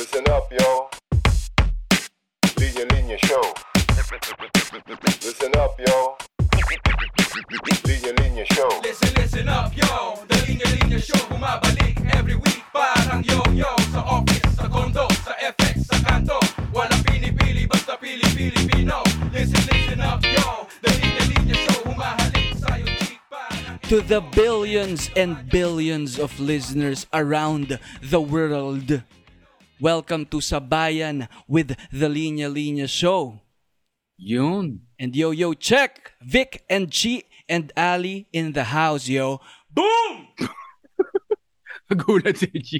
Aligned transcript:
Listen 0.00 0.24
up, 0.32 0.48
yo. 0.50 0.88
Linya 2.56 2.88
Linya 2.88 3.18
Show. 3.20 3.44
Listen 5.20 5.52
up, 5.60 5.76
yo. 5.76 6.16
Linya 7.84 8.12
Linya 8.16 8.44
Show. 8.56 8.80
Listen, 8.82 9.12
listen 9.20 9.48
up, 9.50 9.76
yo 9.76 10.24
The 10.26 10.36
Linya 10.48 10.64
Linya 10.72 10.96
Show 11.04 11.20
Bumabalik 11.28 12.00
every 12.16 12.34
week 12.34 12.64
Parang 12.72 13.20
yo-yo 13.28 13.68
Sa 13.92 14.00
office, 14.00 14.56
sa 14.56 14.72
condo, 14.72 15.04
sa 15.20 15.36
FX, 15.36 15.84
sa 15.92 16.00
kanto 16.00 16.40
Walang 16.72 17.04
pinipili, 17.04 17.68
basta 17.68 18.00
pili-Pilipino 18.00 19.04
Listen, 19.36 19.60
listen 19.68 20.00
up, 20.00 20.24
yo 20.24 20.64
The 20.80 20.96
Linya 20.96 21.24
Linya 21.28 21.56
Show 21.68 21.78
Humahalik 21.84 22.56
sa'yo, 22.56 22.88
to 23.92 24.00
the 24.00 24.24
billions 24.32 25.10
and 25.12 25.36
billions 25.50 26.16
of 26.16 26.40
listeners 26.40 27.04
around 27.12 27.76
the 28.00 28.20
world. 28.22 29.02
Welcome 29.80 30.28
to 30.28 30.44
Sabayan 30.44 31.24
with 31.48 31.72
the 31.88 32.08
Linya 32.12 32.52
Linya 32.52 32.84
Show. 32.84 33.40
Yun. 34.20 34.84
And 35.00 35.16
yo, 35.16 35.32
yo, 35.32 35.56
check! 35.56 36.12
Vic 36.20 36.60
and 36.68 36.92
Chi 36.92 37.24
and 37.48 37.72
Ali 37.72 38.28
in 38.28 38.52
the 38.52 38.68
house, 38.76 39.08
yo. 39.08 39.40
Boom! 39.72 40.36
Nagulat 41.88 42.36
si 42.36 42.52
G. 42.60 42.70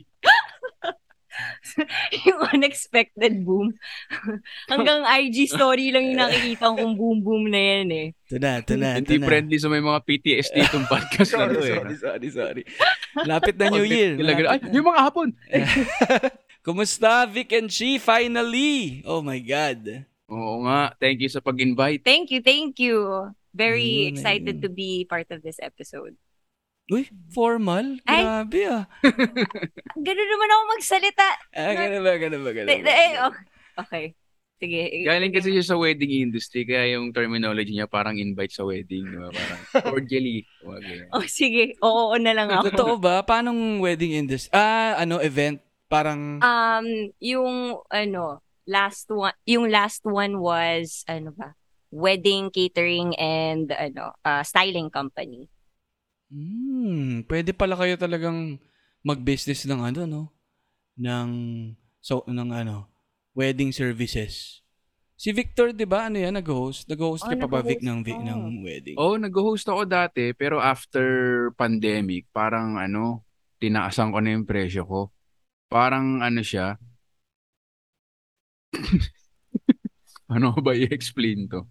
yung 2.28 2.40
unexpected 2.52 3.48
boom. 3.48 3.72
Hanggang 4.70 5.00
IG 5.08 5.48
story 5.48 5.88
lang 5.96 6.04
yung 6.12 6.20
nakikita 6.20 6.68
kong 6.68 7.00
boom-boom 7.00 7.48
na 7.48 7.60
yan 7.80 7.88
eh. 7.88 8.06
Ito 8.28 8.36
na, 8.36 8.50
ito 8.60 8.74
na, 8.76 8.88
ito 9.00 9.08
Hindi 9.08 9.16
na. 9.16 9.26
friendly 9.26 9.56
sa 9.56 9.72
may 9.72 9.80
mga 9.80 10.04
PTSD 10.04 10.56
itong 10.68 10.84
podcast 10.84 11.32
na 11.32 11.48
to 11.48 11.64
eh. 11.64 11.80
sorry, 11.96 12.28
sorry. 12.28 12.62
Lapit 13.24 13.56
na 13.56 13.72
New 13.72 13.88
Year. 13.88 14.20
Ilagay- 14.20 14.52
Ay, 14.52 14.60
yung 14.68 14.84
mga 14.84 15.00
hapon. 15.00 15.32
Kumusta, 16.60 17.24
Vic 17.24 17.56
and 17.56 17.72
Chi? 17.72 17.96
Finally! 17.96 19.00
Oh 19.08 19.24
my 19.24 19.40
God. 19.40 20.04
Oo 20.28 20.60
nga. 20.68 20.92
Thank 21.00 21.24
you 21.24 21.30
sa 21.32 21.40
pag-invite. 21.40 22.04
Thank 22.04 22.28
you, 22.28 22.44
thank 22.44 22.76
you. 22.76 23.32
Very 23.50 24.06
Ayun, 24.06 24.10
excited 24.14 24.56
ayun. 24.60 24.62
to 24.62 24.68
be 24.68 25.02
part 25.08 25.26
of 25.32 25.40
this 25.40 25.56
episode. 25.58 26.14
Uy, 26.86 27.08
formal? 27.32 27.98
Ay. 28.04 28.22
Grabe 28.22 28.60
ah. 28.68 28.84
Ganun 30.06 30.28
naman 30.28 30.48
ako 30.50 30.62
magsalita. 30.76 31.26
Ah, 31.54 31.72
ganun 31.72 32.02
ba, 32.02 32.12
ganun 32.18 32.42
ba, 32.44 32.50
ganun 32.52 32.68
Eh, 32.68 32.80
ba? 32.82 32.92
eh, 32.92 33.12
oh. 33.24 33.34
Okay. 33.80 34.04
Sige. 34.60 34.82
Galing 35.08 35.32
kasi 35.32 35.56
siya 35.56 35.64
sa 35.64 35.80
wedding 35.80 36.28
industry, 36.28 36.68
kaya 36.68 36.92
yung 36.94 37.16
terminology 37.16 37.72
niya 37.72 37.88
parang 37.88 38.20
invite 38.20 38.52
sa 38.52 38.68
wedding. 38.68 39.08
Di 39.08 39.16
ba? 39.16 39.32
Parang 39.32 39.60
cordially. 39.96 40.44
Ganyan. 40.60 41.08
Oh, 41.16 41.24
sige. 41.24 41.80
Oo, 41.80 42.12
oo 42.12 42.16
na 42.20 42.36
lang 42.36 42.52
ako. 42.52 42.68
Totoo 42.68 42.94
ba? 43.00 43.24
Paano 43.24 43.54
wedding 43.80 44.20
industry? 44.20 44.52
Ah, 44.52 45.00
ano, 45.00 45.16
event? 45.24 45.56
Parang, 45.90 46.40
Um, 46.40 46.86
yung, 47.20 47.54
ano, 47.90 48.40
last 48.64 49.10
one, 49.10 49.34
yung 49.44 49.68
last 49.68 50.06
one 50.06 50.38
was, 50.40 51.04
ano 51.04 51.34
ba? 51.34 51.52
Wedding 51.90 52.48
catering 52.54 53.12
and, 53.18 53.68
ano, 53.74 54.14
uh, 54.22 54.42
styling 54.46 54.88
company. 54.88 55.50
hmm, 56.30 57.26
pwede 57.26 57.50
pala 57.52 57.74
kayo 57.74 57.94
talagang 57.98 58.58
mag-business 59.02 59.66
ng 59.66 59.80
ano, 59.82 60.00
no? 60.06 60.22
Ng, 60.98 61.30
so, 62.00 62.22
ng 62.26 62.50
ano, 62.52 62.88
wedding 63.34 63.72
services. 63.72 64.62
Si 65.16 65.30
Victor, 65.36 65.76
di 65.76 65.84
ba? 65.84 66.08
Ano 66.08 66.16
yan? 66.16 66.34
Nag-host? 66.34 66.88
Nag-host 66.88 67.28
ka 67.28 67.36
Oh, 67.36 67.40
pa 67.44 67.48
ba, 67.48 67.60
Vic, 67.60 67.80
ng, 67.80 68.00
nag-host 68.00 68.06
vi- 68.06 68.16
ako. 68.16 68.24
ng 68.24 68.40
wedding? 68.64 68.96
Oh, 68.96 69.16
nag-host 69.20 69.66
ako 69.68 69.82
dati, 69.84 70.32
pero 70.32 70.56
after 70.58 71.04
pandemic, 71.54 72.26
parang 72.32 72.80
ano, 72.80 73.24
tinaasan 73.60 74.10
ko 74.14 74.18
na 74.20 74.32
yung 74.34 74.48
presyo 74.48 74.82
ko. 74.88 75.00
Parang 75.70 76.18
ano 76.18 76.42
siya, 76.42 76.74
ano 80.34 80.54
ba 80.58 80.74
i-explain 80.74 81.46
to? 81.46 81.62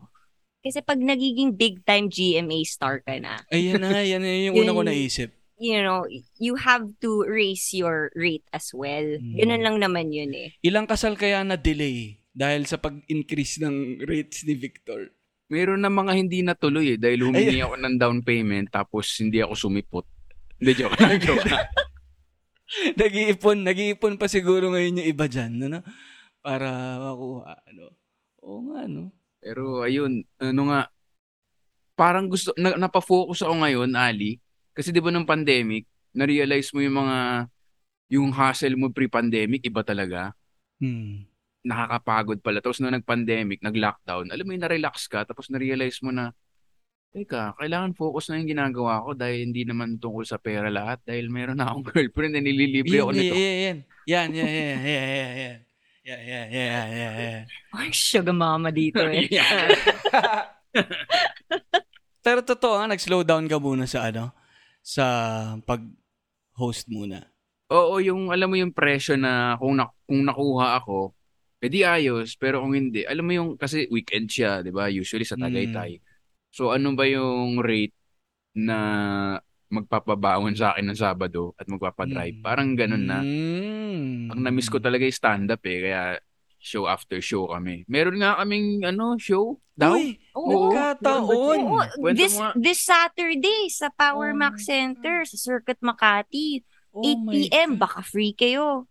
Kasi 0.60 0.84
pag 0.84 1.00
nagiging 1.00 1.56
big 1.56 1.84
time 1.84 2.12
GMA 2.12 2.64
star 2.68 3.00
ka 3.04 3.16
na, 3.20 3.40
Ayan 3.52 3.80
na, 3.80 4.00
yan 4.04 4.20
na 4.20 4.32
yung 4.52 4.56
una 4.60 4.76
ko 4.76 4.84
naisip. 4.84 5.32
you 5.60 5.84
know, 5.84 6.08
you 6.40 6.56
have 6.56 6.88
to 7.04 7.28
raise 7.28 7.76
your 7.76 8.08
rate 8.16 8.48
as 8.56 8.72
well. 8.72 9.04
Mm. 9.04 9.36
Ganun 9.36 9.64
lang 9.68 9.78
naman 9.84 10.16
yun 10.16 10.32
eh. 10.32 10.56
Ilang 10.64 10.88
kasal 10.88 11.20
kaya 11.20 11.44
na 11.44 11.60
delay 11.60 12.24
dahil 12.32 12.64
sa 12.64 12.80
pag-increase 12.80 13.60
ng 13.60 14.00
rates 14.08 14.48
ni 14.48 14.56
Victor? 14.56 15.12
Meron 15.52 15.84
na 15.84 15.92
mga 15.92 16.16
hindi 16.16 16.40
natuloy 16.40 16.96
eh, 16.96 17.00
dahil 17.00 17.28
humingi 17.28 17.60
ako 17.60 17.76
ng 17.76 17.96
down 18.00 18.24
payment 18.24 18.72
tapos 18.72 19.12
hindi 19.20 19.44
ako 19.44 19.68
sumipot. 19.68 20.08
Hindi, 20.60 20.72
joke 20.80 20.96
lang, 20.96 21.20
joke 21.28 21.44
lang. 21.44 21.68
nag-iipon, 23.02 23.66
nag-iipon 23.66 24.16
pa 24.22 24.30
siguro 24.30 24.70
ngayon 24.74 25.02
yung 25.02 25.10
iba 25.10 25.26
dyan, 25.26 25.58
ano? 25.70 25.80
Para 26.40 26.70
makuha, 27.02 27.54
ano? 27.66 27.86
Oo 28.46 28.60
nga, 28.72 28.86
no? 28.86 29.12
Pero 29.40 29.84
ayun, 29.84 30.24
ano 30.40 30.62
nga, 30.70 30.82
parang 31.98 32.32
gusto, 32.32 32.56
na, 32.56 32.78
napafocus 32.78 33.44
ako 33.44 33.66
ngayon, 33.66 33.92
Ali, 33.98 34.40
kasi 34.72 34.94
di 34.94 35.04
ba 35.04 35.12
nung 35.12 35.28
pandemic, 35.28 35.84
na-realize 36.16 36.72
mo 36.72 36.80
yung 36.80 36.98
mga, 37.04 37.18
yung 38.10 38.30
hustle 38.34 38.78
mo 38.80 38.90
pre-pandemic, 38.90 39.66
iba 39.68 39.84
talaga. 39.84 40.34
Hmm. 40.80 41.28
Nakakapagod 41.62 42.40
pala. 42.40 42.64
Tapos 42.64 42.80
nung 42.80 42.96
nag-pandemic, 42.96 43.60
nag-lockdown, 43.60 44.32
alam 44.32 44.46
mo 44.48 44.52
yung 44.56 44.64
na-relax 44.64 45.12
ka, 45.12 45.28
tapos 45.28 45.52
na-realize 45.52 46.00
mo 46.02 46.16
na, 46.16 46.32
Teka, 47.10 47.58
kailangan 47.58 47.98
focus 47.98 48.30
na 48.30 48.38
yung 48.38 48.54
ginagawa 48.54 49.02
ko 49.02 49.18
dahil 49.18 49.50
hindi 49.50 49.66
naman 49.66 49.98
tungkol 49.98 50.30
sa 50.30 50.38
pera 50.38 50.70
lahat 50.70 51.02
dahil 51.02 51.26
meron 51.34 51.58
na 51.58 51.74
akong 51.74 51.90
girlfriend 51.90 52.38
na 52.38 52.42
nililibre 52.46 53.02
ako 53.02 53.12
nito. 53.18 53.34
yan, 53.34 53.58
yan. 53.58 53.78
Yan, 54.06 54.30
yan, 54.30 54.52
yan, 54.54 54.78
yan, 54.78 54.80
yan, 54.86 55.34
yan. 55.34 55.58
Yan, 56.06 56.22
yan, 56.22 56.48
yan, 56.54 56.90
yan, 56.94 57.14
yan. 57.18 57.44
Ay, 57.74 57.90
sugar 57.94 58.34
mama 58.34 58.70
dito 58.70 59.02
eh. 59.02 59.26
Pero 62.26 62.46
totoo 62.46 62.78
nga, 62.78 62.94
nag-slow 62.94 63.26
down 63.26 63.50
ka 63.50 63.58
muna 63.58 63.90
sa 63.90 64.14
ano? 64.14 64.30
Sa 64.86 65.06
pag-host 65.66 66.86
muna. 66.94 67.26
Oo, 67.74 67.98
yung 68.02 68.30
alam 68.30 68.54
mo 68.54 68.58
yung 68.58 68.74
presyo 68.74 69.18
na 69.18 69.58
kung, 69.58 69.74
na, 69.78 69.90
kung 70.06 70.22
nakuha 70.22 70.78
ako, 70.78 71.18
edi 71.58 71.82
ayos. 71.82 72.38
Pero 72.38 72.62
kung 72.62 72.78
hindi, 72.78 73.02
alam 73.02 73.26
mo 73.26 73.34
yung, 73.34 73.50
kasi 73.58 73.90
weekend 73.90 74.30
siya, 74.30 74.62
di 74.62 74.70
ba? 74.70 74.94
Usually 74.94 75.26
sa 75.26 75.38
Tagaytay. 75.42 75.98
So, 76.50 76.74
ano 76.74 76.94
ba 76.98 77.06
yung 77.06 77.62
rate 77.62 77.96
na 78.58 78.78
magpapabaon 79.70 80.58
sa 80.58 80.74
akin 80.74 80.90
ng 80.90 80.98
Sabado 80.98 81.54
at 81.56 81.70
magpapadrive? 81.70 82.42
Mm. 82.42 82.46
Parang 82.46 82.70
ganun 82.74 83.06
na. 83.06 83.20
Mm. 83.22 84.34
Ang 84.34 84.42
na-miss 84.42 84.70
ko 84.70 84.82
talaga 84.82 85.06
yung 85.06 85.14
stand-up 85.14 85.62
eh. 85.66 85.80
Kaya 85.86 86.02
show 86.60 86.90
after 86.90 87.24
show 87.24 87.48
kami. 87.48 87.88
Meron 87.88 88.20
nga 88.20 88.36
kaming 88.42 88.84
ano, 88.84 89.16
show 89.16 89.62
daw. 89.80 89.96
Uy, 89.96 90.20
Oo. 90.36 90.70
nagkataon. 90.70 91.60
Oo, 91.64 92.12
this, 92.12 92.36
this 92.60 92.84
Saturday 92.84 93.72
sa 93.72 93.88
Power 93.96 94.36
Oh 94.36 94.40
Max 94.44 94.68
Center 94.68 95.24
sa 95.24 95.38
Circuit 95.40 95.80
Makati. 95.80 96.60
Oh 96.92 97.06
8 97.06 97.16
my 97.24 97.32
p.m. 97.32 97.70
Baka 97.80 98.04
free 98.04 98.36
kayo. 98.36 98.90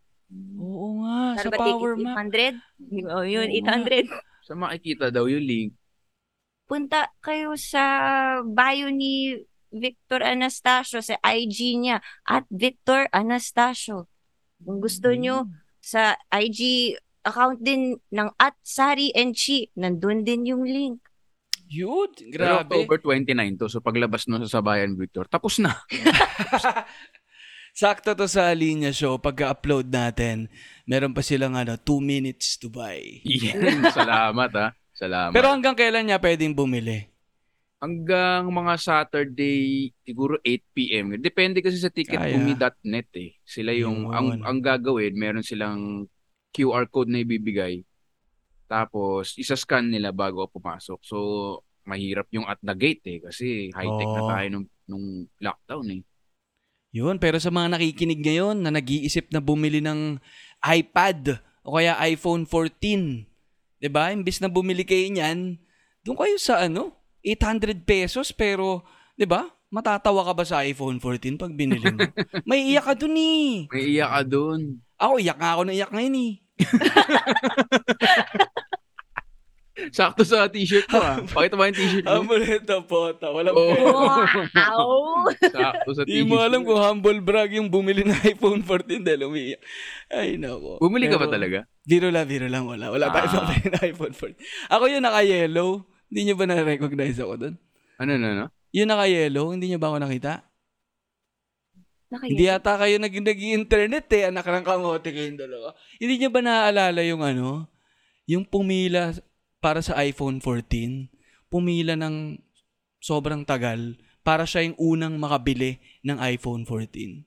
Oo 0.56 1.04
nga, 1.04 1.40
sa 1.40 1.48
Ano 1.48 1.50
ba 1.52 1.58
Power? 1.60 1.92
Max. 1.98 2.16
800? 2.24 3.12
Oh, 3.12 3.24
yun, 3.26 3.48
Oo 3.52 3.60
nga. 3.66 3.74
800. 3.84 4.08
Sa 4.48 4.54
makikita 4.56 5.12
daw 5.12 5.28
yung 5.28 5.44
link. 5.44 5.70
Punta 6.68 7.08
kayo 7.24 7.56
sa 7.56 7.84
bio 8.44 8.92
ni 8.92 9.40
Victor 9.72 10.20
Anastasio 10.20 11.00
sa 11.00 11.16
IG 11.24 11.80
niya 11.80 12.04
at 12.28 12.44
Victor 12.52 13.08
Anastasio. 13.08 14.08
Kung 14.60 14.80
gusto 14.84 15.08
nyo, 15.16 15.48
sa 15.80 16.20
IG 16.28 16.92
account 17.24 17.60
din 17.60 17.96
ng 18.12 18.30
at 18.36 18.56
Sari 18.60 19.12
and 19.16 19.32
Chi, 19.32 19.68
nandun 19.76 20.24
din 20.24 20.44
yung 20.48 20.64
link. 20.64 21.00
Yun, 21.68 22.08
Pero 22.32 22.64
grabe. 22.64 22.80
October 22.80 22.96
29 23.00 23.60
to. 23.60 23.66
So 23.68 23.84
paglabas 23.84 24.24
nun 24.24 24.44
sa 24.48 24.60
Sabayan 24.60 24.96
Victor, 24.96 25.28
tapos 25.28 25.60
na. 25.60 25.76
Sakto 27.78 28.16
to 28.16 28.26
sa 28.26 28.50
linya 28.56 28.90
show. 28.90 29.20
Pagka-upload 29.20 29.92
natin, 29.92 30.48
meron 30.88 31.12
pa 31.12 31.22
silang 31.22 31.54
ano, 31.54 31.76
2 31.76 32.00
minutes 32.00 32.56
to 32.58 32.72
buy. 32.72 32.98
Yan. 33.22 33.84
Salamat 33.92 34.50
ha. 34.56 34.68
Salamat. 34.98 35.30
Pero 35.30 35.54
hanggang 35.54 35.78
kailan 35.78 36.10
niya 36.10 36.18
pwedeng 36.18 36.58
bumili? 36.58 37.06
hanggang 37.78 38.50
mga 38.50 38.74
Saturday 38.78 39.90
siguro 40.02 40.38
8 40.42 40.74
PM. 40.74 41.06
Depende 41.22 41.62
kasi 41.62 41.78
sa 41.78 41.90
ticketbumi.net 41.90 43.10
eh. 43.14 43.30
Sila 43.46 43.70
yung 43.70 44.10
Yun. 44.10 44.14
ang 44.14 44.28
ang 44.42 44.58
gagawin, 44.58 45.14
meron 45.14 45.46
silang 45.46 46.10
QR 46.50 46.90
code 46.90 47.14
na 47.14 47.22
ibibigay. 47.22 47.86
Tapos 48.66 49.38
isa-scan 49.38 49.88
nila 49.88 50.10
bago 50.10 50.50
pumasok. 50.50 51.00
So 51.06 51.16
mahirap 51.88 52.28
yung 52.34 52.44
at 52.44 52.60
the 52.60 52.74
gate 52.76 53.04
eh 53.08 53.18
kasi 53.24 53.72
high-tech 53.72 54.10
na 54.12 54.22
Oo. 54.26 54.28
tayo 54.28 54.46
nung 54.52 54.66
nung 54.84 55.06
lockdown 55.40 55.88
eh. 55.94 56.02
Yun, 56.88 57.20
pero 57.20 57.36
sa 57.36 57.52
mga 57.52 57.76
nakikinig 57.76 58.20
ngayon 58.24 58.64
na 58.64 58.72
nag-iisip 58.72 59.28
na 59.28 59.44
bumili 59.44 59.84
ng 59.84 60.16
iPad 60.64 61.36
o 61.60 61.76
kaya 61.76 62.00
iPhone 62.08 62.48
14, 62.48 63.28
'di 63.78 63.88
ba? 63.90 64.14
Imbis 64.14 64.42
na 64.42 64.50
bumili 64.50 64.82
kayo 64.82 65.06
niyan, 65.10 65.58
doon 66.02 66.18
kayo 66.18 66.36
sa 66.38 66.62
ano, 66.62 66.94
800 67.22 67.82
pesos 67.82 68.30
pero 68.34 68.82
'di 69.18 69.26
ba? 69.26 69.50
Matatawa 69.68 70.24
ka 70.24 70.32
ba 70.32 70.44
sa 70.48 70.64
iPhone 70.64 70.96
14 70.96 71.36
pag 71.36 71.52
binili 71.52 71.92
mo? 71.92 72.00
May 72.48 72.72
iyak 72.72 72.88
ka 72.88 72.94
dun 72.96 73.20
eh. 73.20 73.68
May 73.68 74.00
iyak 74.00 74.08
ka 74.08 74.22
doon. 74.24 74.80
Ako, 74.96 75.20
iyak 75.20 75.36
nga 75.36 75.50
ako 75.54 75.62
na 75.68 75.76
iyak 75.76 75.92
ngayon 75.92 76.16
eh. 76.16 76.32
Sakto 79.88 80.26
sa 80.26 80.50
t-shirt 80.50 80.90
mo 80.90 80.98
ah. 80.98 81.22
Pakita 81.22 81.54
mo 81.54 81.62
yung 81.62 81.78
t-shirt 81.78 82.04
mo. 82.04 82.10
Amuleto 82.20 82.76
pota. 82.82 83.30
Walang 83.30 83.54
Oo. 83.54 83.70
pera. 83.70 84.64
Wow! 84.68 85.30
Sakto 85.38 85.90
sa 85.94 86.02
Di 86.02 86.18
t-shirt 86.18 86.26
mo 86.26 86.36
alam 86.38 86.62
kung 86.62 86.76
humble 86.76 87.22
brag 87.22 87.54
yung 87.54 87.70
bumili 87.70 88.02
ng 88.02 88.18
iPhone 88.26 88.62
14 88.62 89.00
dahil 89.00 89.26
umiiyak. 89.26 89.62
Ay, 90.10 90.34
nako. 90.34 90.82
Bumili 90.82 91.06
ka 91.06 91.16
ba 91.16 91.26
Pero- 91.26 91.34
talaga? 91.34 91.58
Biro 91.82 92.10
lang, 92.10 92.26
biro 92.26 92.46
lang. 92.46 92.66
Wala. 92.66 92.90
Wala 92.90 93.08
tayo 93.08 93.26
Ah. 93.30 93.34
pabili 93.46 93.66
ng 93.68 93.82
iPhone 93.86 94.14
14. 94.14 94.36
Ako 94.68 94.84
yung 94.88 95.04
naka-yellow. 95.06 95.68
Hindi 96.08 96.20
nyo 96.24 96.34
ba 96.34 96.44
na-recognize 96.46 97.18
ako 97.18 97.32
doon? 97.36 97.54
Ano, 97.98 98.10
ano, 98.14 98.26
ano? 98.28 98.44
Yung 98.72 98.88
naka-yellow, 98.88 99.46
hindi 99.52 99.70
nyo 99.70 99.78
ba 99.78 99.88
ako 99.88 99.98
nakita? 100.00 100.32
Nakaya- 102.08 102.30
Hindi 102.32 102.44
yata 102.48 102.72
kayo 102.80 102.96
nag 102.96 103.12
nag-internet 103.12 104.06
eh. 104.16 104.22
Anak 104.32 104.48
ng 104.48 104.64
kamote 104.64 105.12
kayong 105.12 105.36
dalawa. 105.36 105.76
Hindi 106.00 106.14
nyo 106.16 106.28
ba 106.32 106.40
naaalala 106.40 107.00
yung 107.04 107.20
ano? 107.20 107.68
Yung 108.24 108.48
pumila 108.48 109.12
para 109.58 109.82
sa 109.82 109.98
iPhone 110.02 110.38
14. 110.42 111.10
Pumila 111.48 111.94
ng 111.96 112.38
sobrang 112.98 113.46
tagal 113.46 113.98
para 114.26 114.44
siya 114.44 114.66
yung 114.68 114.76
unang 114.76 115.14
makabili 115.16 115.80
ng 116.04 116.18
iPhone 116.20 116.66
14. 116.66 117.24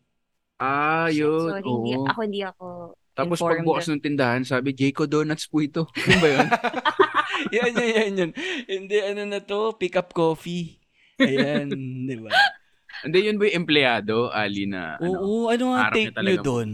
Ah, 0.62 1.10
yun. 1.10 1.50
Sorry, 1.50 1.66
hindi, 1.66 1.92
Oo. 1.98 2.06
ako 2.06 2.20
hindi 2.22 2.42
ako 2.46 2.66
Tapos 3.18 3.38
informed. 3.42 3.66
pagbukas 3.66 3.86
ng 3.90 4.02
tindahan, 4.06 4.44
sabi, 4.46 4.78
Jayco 4.78 5.10
Donuts 5.10 5.50
po 5.50 5.60
ito. 5.60 5.90
Yun 6.08 6.20
ba 6.22 6.30
yun? 6.30 6.48
yan, 7.58 7.72
yan, 7.74 7.92
yan, 7.92 8.14
yan. 8.14 8.32
Hindi, 8.70 8.98
ano 9.02 9.22
na 9.26 9.40
to, 9.42 9.74
pick 9.76 9.98
up 9.98 10.14
coffee. 10.14 10.78
Ayan, 11.18 11.74
di 12.08 12.16
ba? 12.22 12.30
Hindi, 13.02 13.18
yun 13.26 13.42
ba 13.42 13.50
yung 13.50 13.66
empleyado, 13.66 14.30
Ali, 14.30 14.70
na 14.70 15.02
ano? 15.02 15.18
Oo, 15.18 15.50
ano 15.50 15.74
nga 15.74 15.90
take 15.90 16.14
nyo 16.14 16.38
doon? 16.40 16.70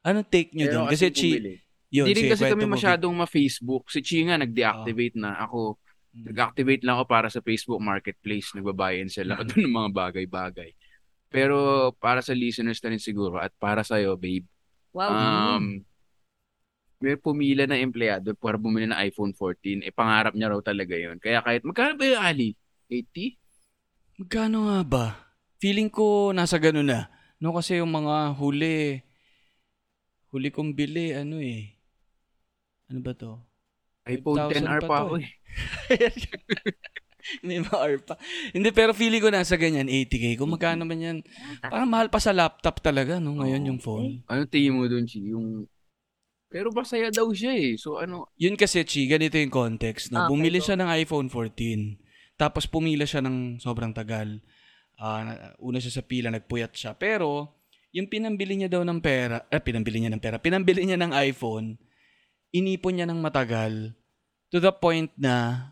Anong 0.00 0.28
take 0.32 0.50
nyo 0.56 0.66
doon? 0.72 0.86
Kasi 0.88 1.12
chi, 1.12 1.30
bumili. 1.36 1.54
Yun, 1.88 2.06
Hindi 2.08 2.28
rin 2.28 2.32
kasi 2.32 2.44
kami 2.46 2.64
mo, 2.68 2.76
masyadong 2.76 3.14
ma-Facebook. 3.16 3.88
Si 3.88 4.04
Chi 4.04 4.20
nga 4.24 4.36
nag-deactivate 4.36 5.16
na. 5.16 5.40
Ako, 5.44 5.80
Mm. 6.08 6.24
nag-activate 6.32 6.82
lang 6.88 6.96
ako 6.96 7.04
para 7.04 7.28
sa 7.28 7.44
Facebook 7.44 7.80
Marketplace. 7.80 8.56
Nagbabayan 8.56 9.12
sila 9.12 9.32
ako 9.36 9.42
doon 9.52 9.62
ng 9.68 9.76
mga 9.76 9.90
bagay-bagay. 9.92 10.70
Pero 11.28 11.56
para 12.00 12.24
sa 12.24 12.32
listeners 12.32 12.80
na 12.80 12.88
rin 12.88 13.00
siguro 13.00 13.36
at 13.36 13.52
para 13.56 13.84
sa'yo, 13.84 14.16
babe, 14.16 14.48
Wow. 14.96 15.12
um, 15.60 15.84
may 16.98 17.14
pumila 17.14 17.68
na 17.68 17.76
empleyado 17.76 18.32
para 18.34 18.56
bumili 18.56 18.88
ng 18.88 18.96
iPhone 19.04 19.30
14. 19.30 19.84
Eh, 19.84 19.92
pangarap 19.92 20.32
niya 20.32 20.48
raw 20.50 20.58
talaga 20.58 20.96
yun. 20.96 21.20
Kaya 21.20 21.44
kahit, 21.44 21.62
magkano 21.62 21.94
ba 21.94 22.04
yung 22.08 22.24
Ali? 22.24 22.48
80? 22.90 23.36
Magkano 24.18 24.66
nga 24.66 24.80
ba? 24.82 25.06
Feeling 25.60 25.92
ko 25.92 26.32
nasa 26.32 26.58
ganun 26.58 26.88
na. 26.88 27.06
No, 27.38 27.54
kasi 27.54 27.78
yung 27.78 27.92
mga 27.92 28.34
huli, 28.34 28.98
huli 30.34 30.48
kong 30.50 30.74
bili, 30.74 31.14
ano 31.14 31.38
eh. 31.38 31.77
Ano 32.88 33.00
ba 33.04 33.12
to? 33.12 33.38
iPhone 34.08 34.40
5,000 34.48 34.64
10R 34.64 34.80
pa 34.82 34.88
pa 34.88 34.96
ako 35.04 35.14
eh. 35.20 35.28
eh. 35.92 36.12
May 37.46 37.60
mga 37.60 37.76
R 37.76 37.98
pa. 38.00 38.14
Hindi, 38.56 38.72
pero 38.72 38.96
feeling 38.96 39.20
ko 39.20 39.28
nasa 39.28 39.60
ganyan, 39.60 39.90
80k. 39.90 40.40
Kung 40.40 40.56
magkano 40.56 40.88
man 40.88 40.96
yan, 40.96 41.18
parang 41.60 41.90
mahal 41.90 42.08
pa 42.08 42.16
sa 42.16 42.32
laptop 42.32 42.80
talaga, 42.80 43.20
no, 43.20 43.36
ngayon 43.36 43.68
yung 43.68 43.80
phone. 43.82 44.24
Ano 44.24 44.48
tingin 44.48 44.80
mo 44.80 44.88
doon, 44.88 45.04
Chi? 45.04 45.28
Yung... 45.28 45.68
Pero 46.48 46.72
masaya 46.72 47.12
daw 47.12 47.28
siya 47.28 47.52
eh. 47.52 47.76
So 47.76 48.00
ano, 48.00 48.32
Yun 48.40 48.56
kasi, 48.56 48.80
Chi, 48.88 49.04
ganito 49.04 49.36
yung 49.36 49.52
context. 49.52 50.08
No? 50.08 50.24
Okay, 50.24 50.30
Bumili 50.32 50.58
siya 50.64 50.80
ng 50.80 50.88
iPhone 50.88 51.28
14. 51.28 52.00
Tapos 52.40 52.64
pumila 52.64 53.04
siya 53.04 53.20
ng 53.20 53.60
sobrang 53.60 53.92
tagal. 53.92 54.40
Ah, 54.96 55.20
na- 55.28 55.52
una 55.60 55.76
siya 55.84 56.00
sa 56.00 56.06
pila, 56.06 56.32
nagpuyat 56.32 56.72
siya. 56.72 56.96
Pero, 56.96 57.60
yung 57.92 58.08
pinambili 58.08 58.56
niya 58.56 58.72
daw 58.72 58.80
ng 58.88 59.04
pera, 59.04 59.44
eh, 59.52 59.60
pinambili 59.60 60.00
niya 60.00 60.12
ng 60.16 60.22
pera, 60.22 60.40
pinambili 60.40 60.88
niya 60.88 60.96
ng 60.96 61.12
iPhone, 61.12 61.76
inipon 62.54 62.96
niya 62.96 63.06
ng 63.08 63.20
matagal 63.20 63.92
to 64.48 64.58
the 64.58 64.72
point 64.72 65.12
na 65.16 65.68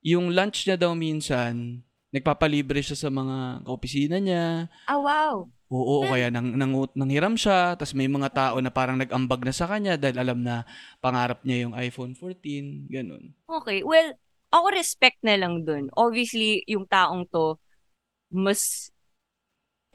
yung 0.00 0.32
lunch 0.32 0.64
niya 0.64 0.80
daw 0.80 0.96
minsan, 0.96 1.84
nagpapalibre 2.10 2.80
siya 2.82 2.96
sa 2.98 3.10
mga 3.12 3.62
kaopisina 3.68 4.16
niya, 4.18 4.66
ah, 4.88 4.98
wow. 4.98 5.46
Oo, 5.70 6.02
o 6.02 6.08
kaya 6.10 6.34
nang, 6.34 6.58
nang, 6.58 6.74
nanghiram 6.98 7.38
siya, 7.38 7.78
tapos 7.78 7.94
may 7.94 8.10
mga 8.10 8.34
tao 8.34 8.56
na 8.58 8.74
parang 8.74 8.98
nag-ambag 8.98 9.46
na 9.46 9.54
sa 9.54 9.70
kanya 9.70 9.94
dahil 9.94 10.18
alam 10.18 10.42
na 10.42 10.66
pangarap 10.98 11.46
niya 11.46 11.68
yung 11.68 11.78
iPhone 11.78 12.18
14, 12.18 12.90
ganun. 12.90 13.30
Okay. 13.46 13.86
Well, 13.86 14.18
ako 14.50 14.66
respect 14.74 15.22
na 15.22 15.38
lang 15.38 15.62
dun. 15.62 15.86
Obviously, 15.94 16.66
yung 16.66 16.90
taong 16.90 17.30
to, 17.30 17.54
mas, 18.34 18.90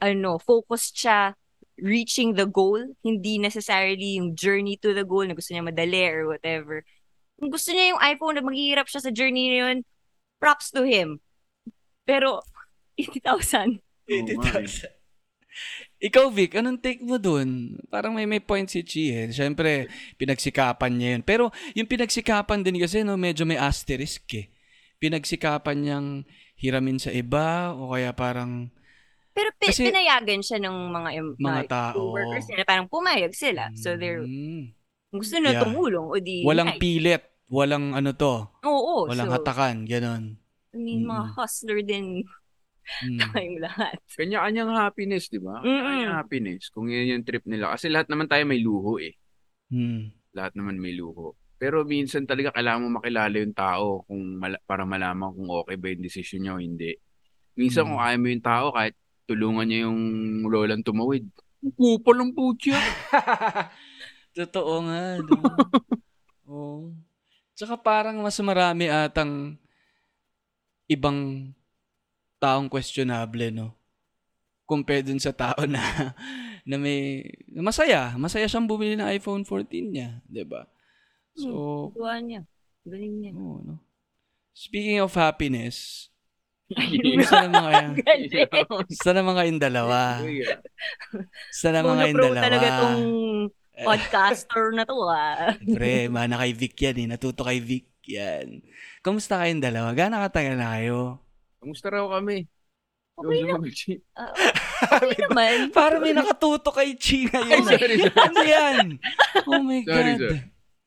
ano, 0.00 0.40
focused 0.40 0.96
siya 0.96 1.36
reaching 1.76 2.34
the 2.34 2.48
goal, 2.48 2.80
hindi 3.04 3.36
necessarily 3.38 4.16
yung 4.16 4.34
journey 4.34 4.76
to 4.80 4.96
the 4.96 5.04
goal 5.04 5.24
na 5.24 5.36
gusto 5.36 5.52
niya 5.52 5.64
madali 5.64 6.04
or 6.08 6.28
whatever. 6.28 6.84
Kung 7.36 7.52
gusto 7.52 7.72
niya 7.72 7.92
yung 7.92 8.00
iPhone 8.00 8.34
na 8.40 8.44
maghihirap 8.44 8.88
siya 8.88 9.04
sa 9.04 9.12
journey 9.12 9.52
na 9.52 9.58
yun, 9.68 9.76
props 10.40 10.72
to 10.72 10.84
him. 10.88 11.20
Pero, 12.08 12.40
80,000. 12.96 13.80
Oo 14.08 14.40
nga 14.40 14.64
eh. 14.64 14.96
Ikaw, 15.96 16.28
Vic, 16.28 16.52
anong 16.52 16.80
take 16.80 17.00
mo 17.00 17.16
dun? 17.16 17.80
Parang 17.88 18.12
may 18.12 18.28
may 18.28 18.40
point 18.40 18.68
si 18.68 18.84
Chi 18.84 19.08
eh. 19.08 19.32
Siyempre, 19.32 19.88
pinagsikapan 20.20 20.92
niya 20.92 21.08
yun. 21.16 21.22
Pero 21.24 21.44
yung 21.72 21.88
pinagsikapan 21.88 22.60
din 22.60 22.76
kasi, 22.76 23.00
no, 23.00 23.16
medyo 23.16 23.48
may 23.48 23.56
asterisk 23.56 24.28
eh. 24.36 24.52
Pinagsikapan 25.00 25.76
niyang 25.80 26.08
hiramin 26.56 27.00
sa 27.00 27.12
iba 27.12 27.72
o 27.72 27.92
kaya 27.92 28.12
parang 28.12 28.68
Pero 29.36 29.52
pi- 29.54 29.68
Kasi- 29.68 29.84
pinayagan 29.84 30.40
siya 30.40 30.58
ng 30.58 30.76
mga, 30.90 31.10
em- 31.12 31.36
Mga 31.36 31.44
mga 31.44 31.62
tao. 31.68 32.00
workers 32.08 32.48
nila. 32.48 32.64
Parang 32.64 32.88
pumayag 32.88 33.32
sila. 33.32 33.68
So, 33.76 33.92
they're, 33.94 34.24
Mm, 34.24 34.72
kung 35.06 35.20
gusto 35.20 35.36
na 35.36 35.52
Yeah. 35.52 35.62
tumulong, 35.62 36.06
o 36.08 36.16
di, 36.16 36.40
walang 36.40 36.72
nice. 36.72 36.80
pilit, 36.80 37.20
walang 37.46 37.92
ano 37.92 38.10
to, 38.10 38.48
Oo, 38.62 39.04
walang 39.06 39.28
so, 39.28 39.36
hatakan, 39.36 39.84
ganun. 39.84 40.40
I 40.72 40.78
mean, 40.78 41.04
mga 41.04 41.20
Mm-mm. 41.22 41.36
hustler 41.36 41.80
din 41.80 42.24
Mm. 43.02 43.18
tayong 43.34 43.58
lahat. 43.60 43.98
Kanya-kanyang 44.08 44.72
happiness, 44.72 45.26
di 45.26 45.36
ba? 45.36 45.58
Kanya-kanyang 45.58 46.14
happiness. 46.16 46.70
Kung 46.70 46.86
yun 46.86 47.12
yung 47.12 47.24
trip 47.24 47.44
nila. 47.44 47.70
Kasi 47.70 47.86
lahat 47.86 48.06
naman 48.06 48.24
tayo 48.24 48.42
may 48.42 48.58
luho 48.58 48.96
eh. 48.96 49.12
Mm. 49.68 50.14
Lahat 50.32 50.54
naman 50.54 50.78
may 50.78 50.94
luho. 50.94 51.34
Pero 51.56 51.82
minsan 51.82 52.24
talaga 52.24 52.52
kailangan 52.52 52.82
mo 52.82 52.88
makilala 52.94 53.32
yung 53.34 53.52
tao 53.52 54.04
kung 54.06 54.36
mala- 54.36 54.60
para 54.62 54.84
malaman 54.84 55.28
kung 55.30 55.48
okay 55.50 55.74
ba 55.74 55.86
yung 55.88 56.00
decision 56.00 56.40
niya 56.40 56.52
o 56.52 56.60
hindi. 56.60 56.92
Minsan 57.54 57.84
Mm. 57.84 57.88
kung 57.90 58.00
ayaw 58.00 58.18
mo 58.18 58.28
yung 58.28 58.46
tao, 58.46 58.66
kahit 58.70 58.94
tulungan 59.26 59.66
niya 59.66 59.90
yung 59.90 60.00
lolang 60.46 60.86
tumawid. 60.86 61.26
Kupal 61.74 62.16
ng 62.22 62.32
putya. 62.32 62.78
Totoo 64.38 64.86
nga. 64.86 65.18
No? 65.18 65.34
Oo. 66.50 66.94
Tsaka 67.56 67.74
parang 67.80 68.20
mas 68.22 68.38
marami 68.38 68.86
atang 68.86 69.56
ibang 70.86 71.50
taong 72.38 72.70
questionable, 72.70 73.50
no? 73.50 73.74
Compared 74.68 75.08
dun 75.08 75.18
sa 75.22 75.32
tao 75.34 75.64
na, 75.66 75.80
na 76.68 76.76
may, 76.76 77.24
na 77.50 77.64
masaya. 77.64 78.14
Masaya 78.14 78.46
siyang 78.46 78.68
bumili 78.68 78.94
ng 78.94 79.08
iPhone 79.10 79.42
14 79.42 79.94
niya, 79.94 80.20
'di 80.26 80.44
ba? 80.46 80.66
So, 81.34 81.90
Tuwa 81.94 82.18
niya. 82.20 82.44
Galing 82.86 83.14
niya. 83.18 83.32
oo, 83.34 83.62
no? 83.64 83.74
Speaking 84.56 85.02
of 85.02 85.12
happiness, 85.12 86.08
isa 86.66 87.46
naman 87.46 87.94
Galing. 88.02 88.32
isa 88.90 89.10
naman 89.14 89.34
kayong 89.34 89.62
dalawa. 89.62 90.18
Isa 91.48 91.70
naman 91.70 91.94
kayong 91.96 92.16
pro 92.16 92.26
dalawa. 92.28 92.42
talaga 92.42 92.68
tong 92.82 93.02
podcaster 93.76 94.64
na 94.74 94.82
to 94.82 94.96
ah. 95.06 95.54
Pre, 95.62 96.08
mana 96.08 96.34
kay 96.36 96.50
Vic 96.50 96.74
yan 96.74 96.96
eh. 96.96 97.06
Natuto 97.06 97.46
kay 97.46 97.62
Vic 97.62 97.86
yan. 98.04 98.64
Kamusta 98.98 99.38
kayong 99.38 99.62
dalawa? 99.62 99.92
Gano'ng 99.92 100.26
katagal 100.26 100.54
na 100.56 100.74
kayo? 100.74 101.22
Kamusta 101.60 101.86
raw 101.88 102.10
kami? 102.10 102.50
Okay 103.16 103.40
na. 103.44 103.56
Ah, 104.12 104.32
okay 105.00 105.16
naman. 105.24 105.72
Parang 105.72 106.02
may 106.02 106.12
nakatuto 106.12 106.68
kay 106.68 106.92
Chi 106.94 107.24
ngayon. 107.24 107.62
Oh 107.62 107.64
my 107.64 107.78
Sorry, 107.78 107.96
sorry. 107.96 108.20
ano 108.20 108.40
yan? 108.42 108.84
Oh 109.46 109.60
my 109.62 109.80
Sorry, 109.80 110.12
God. 110.12 110.20
sorry. 110.20 110.40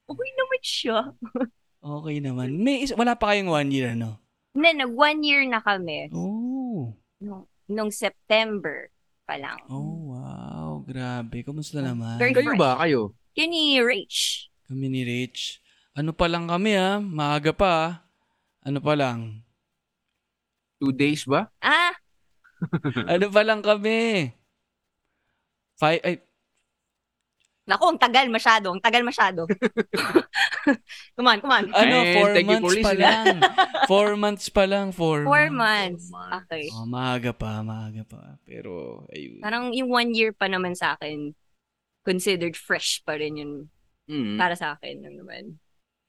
Okay 0.09 0.29
naman 0.35 0.59
siya. 0.61 0.97
Okay 1.79 2.15
naman. 2.19 2.49
May 2.57 2.83
is- 2.83 2.93
wala 2.93 3.15
pa 3.15 3.31
kayong 3.31 3.49
one 3.49 3.69
year, 3.69 3.93
ano? 3.93 4.17
Na, 4.59 4.75
nag 4.75 4.91
one 4.91 5.23
year 5.23 5.47
na 5.47 5.63
kami. 5.63 6.11
Oh. 6.11 6.91
Nung, 7.23 7.47
nung 7.71 7.91
September 7.95 8.91
pa 9.23 9.39
lang. 9.39 9.63
Oh, 9.71 10.11
wow. 10.11 10.83
Grabe. 10.83 11.47
Kamusta 11.47 11.79
naman? 11.79 12.19
Very 12.19 12.35
Kayo 12.35 12.59
ba? 12.59 12.75
Kayo? 12.83 13.15
Yun 13.39 13.49
ni 13.55 13.79
Rach. 13.79 14.49
Kami 14.67 14.85
ni 14.91 15.01
Rich. 15.07 15.63
Ano 15.95 16.11
pa 16.11 16.27
lang 16.27 16.51
kami, 16.51 16.75
ha? 16.75 16.99
Maaga 16.99 17.55
pa, 17.55 17.69
ah. 17.71 17.91
Ano 18.61 18.83
pa 18.83 18.93
lang? 18.93 19.41
Two 20.77 20.91
days 20.91 21.23
ba? 21.23 21.47
Ah, 21.63 21.95
Ano 23.11 23.31
pa 23.31 23.41
lang 23.43 23.63
kami? 23.63 24.31
Five, 25.79 26.03
ay, 26.03 26.19
naku, 27.69 27.85
ang 27.85 28.01
tagal 28.01 28.25
masyado. 28.27 28.73
Ang 28.73 28.81
tagal 28.81 29.05
masyado. 29.05 29.45
come 31.15 31.27
on, 31.29 31.37
come 31.39 31.53
on. 31.53 31.65
ano, 31.69 31.95
Eh, 32.01 32.15
four 32.17 32.29
thank 32.33 32.47
months 32.49 32.75
pa 32.81 32.93
lang. 32.93 33.25
Four 33.85 34.09
months 34.17 34.47
pa 34.49 34.63
lang. 34.65 34.87
Four, 34.89 35.23
Four 35.23 35.53
months. 35.53 36.09
months. 36.09 36.45
Okay. 36.45 36.65
Oh, 36.73 36.89
maaga 36.89 37.29
pa, 37.31 37.61
maaga 37.61 38.01
pa. 38.03 38.41
Pero, 38.43 39.05
ayun. 39.13 39.39
Parang 39.39 39.69
yung 39.69 39.87
one 39.87 40.09
year 40.11 40.33
pa 40.33 40.49
naman 40.49 40.73
sa 40.73 40.97
akin, 40.97 41.37
considered 42.01 42.57
fresh 42.57 43.05
pa 43.05 43.13
rin 43.15 43.37
yun. 43.37 43.51
Mm. 44.09 44.41
Para 44.41 44.57
sa 44.57 44.73
akin 44.73 45.05
lang 45.05 45.15
naman. 45.21 45.43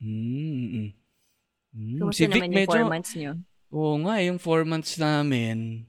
Mm, 0.01 0.65
mm. 0.73 0.89
Mm, 1.71 1.99
Kumusta 2.01 2.19
si 2.19 2.27
Vic 2.27 2.41
naman 2.41 2.49
yung 2.49 2.57
medyo, 2.57 2.73
four 2.73 2.85
months 2.89 3.13
nyo? 3.15 3.33
oo 3.71 3.95
nga, 4.03 4.15
yung 4.25 4.39
four 4.41 4.67
months 4.67 4.99
namin, 4.99 5.87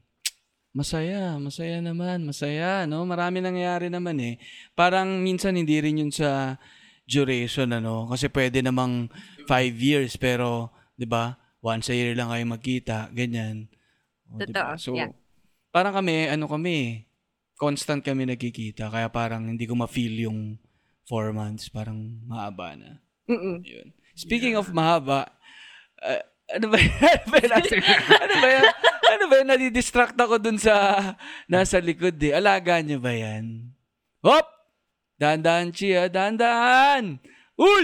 masaya, 0.72 1.36
masaya 1.38 1.84
naman, 1.84 2.24
masaya, 2.24 2.88
no? 2.88 3.04
Marami 3.04 3.44
nangyayari 3.44 3.92
naman 3.92 4.18
eh. 4.24 4.36
Parang 4.76 5.20
minsan 5.20 5.60
hindi 5.60 5.78
rin 5.84 6.00
yun 6.02 6.12
sa 6.12 6.56
duration, 7.04 7.76
ano? 7.76 8.08
Kasi 8.08 8.32
pwede 8.32 8.64
namang 8.64 9.12
five 9.48 9.76
years, 9.76 10.16
pero, 10.16 10.72
di 10.96 11.04
ba, 11.04 11.36
once 11.60 11.92
a 11.92 11.96
year 11.96 12.16
lang 12.16 12.32
kayo 12.32 12.46
magkita, 12.48 12.98
ganyan. 13.12 13.68
O? 14.32 14.40
Totoo, 14.40 14.72
So, 14.80 14.96
yeah. 14.96 15.12
parang 15.76 15.92
kami, 15.92 16.32
ano 16.32 16.48
kami, 16.48 17.06
constant 17.60 18.02
kami 18.02 18.26
nagkikita, 18.26 18.90
kaya 18.90 19.12
parang 19.12 19.52
hindi 19.52 19.68
ko 19.68 19.76
ma-feel 19.76 20.26
yung 20.26 20.58
four 21.06 21.36
months, 21.36 21.68
parang 21.68 22.24
mahaba 22.26 22.80
na. 22.80 23.04
Mm-mm. 23.28 23.60
Yun. 23.62 23.92
Speaking 24.16 24.56
of 24.56 24.72
mahaba, 24.72 25.28
uh, 26.00 26.24
ano 26.56 26.66
ba 26.72 26.78
yan? 26.78 26.92
ano 27.12 27.28
ba 27.32 27.38
yan? 27.40 27.52
ano 28.12 28.36
ba 28.36 28.48
yan? 28.48 28.66
Ano 29.12 29.24
ba 29.28 29.34
yan? 29.40 29.48
Nadidistract 29.48 30.18
ako 30.18 30.36
dun 30.40 30.58
sa 30.60 30.74
nasa 31.48 31.78
likod 31.80 32.16
eh. 32.24 32.36
Alaga 32.36 32.80
niyo 32.80 33.00
ba 33.00 33.12
yan? 33.16 33.72
Hop! 34.24 34.48
Dahan-dahan. 35.22 35.72
Dahan-dahan! 36.10 37.22
Uy! 37.58 37.84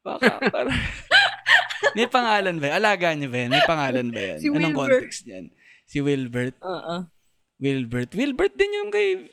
Baka, 0.00 0.40
para... 0.48 0.70
May 1.96 2.06
pangalan 2.06 2.56
ba 2.60 2.64
yan? 2.70 2.76
Alaga 2.78 3.08
niyo 3.16 3.28
ba 3.28 3.38
yan? 3.44 3.50
May 3.50 3.64
pangalan 3.66 4.08
ba 4.14 4.20
yan? 4.20 4.38
Si 4.38 4.48
Anong 4.48 4.56
Wilbert. 4.74 4.78
context 4.78 5.20
niyan? 5.26 5.46
Si 5.90 5.98
Wilbert. 5.98 6.56
Oo. 6.62 6.96
Wilbert. 7.60 8.10
Wilbert 8.14 8.54
din 8.54 8.78
yung 8.78 8.90
kay... 8.94 9.26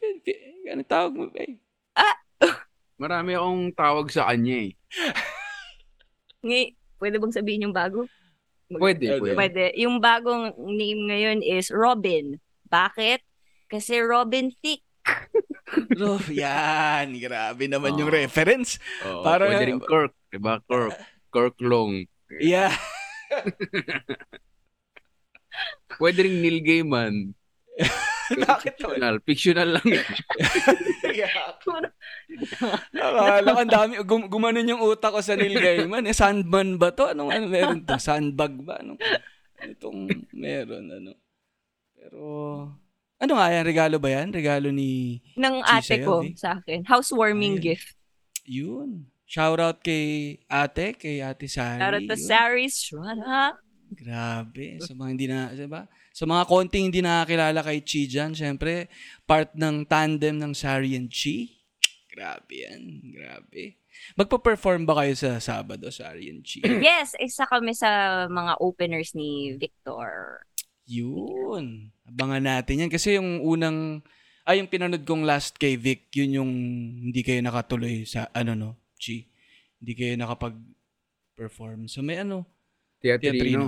Ano 0.68 0.84
tawag 0.84 1.14
mo 1.16 1.30
ba 1.32 1.40
eh? 1.46 1.56
Marami 2.98 3.38
akong 3.38 3.78
tawag 3.78 4.10
sa 4.10 4.26
kanya 4.26 4.68
eh. 4.68 4.72
Ngay, 6.42 6.77
pwede 6.98 7.18
bang 7.18 7.32
sabihin 7.32 7.64
yung 7.64 7.76
bago? 7.76 8.04
Pwede, 8.68 9.16
Pwede. 9.16 9.22
pwede. 9.24 9.34
Pwede. 9.34 9.64
Yung 9.80 9.98
bagong 9.98 10.52
name 10.60 11.08
ngayon 11.08 11.40
is 11.40 11.70
Robin. 11.70 12.42
Bakit? 12.66 13.22
Kasi 13.68 14.00
Robin 14.00 14.48
Thicke. 14.54 14.86
Oh, 16.00 16.20
yan. 16.32 17.12
Grabe 17.18 17.68
naman 17.68 17.96
yung 17.96 18.08
Oh. 18.08 18.16
reference. 18.16 18.80
Oo, 19.04 19.20
Parang- 19.20 19.52
pwede 19.52 19.68
rin 19.68 19.80
Kirk. 19.80 20.16
Diba? 20.32 20.64
Kirk. 20.64 20.96
Kirk 21.28 21.56
Long. 21.60 22.08
Yeah. 22.40 22.72
Pwede 26.00 26.24
rin 26.24 26.40
Neil 26.40 26.60
Gaiman. 26.62 27.34
Bakit 28.48 28.80
naman? 28.80 28.80
Fictional. 28.80 29.16
Fictional 29.24 29.70
lang. 29.76 29.88
eh. 29.92 30.06
Akala 32.94 33.56
ko 33.56 33.60
ang 33.64 33.74
dami. 33.74 33.94
Gum- 34.04 34.30
gumanon 34.30 34.68
yung 34.68 34.84
utak 34.84 35.16
ko 35.16 35.22
sa 35.24 35.34
Neil 35.40 35.56
Gaiman. 35.58 36.06
Eh, 36.06 36.16
sandman 36.16 36.76
ba 36.76 36.92
to? 36.92 37.10
Anong 37.12 37.32
ano 37.32 37.46
meron 37.48 37.82
to? 37.88 37.96
Sandbag 37.98 38.60
ba? 38.62 38.84
Anong, 38.84 39.00
ano 39.58 39.70
itong 39.72 40.00
meron? 40.36 40.86
Ano? 40.92 41.12
Pero, 41.98 42.22
ano 43.18 43.32
nga 43.34 43.48
yan? 43.50 43.64
Regalo 43.66 43.98
ba 43.98 44.10
yan? 44.14 44.30
Regalo 44.30 44.70
ni... 44.70 45.24
ng 45.34 45.58
ate 45.66 45.98
sa'yo, 45.98 46.06
ko 46.06 46.16
Vic? 46.22 46.38
sa 46.38 46.62
akin. 46.62 46.86
Housewarming 46.86 47.58
Ayun. 47.58 47.66
gift. 47.66 47.98
Yun. 48.46 48.90
Shout 49.28 49.60
out 49.60 49.84
kay 49.84 50.40
ate, 50.48 50.96
kay 50.96 51.20
ate 51.20 51.52
Sari. 51.52 51.82
Para 51.84 52.00
to 52.00 52.16
Yun. 52.16 52.22
Saris 52.22 52.80
Shwana. 52.80 53.60
Grabe. 53.92 54.80
Sa 54.80 54.96
mga 54.96 55.10
hindi 55.12 55.28
na, 55.28 55.52
diba? 55.52 55.84
Sa 56.16 56.24
mga 56.24 56.44
konting 56.48 56.90
hindi 56.92 57.04
nakakilala 57.04 57.60
kay 57.66 57.84
Chi 57.84 58.08
dyan, 58.08 58.32
syempre, 58.38 58.88
part 59.28 59.52
ng 59.58 59.84
tandem 59.90 60.38
ng 60.40 60.54
Sari 60.56 60.96
and 60.96 61.12
Chi. 61.12 61.57
Grabe 62.18 62.66
yan. 62.66 63.14
Grabe. 63.14 63.78
Magpa-perform 64.18 64.90
ba 64.90 65.06
kayo 65.06 65.14
sa 65.14 65.38
Sabado, 65.38 65.86
and 65.86 66.42
Chi? 66.42 66.66
Yes, 66.82 67.14
isa 67.22 67.46
kami 67.46 67.78
sa 67.78 68.26
mga 68.26 68.58
openers 68.58 69.14
ni 69.14 69.54
Victor. 69.54 70.42
Yun. 70.90 71.94
Abangan 72.10 72.42
natin 72.42 72.82
yan. 72.82 72.90
Kasi 72.90 73.22
yung 73.22 73.46
unang, 73.46 74.02
ay 74.50 74.58
yung 74.58 74.72
pinanood 74.72 75.06
kong 75.06 75.30
last 75.30 75.62
kay 75.62 75.78
Vic, 75.78 76.10
yun 76.18 76.42
yung 76.42 76.52
hindi 77.06 77.22
kayo 77.22 77.38
nakatuloy 77.46 78.02
sa, 78.10 78.34
ano 78.34 78.58
no, 78.58 78.70
Chi. 78.98 79.30
Hindi 79.78 79.94
kayo 79.94 80.18
nakapag-perform. 80.18 81.86
So 81.86 82.02
may 82.02 82.18
ano, 82.18 82.50
Teatrino. 82.98 83.30
teatrino. 83.30 83.66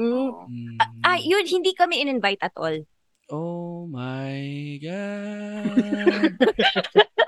Mm. 0.00 0.30
Mm. 0.48 1.04
Ah, 1.04 1.20
yun, 1.20 1.44
hindi 1.44 1.76
kami 1.76 2.00
in-invite 2.00 2.40
at 2.40 2.56
all. 2.56 2.80
Oh 3.28 3.84
my 3.92 4.80
God. 4.80 6.32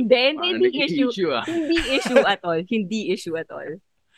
Hindi, 0.00 0.16
hindi, 0.32 0.48
hindi 0.56 0.68
issue. 0.80 1.10
issue 1.12 1.30
ah. 1.30 1.44
Hindi 1.44 1.78
issue 1.94 2.24
at 2.24 2.40
all. 2.40 2.60
Hindi 2.64 3.00
issue 3.12 3.36
at 3.36 3.50
all. 3.52 3.70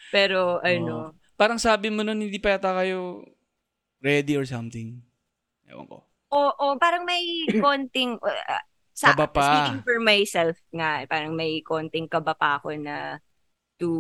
Pero, 0.09 0.63
ano, 0.63 1.17
Parang 1.33 1.59
sabi 1.59 1.91
mo 1.91 2.07
nun, 2.07 2.23
hindi 2.23 2.39
pa 2.39 2.55
yata 2.55 2.71
kayo 2.71 3.27
ready 3.99 4.39
or 4.39 4.47
something. 4.47 5.03
Ewan 5.67 5.91
ko. 5.91 5.99
o, 6.31 6.39
o 6.55 6.65
parang 6.79 7.03
may 7.03 7.23
konting, 7.59 8.15
uh, 8.17 8.63
sa, 8.93 9.11
Kaba 9.11 9.27
pa. 9.27 9.43
speaking 9.43 9.83
for 9.83 9.99
myself 9.99 10.55
nga, 10.71 11.03
parang 11.09 11.33
may 11.33 11.65
konting 11.65 12.07
kaba 12.07 12.37
pa 12.37 12.61
ako 12.61 12.77
na 12.77 13.19
to 13.81 13.91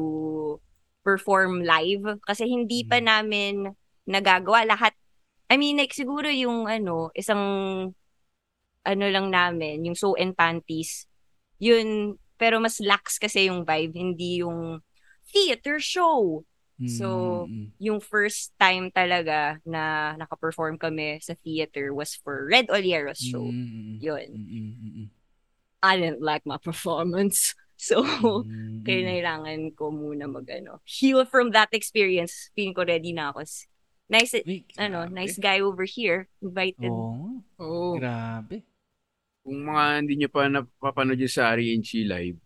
perform 1.03 1.65
live 1.67 2.21
kasi 2.23 2.47
hindi 2.47 2.85
pa 2.87 3.01
Mm. 3.01 3.07
namin 3.09 3.55
nagagawa 4.07 4.63
lahat. 4.63 4.95
I 5.51 5.59
mean, 5.59 5.77
like, 5.77 5.97
siguro 5.97 6.31
yung 6.31 6.71
ano, 6.71 7.11
isang 7.13 7.43
ano 8.83 9.05
lang 9.11 9.33
namin, 9.33 9.83
yung 9.83 9.97
so 9.99 10.15
and 10.15 10.37
panties, 10.37 11.09
yun, 11.63 12.19
pero 12.35 12.59
mas 12.59 12.83
lax 12.83 13.23
kasi 13.23 13.47
yung 13.47 13.63
vibe, 13.63 13.95
hindi 13.95 14.43
yung 14.43 14.83
theater 15.31 15.79
show. 15.79 16.43
So, 16.83 17.47
Mm, 17.47 17.71
Yung 17.79 17.99
first 18.03 18.51
time 18.59 18.91
talaga 18.91 19.63
na 19.63 20.15
naka-perform 20.19 20.83
kami 20.83 21.23
sa 21.23 21.39
theater 21.47 21.95
was 21.95 22.19
for 22.19 22.43
Red 22.51 22.67
Oliero's 22.75 23.23
show. 23.23 23.43
mm, 23.47 23.55
mm, 23.55 23.95
Yun. 24.03 24.29
mm, 24.35 24.47
mm, 24.51 24.73
mm, 24.83 24.93
mm, 25.07 25.09
I 25.83 25.99
didn't 25.99 26.23
like 26.23 26.43
my 26.43 26.59
performance. 26.59 27.55
So, 27.83 27.99
mm, 27.99 28.47
mm. 28.47 28.87
kailangan 28.87 29.75
ko 29.75 29.91
muna 29.91 30.31
mag 30.31 30.47
ano, 30.47 30.79
heal 30.87 31.27
from 31.27 31.51
that 31.51 31.75
experience. 31.75 32.47
Feeling 32.55 32.79
ko 32.79 32.87
ready 32.87 33.11
na 33.11 33.35
ako. 33.35 33.43
Nice, 34.07 34.39
Uy, 34.47 34.63
ano, 34.79 35.11
grabe. 35.11 35.19
nice 35.19 35.35
guy 35.35 35.59
over 35.59 35.83
here. 35.83 36.31
Invited. 36.39 36.87
Oo. 36.87 37.43
Oo. 37.59 37.99
Grabe. 37.99 38.63
Kung 39.43 39.59
mga 39.61 39.85
hindi 39.99 40.15
nyo 40.17 40.29
pa 40.29 40.47
napapanood 40.47 41.19
yung 41.19 41.31
Sari 41.31 41.75
and 41.75 41.83
Chi 41.83 42.03
live, 42.03 42.39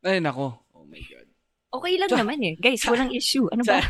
Ay, 0.00 0.20
nako. 0.20 0.60
Oh 0.72 0.84
my 0.84 1.00
God. 1.00 1.28
Okay 1.74 1.94
lang 1.96 2.08
Sa- 2.08 2.20
naman 2.20 2.38
eh. 2.40 2.54
Guys, 2.56 2.84
walang 2.84 3.08
issue. 3.10 3.48
Ano 3.48 3.60
ba? 3.62 3.80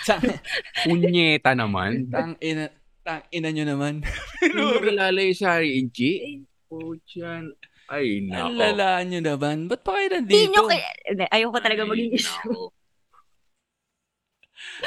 Sa, 0.00 0.18
punyeta 0.86 1.52
naman. 1.52 2.06
tang 2.14 2.34
ina, 2.38 2.70
tang 3.02 3.22
ina 3.30 3.50
nyo 3.50 3.64
naman. 3.66 4.02
Hindi 4.42 4.56
mo 4.56 4.78
kilala 4.78 5.18
yung 5.20 5.36
Sari 5.36 5.76
and 5.76 5.90
Chi? 5.90 6.42
Oh, 6.66 6.94
dyan. 7.04 7.50
Ay, 7.86 8.18
Ang 8.24 8.30
nako. 8.30 8.50
lalaan 8.56 9.06
nyo 9.10 9.20
naman. 9.24 9.56
Ba't 9.66 9.82
pa 9.82 9.94
kayo 9.94 10.06
Hindi 10.12 10.22
nandito? 10.42 10.50
nyo 10.50 10.62
kaya... 10.66 10.86
Hindi, 11.06 11.24
Ayoko 11.28 11.58
talaga 11.58 11.82
Ay, 11.82 11.88
maging 11.88 12.10
issue. 12.14 12.50
nako. 12.50 12.64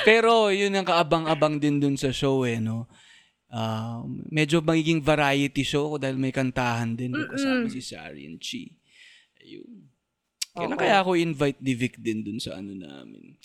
Pero 0.01 0.32
yun 0.50 0.74
ang 0.74 0.84
kaabang-abang 0.84 1.56
din 1.58 1.77
dun 1.77 1.96
sa 1.96 2.10
show 2.10 2.44
eh, 2.44 2.58
no? 2.58 2.88
Ah, 3.50 4.06
medyo 4.29 4.62
magiging 4.62 5.01
variety 5.01 5.65
show 5.65 5.98
dahil 5.98 6.22
may 6.22 6.29
kantahan 6.29 6.94
din 6.94 7.10
kung 7.10 7.34
kasama 7.34 7.65
Mm-mm. 7.65 7.74
si 7.74 7.82
Sari 7.82 8.29
and 8.29 8.38
Chi. 8.38 8.70
Ayun. 9.41 9.89
Kailan 10.53 10.77
Oo. 10.77 10.82
kaya 10.82 10.96
ako 11.01 11.18
invite 11.18 11.60
ni 11.62 11.74
Vic 11.74 11.98
din 11.98 12.22
dun 12.22 12.38
sa 12.38 12.62
ano 12.62 12.77
namin? 12.77 13.38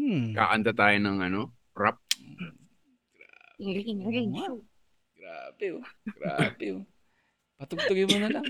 Hmm. 0.00 0.32
Kakanta 0.32 0.72
tayo 0.72 0.96
ng 0.96 1.18
ano, 1.20 1.40
rap. 1.76 2.00
Nga. 3.60 4.44
show. 4.48 4.56
Grabe 5.20 5.66
oh. 5.76 5.84
Grabe 6.16 6.66
oh. 6.80 6.84
Patugtugin 7.60 8.08
mo 8.08 8.18
na 8.24 8.30
lang. 8.32 8.46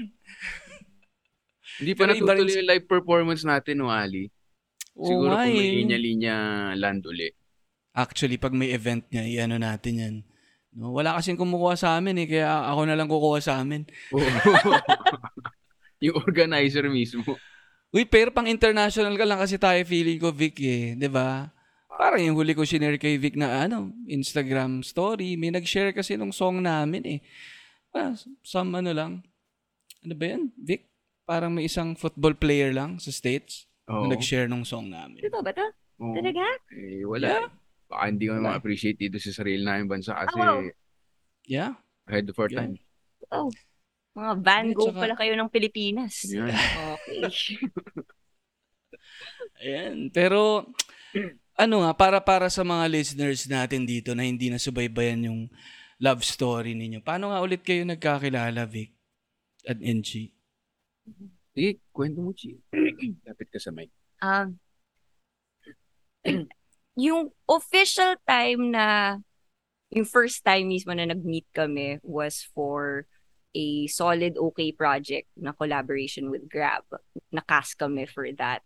Hindi 1.82 1.92
pa 1.98 2.06
natutuloy 2.06 2.54
yung 2.54 2.70
live 2.70 2.86
performance 2.86 3.42
natin, 3.42 3.82
Ali? 3.82 4.30
Oo 4.94 5.06
Siguro 5.06 5.34
nga 5.34 5.48
kung 5.48 5.58
may 5.58 5.66
eh. 5.66 5.74
linya-linya 5.82 6.36
land 6.78 7.02
uli. 7.08 7.30
Actually, 7.96 8.38
pag 8.38 8.54
may 8.54 8.70
event 8.70 9.02
niya, 9.10 9.26
i-ano 9.26 9.58
natin 9.58 9.94
yan. 9.98 10.14
No, 10.70 10.94
wala 10.94 11.18
kasing 11.18 11.34
kumukuha 11.34 11.74
sa 11.74 11.98
amin 11.98 12.14
eh, 12.22 12.26
kaya 12.30 12.46
ako 12.70 12.80
na 12.86 12.94
lang 12.94 13.10
kukuha 13.10 13.38
sa 13.42 13.58
amin. 13.58 13.82
yung 16.04 16.16
organizer 16.16 16.86
mismo. 16.86 17.26
Uy, 17.90 18.06
pero 18.06 18.30
pang 18.30 18.46
international 18.46 19.18
ka 19.18 19.26
lang 19.26 19.42
kasi 19.42 19.58
tayo 19.58 19.82
feeling 19.82 20.22
ko, 20.22 20.30
Vic 20.30 20.54
eh. 20.62 20.94
'di 20.94 21.10
ba? 21.10 21.50
Parang 21.90 22.22
yung 22.22 22.38
huli 22.38 22.54
ko 22.54 22.62
sinare 22.62 22.96
kay 22.96 23.18
Vic 23.18 23.34
na 23.34 23.66
ano, 23.66 23.90
Instagram 24.06 24.86
story. 24.86 25.34
May 25.34 25.50
nag-share 25.50 25.90
kasi 25.90 26.14
nung 26.14 26.30
song 26.30 26.62
namin 26.62 27.02
eh. 27.04 27.20
Ah, 27.90 28.14
some 28.46 28.72
ano 28.78 28.94
lang. 28.94 29.26
Ano 30.06 30.14
ba 30.14 30.24
yan, 30.24 30.54
Vic? 30.54 30.86
Parang 31.26 31.50
may 31.52 31.66
isang 31.66 31.98
football 31.98 32.38
player 32.38 32.70
lang 32.70 33.02
sa 33.02 33.10
States 33.10 33.66
Oo. 33.90 34.06
na 34.06 34.14
nag-share 34.16 34.46
nung 34.46 34.62
song 34.62 34.88
namin. 34.88 35.18
Totoo 35.18 35.42
ba 35.42 35.52
to? 35.52 35.66
Oo. 36.00 36.14
Talaga? 36.14 36.46
Eh, 36.72 37.04
wala. 37.04 37.26
Yeah. 37.26 37.46
Baka 37.90 38.02
hindi 38.06 38.30
ko 38.30 38.38
Wala. 38.38 38.54
ma-appreciate 38.54 38.96
dito 38.96 39.18
sa 39.18 39.34
sarili 39.34 39.60
namin 39.60 39.90
bansa 39.90 40.14
kasi 40.14 40.38
Oh, 40.38 40.38
wow. 40.38 40.62
Yeah? 41.44 41.74
ahead 42.06 42.30
of 42.30 42.38
our 42.38 42.46
Yeah. 42.46 42.70
time. 42.70 42.74
Oh. 43.34 43.50
Mga 44.14 44.32
Van 44.42 44.66
Gogh 44.70 44.90
tsaka- 44.90 45.02
pala 45.02 45.14
kayo 45.18 45.34
ng 45.34 45.50
Pilipinas. 45.50 46.14
Yan. 46.30 46.50
Okay. 46.50 47.20
Ayan. 49.60 50.08
Pero, 50.10 50.66
ano 51.54 51.74
nga, 51.84 51.92
para 51.92 52.18
para 52.18 52.46
sa 52.48 52.62
mga 52.62 52.86
listeners 52.88 53.44
natin 53.46 53.84
dito 53.84 54.14
na 54.14 54.24
hindi 54.24 54.48
nasubaybayan 54.48 55.28
yung 55.30 55.40
love 56.00 56.24
story 56.24 56.72
ninyo. 56.72 57.04
Paano 57.04 57.30
nga 57.30 57.44
ulit 57.44 57.60
kayo 57.60 57.84
nagkakilala, 57.84 58.64
Vic? 58.64 58.96
At 59.68 59.76
NG? 59.78 60.32
Sige, 61.52 61.70
kwento 61.92 62.24
mo, 62.24 62.32
Chi. 62.32 62.56
Lapit 63.28 63.48
ka 63.52 63.60
sa 63.60 63.70
mic. 63.70 63.92
Um, 64.24 64.56
yung 66.98 67.30
official 67.46 68.16
time 68.26 68.74
na 68.74 69.18
yung 69.90 70.06
first 70.06 70.42
time 70.46 70.70
mismo 70.70 70.94
na 70.94 71.06
nag-meet 71.06 71.46
kami 71.50 71.98
was 72.02 72.46
for 72.54 73.06
a 73.50 73.86
solid 73.90 74.38
okay 74.38 74.70
project 74.70 75.26
na 75.34 75.50
collaboration 75.50 76.30
with 76.30 76.46
Grab. 76.46 76.86
Nakas 77.34 77.74
kami 77.74 78.06
for 78.06 78.26
that. 78.38 78.62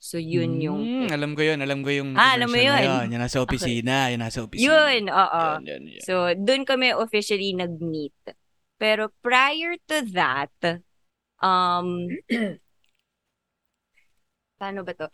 So 0.00 0.16
yun 0.16 0.60
yung 0.60 0.80
Hmm, 0.84 1.08
alam 1.12 1.32
ko 1.36 1.44
yun. 1.44 1.60
Alam 1.60 1.80
ko 1.84 1.90
yung 1.92 2.10
Ah, 2.16 2.36
alam 2.36 2.48
mo 2.48 2.56
commercial 2.56 2.72
na 2.72 2.84
yun? 3.04 3.12
Yung 3.12 3.22
nasa 3.24 3.38
opisina. 3.44 3.96
Yung 4.12 4.22
nasa 4.24 4.38
opisina. 4.44 4.64
yun, 4.64 5.02
oo. 5.12 5.44
Yun, 5.60 5.64
yun, 5.68 5.82
yun. 6.00 6.04
So 6.04 6.32
doon 6.32 6.64
kami 6.64 6.92
officially 6.96 7.52
nag-meet. 7.52 8.16
Pero 8.76 9.08
prior 9.24 9.76
to 9.88 10.04
that, 10.16 10.52
um 11.40 12.08
paano 14.60 14.80
ba 14.84 14.92
to? 14.96 15.08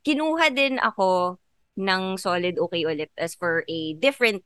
Kinuha 0.00 0.48
din 0.52 0.80
ako 0.80 1.36
ng 1.78 2.18
Solid 2.18 2.58
Okay 2.58 2.82
ulit 2.82 3.14
as 3.14 3.38
for 3.38 3.62
a 3.70 3.94
different 3.94 4.42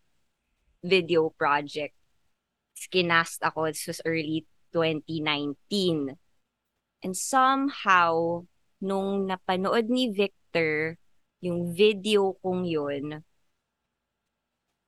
video 0.84 1.32
project. 1.32 1.96
Skinast 2.76 3.40
ako. 3.40 3.72
This 3.72 3.88
was 3.88 4.04
early 4.04 4.44
2019. 4.76 6.20
And 7.02 7.14
somehow, 7.16 8.44
nung 8.78 9.26
napanood 9.26 9.88
ni 9.88 10.12
Victor 10.12 11.00
yung 11.40 11.72
video 11.72 12.36
kong 12.44 12.68
yun, 12.68 13.24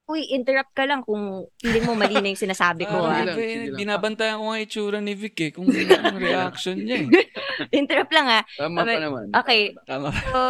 Uy, 0.04 0.20
interrupt 0.36 0.76
ka 0.76 0.84
lang 0.84 1.00
kung 1.00 1.48
hindi 1.64 1.80
mo 1.80 1.96
mali 1.96 2.20
na 2.20 2.28
yung 2.28 2.36
sinasabi 2.36 2.84
ko. 2.92 3.08
Ah, 3.08 3.24
ah. 3.24 3.36
binabantayan 3.72 4.36
ko 4.36 4.52
nga 4.52 4.60
itsura 4.60 4.98
ni 5.00 5.16
Vic 5.16 5.32
eh. 5.40 5.48
Kung 5.48 5.64
anong 5.72 6.20
reaction 6.20 6.76
niya 6.76 7.08
eh. 7.08 7.24
interrupt 7.72 8.12
lang 8.12 8.28
ah. 8.28 8.44
Tama 8.52 8.84
pa 8.84 8.92
Okay. 8.92 9.00
naman. 9.00 9.26
Okay. 9.32 9.62
Tama. 9.88 10.12
So, 10.12 10.40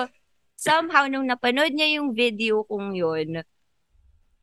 somehow, 0.64 1.04
nung 1.04 1.28
napanood 1.28 1.76
niya 1.76 2.00
yung 2.00 2.16
video 2.16 2.64
kong 2.64 2.96
yun, 2.96 3.44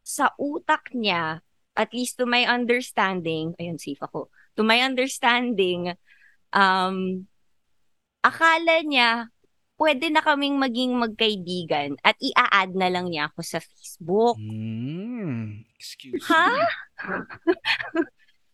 sa 0.05 0.29
utak 0.37 0.93
niya, 0.93 1.41
at 1.73 1.89
least 1.97 2.21
to 2.21 2.29
my 2.29 2.45
understanding, 2.45 3.57
ayun, 3.57 3.81
safe 3.81 3.97
ako, 4.05 4.29
to 4.53 4.61
my 4.61 4.85
understanding, 4.85 5.97
um, 6.53 7.25
akala 8.21 8.85
niya, 8.85 9.33
pwede 9.81 10.13
na 10.13 10.21
kaming 10.21 10.61
maging 10.61 10.93
magkaibigan 10.93 11.97
at 12.05 12.13
ia-add 12.21 12.77
na 12.77 12.93
lang 12.93 13.09
niya 13.09 13.33
ako 13.33 13.41
sa 13.41 13.57
Facebook. 13.57 14.37
Hmm. 14.37 15.65
Excuse 15.81 16.21
Ha? 16.29 16.45
me. 16.53 16.61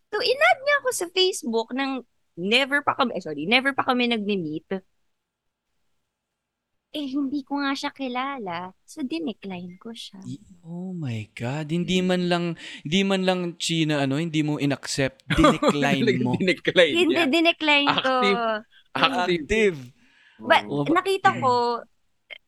So, 0.07 0.23
inad 0.23 0.57
niya 0.63 0.75
ako 0.79 0.89
sa 0.95 1.07
Facebook 1.11 1.69
nang 1.75 1.99
never 2.39 2.79
pa 2.79 2.95
kami, 2.95 3.19
eh, 3.19 3.23
sorry, 3.23 3.43
never 3.43 3.75
pa 3.75 3.83
kami 3.83 4.07
nagme-meet. 4.07 4.79
Eh, 6.97 7.13
hindi 7.13 7.45
ko 7.45 7.61
nga 7.61 7.77
siya 7.77 7.93
kilala. 7.93 8.73
So, 8.81 9.05
dinecline 9.05 9.77
ko 9.77 9.93
siya. 9.93 10.17
Oh 10.65 10.97
my 10.97 11.29
God. 11.37 11.69
Hindi 11.69 12.01
man 12.01 12.25
lang, 12.25 12.57
hindi 12.81 13.01
man 13.05 13.21
lang, 13.21 13.39
China, 13.61 14.01
ano, 14.01 14.17
hindi 14.17 14.41
mo 14.41 14.57
inaccept. 14.57 15.29
Dinecline 15.37 16.25
mo. 16.25 16.33
Dinecline 16.33 16.95
Hindi, 16.97 17.13
niya. 17.13 17.29
dinecline 17.29 17.89
ko. 18.01 18.13
Active. 18.17 18.41
Active. 18.97 19.41
Active. 19.45 19.77
But, 20.41 20.63
ba- 20.65 20.89
nakita 20.89 21.37
ko, 21.37 21.85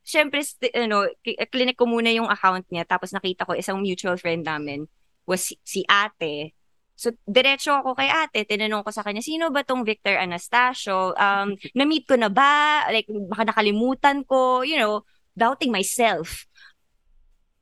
syempre, 0.02 0.42
st- 0.42 0.74
ano, 0.74 1.06
clinic 1.54 1.78
ko 1.78 1.86
muna 1.86 2.10
yung 2.10 2.26
account 2.26 2.66
niya, 2.74 2.90
tapos 2.90 3.14
nakita 3.14 3.46
ko 3.46 3.54
isang 3.54 3.78
mutual 3.78 4.18
friend 4.18 4.50
namin 4.50 4.90
was 5.30 5.46
si, 5.46 5.62
si 5.62 5.86
ate. 5.86 6.58
So, 7.00 7.16
diretso 7.24 7.72
ako 7.72 7.96
kay 7.96 8.12
ate, 8.12 8.44
tinanong 8.44 8.84
ko 8.84 8.92
sa 8.92 9.08
kanya, 9.08 9.24
sino 9.24 9.48
ba 9.56 9.64
tong 9.64 9.88
Victor 9.88 10.20
Anastasio? 10.20 11.16
Um, 11.16 11.56
na-meet 11.80 12.04
ko 12.04 12.20
na 12.20 12.28
ba? 12.28 12.84
Like, 12.92 13.08
baka 13.08 13.48
nakalimutan 13.48 14.28
ko, 14.28 14.68
you 14.68 14.76
know, 14.76 15.08
doubting 15.32 15.72
myself. 15.72 16.44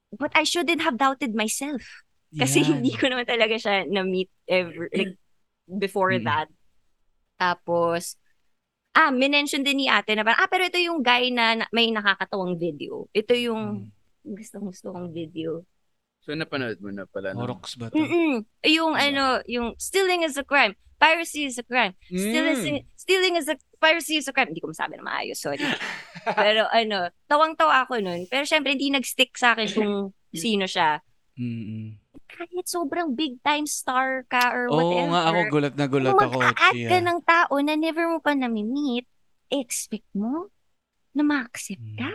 But 0.10 0.34
I 0.34 0.42
shouldn't 0.42 0.82
have 0.82 0.98
doubted 0.98 1.38
myself. 1.38 1.86
Kasi 2.34 2.66
Yan. 2.66 2.82
hindi 2.82 2.98
ko 2.98 3.14
naman 3.14 3.30
talaga 3.30 3.62
siya 3.62 3.86
na-meet 3.86 4.34
ever, 4.50 4.90
like, 4.90 5.14
before 5.70 6.18
Mm. 6.18 6.26
that. 6.26 6.50
Tapos, 7.38 8.18
ah, 8.98 9.14
minention 9.14 9.62
din 9.62 9.86
ni 9.86 9.88
ate 9.88 10.18
na 10.18 10.26
parang, 10.26 10.42
ah, 10.42 10.50
pero 10.50 10.66
ito 10.66 10.82
yung 10.82 11.06
guy 11.06 11.30
na, 11.30 11.62
na- 11.62 11.70
may 11.70 11.94
nakakatawang 11.94 12.58
video. 12.58 13.06
Ito 13.14 13.38
yung 13.38 13.86
Hmm. 13.86 14.34
gusto-gusto 14.34 14.90
kong 14.90 15.14
video. 15.14 15.62
So, 16.28 16.36
napanood 16.36 16.84
mo 16.84 16.92
na 16.92 17.08
pala. 17.08 17.32
no? 17.32 17.40
Orox 17.42 17.80
ba 17.80 17.88
to? 17.88 17.96
Mm-mm. 17.96 18.44
Yung 18.68 18.94
ano, 18.94 19.40
yung 19.48 19.80
stealing 19.80 20.22
is 20.22 20.36
a 20.36 20.44
crime. 20.44 20.76
Piracy 20.98 21.46
is 21.46 21.56
a 21.56 21.64
crime. 21.64 21.96
Stealing, 22.04 22.58
Mm. 22.58 22.64
is, 22.74 22.84
stealing 22.98 23.36
is 23.36 23.48
a, 23.48 23.56
piracy 23.78 24.18
is 24.18 24.28
a 24.28 24.34
crime. 24.34 24.50
Hindi 24.50 24.60
ko 24.60 24.68
masabi 24.68 24.98
na 24.98 25.06
maayos, 25.06 25.40
sorry. 25.40 25.62
pero 26.36 26.68
ano, 26.68 27.08
tawang-tawa 27.26 27.88
ako 27.88 28.02
nun. 28.02 28.28
Pero 28.28 28.44
syempre, 28.44 28.74
hindi 28.74 28.92
nag-stick 28.92 29.32
sa 29.34 29.56
akin 29.56 29.72
kung 29.72 29.94
sino 30.36 30.68
siya. 30.68 31.00
Mm-mm. 31.38 31.96
Kahit 32.28 32.68
sobrang 32.68 33.16
big 33.16 33.40
time 33.40 33.64
star 33.64 34.28
ka 34.28 34.52
or 34.52 34.68
Oo 34.68 34.76
whatever. 34.76 35.08
nga 35.08 35.22
ako, 35.24 35.40
gulat 35.48 35.74
na 35.74 35.86
gulat 35.88 36.12
Kung 36.12 36.22
ako. 36.28 36.38
mag-a-add 36.44 36.76
Chia. 36.76 36.90
ka 36.90 36.98
ng 37.00 37.20
tao 37.24 37.54
na 37.58 37.74
never 37.74 38.04
mo 38.04 38.20
pa 38.20 38.36
nami-meet, 38.36 39.08
expect 39.48 40.10
mo 40.12 40.52
na 41.16 41.24
ma-accept 41.24 41.88
ka? 41.96 42.10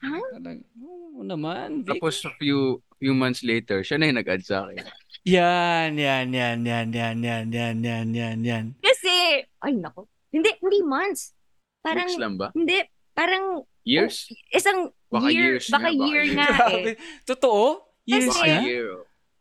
Ha? 0.00 0.16
Talag- 0.32 0.64
Oo 0.80 1.20
naman, 1.20 1.84
Vic. 1.84 1.96
Tapos, 1.96 2.24
a 2.24 2.32
few, 2.36 2.80
few 2.96 3.12
months 3.12 3.44
later, 3.44 3.80
siya 3.80 3.96
na 3.96 4.08
yung 4.08 4.18
nag-add 4.18 4.40
sa 4.40 4.64
akin. 4.64 4.80
Yan, 5.28 5.94
yan, 5.94 6.32
yan, 6.32 6.58
yan, 6.64 6.88
yan, 6.88 7.16
yan, 7.20 7.46
yan, 7.52 7.76
yan, 7.78 8.08
yan, 8.10 8.38
yan. 8.40 8.64
Kasi, 8.80 9.44
ay 9.60 9.72
nako, 9.76 10.08
hindi, 10.32 10.48
hindi 10.56 10.80
months. 10.80 11.36
Parang, 11.80 12.08
Weeks 12.08 12.16
lang 12.16 12.36
ba? 12.36 12.48
hindi, 12.52 12.80
parang 13.12 13.64
Years? 13.84 14.28
isang 14.48 14.92
Baka 15.08 15.28
year, 15.28 15.56
years 15.56 15.68
baka 15.68 15.88
nga, 15.88 15.92
baka 15.92 16.06
year 16.08 16.24
nga 16.32 16.48
eh. 16.72 16.96
Totoo? 17.24 17.64
Years 18.04 18.28
Kasi- 18.28 18.40
Baka 18.40 18.48
na? 18.48 18.60
year. 18.64 18.90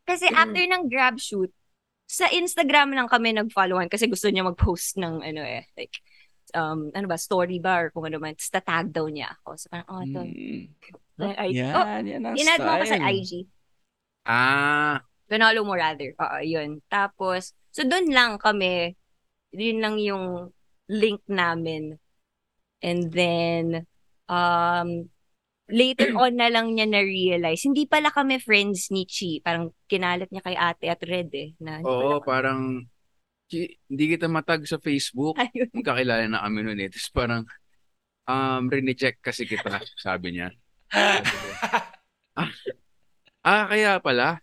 Kasi 0.04 0.26
after 0.28 0.64
ng 0.66 0.84
grab 0.90 1.16
shoot, 1.16 1.54
sa 2.10 2.26
Instagram 2.28 2.92
lang 2.92 3.06
kami 3.06 3.30
nag-followan 3.32 3.86
kasi 3.86 4.10
gusto 4.10 4.26
niya 4.28 4.42
mag-post 4.42 4.98
ng 4.98 5.22
ano 5.22 5.42
eh, 5.46 5.70
like, 5.78 5.94
um, 6.56 6.90
ano 6.94 7.06
ba, 7.10 7.18
story 7.18 7.58
ba 7.62 7.86
or 7.86 7.88
kung 7.92 8.06
ano 8.10 8.18
man, 8.18 8.34
tapos 8.36 8.52
tatag 8.52 8.88
daw 8.94 9.06
niya 9.10 9.34
ako. 9.40 9.50
So 9.58 9.66
parang, 9.70 9.88
oh, 9.90 10.02
ito. 10.04 10.22
Mm. 10.24 10.64
Ay, 11.36 11.52
Yan, 11.52 11.76
oh, 11.76 12.00
yan 12.08 12.24
ang 12.24 12.36
inad 12.40 12.60
mo 12.64 12.72
ako 12.80 12.84
sa 12.88 12.98
style. 12.98 13.20
IG. 13.20 13.32
Ah, 14.24 14.98
Pinalo 15.30 15.62
mo 15.68 15.74
rather. 15.76 16.16
Oo, 16.18 16.38
yun. 16.42 16.82
Tapos, 16.90 17.54
so 17.70 17.86
doon 17.86 18.10
lang 18.10 18.42
kami, 18.42 18.96
yun 19.54 19.78
lang 19.84 20.02
yung 20.02 20.50
link 20.90 21.22
namin. 21.30 22.00
And 22.82 23.12
then, 23.12 23.86
um, 24.26 25.12
later 25.70 26.10
on 26.18 26.34
na 26.40 26.50
lang 26.50 26.74
niya 26.74 26.90
na-realize, 26.90 27.62
hindi 27.62 27.86
pala 27.86 28.10
kami 28.10 28.42
friends 28.42 28.90
ni 28.90 29.06
Chi. 29.06 29.38
Parang 29.44 29.70
kinalat 29.86 30.30
niya 30.34 30.42
kay 30.42 30.58
ate 30.58 30.86
at 30.90 31.02
Red 31.06 31.30
eh. 31.38 31.54
Na, 31.62 31.84
oo, 31.86 32.18
parang, 32.26 32.82
"Chi, 32.82 32.99
hindi 33.52 34.06
kita 34.16 34.30
matag 34.30 34.64
sa 34.70 34.78
Facebook. 34.78 35.36
Ayun. 35.42 35.70
Magkakilala 35.74 36.26
na 36.30 36.46
kami 36.46 36.60
noon 36.64 36.80
eh. 36.86 36.90
Tapos 36.90 37.10
parang, 37.12 37.42
um, 38.30 38.64
rinicheck 38.70 39.18
kasi 39.20 39.50
kita, 39.50 39.82
sabi 39.98 40.38
niya. 40.38 40.54
Ah, 40.94 41.22
ah, 43.50 43.66
kaya 43.70 43.98
pala. 44.02 44.42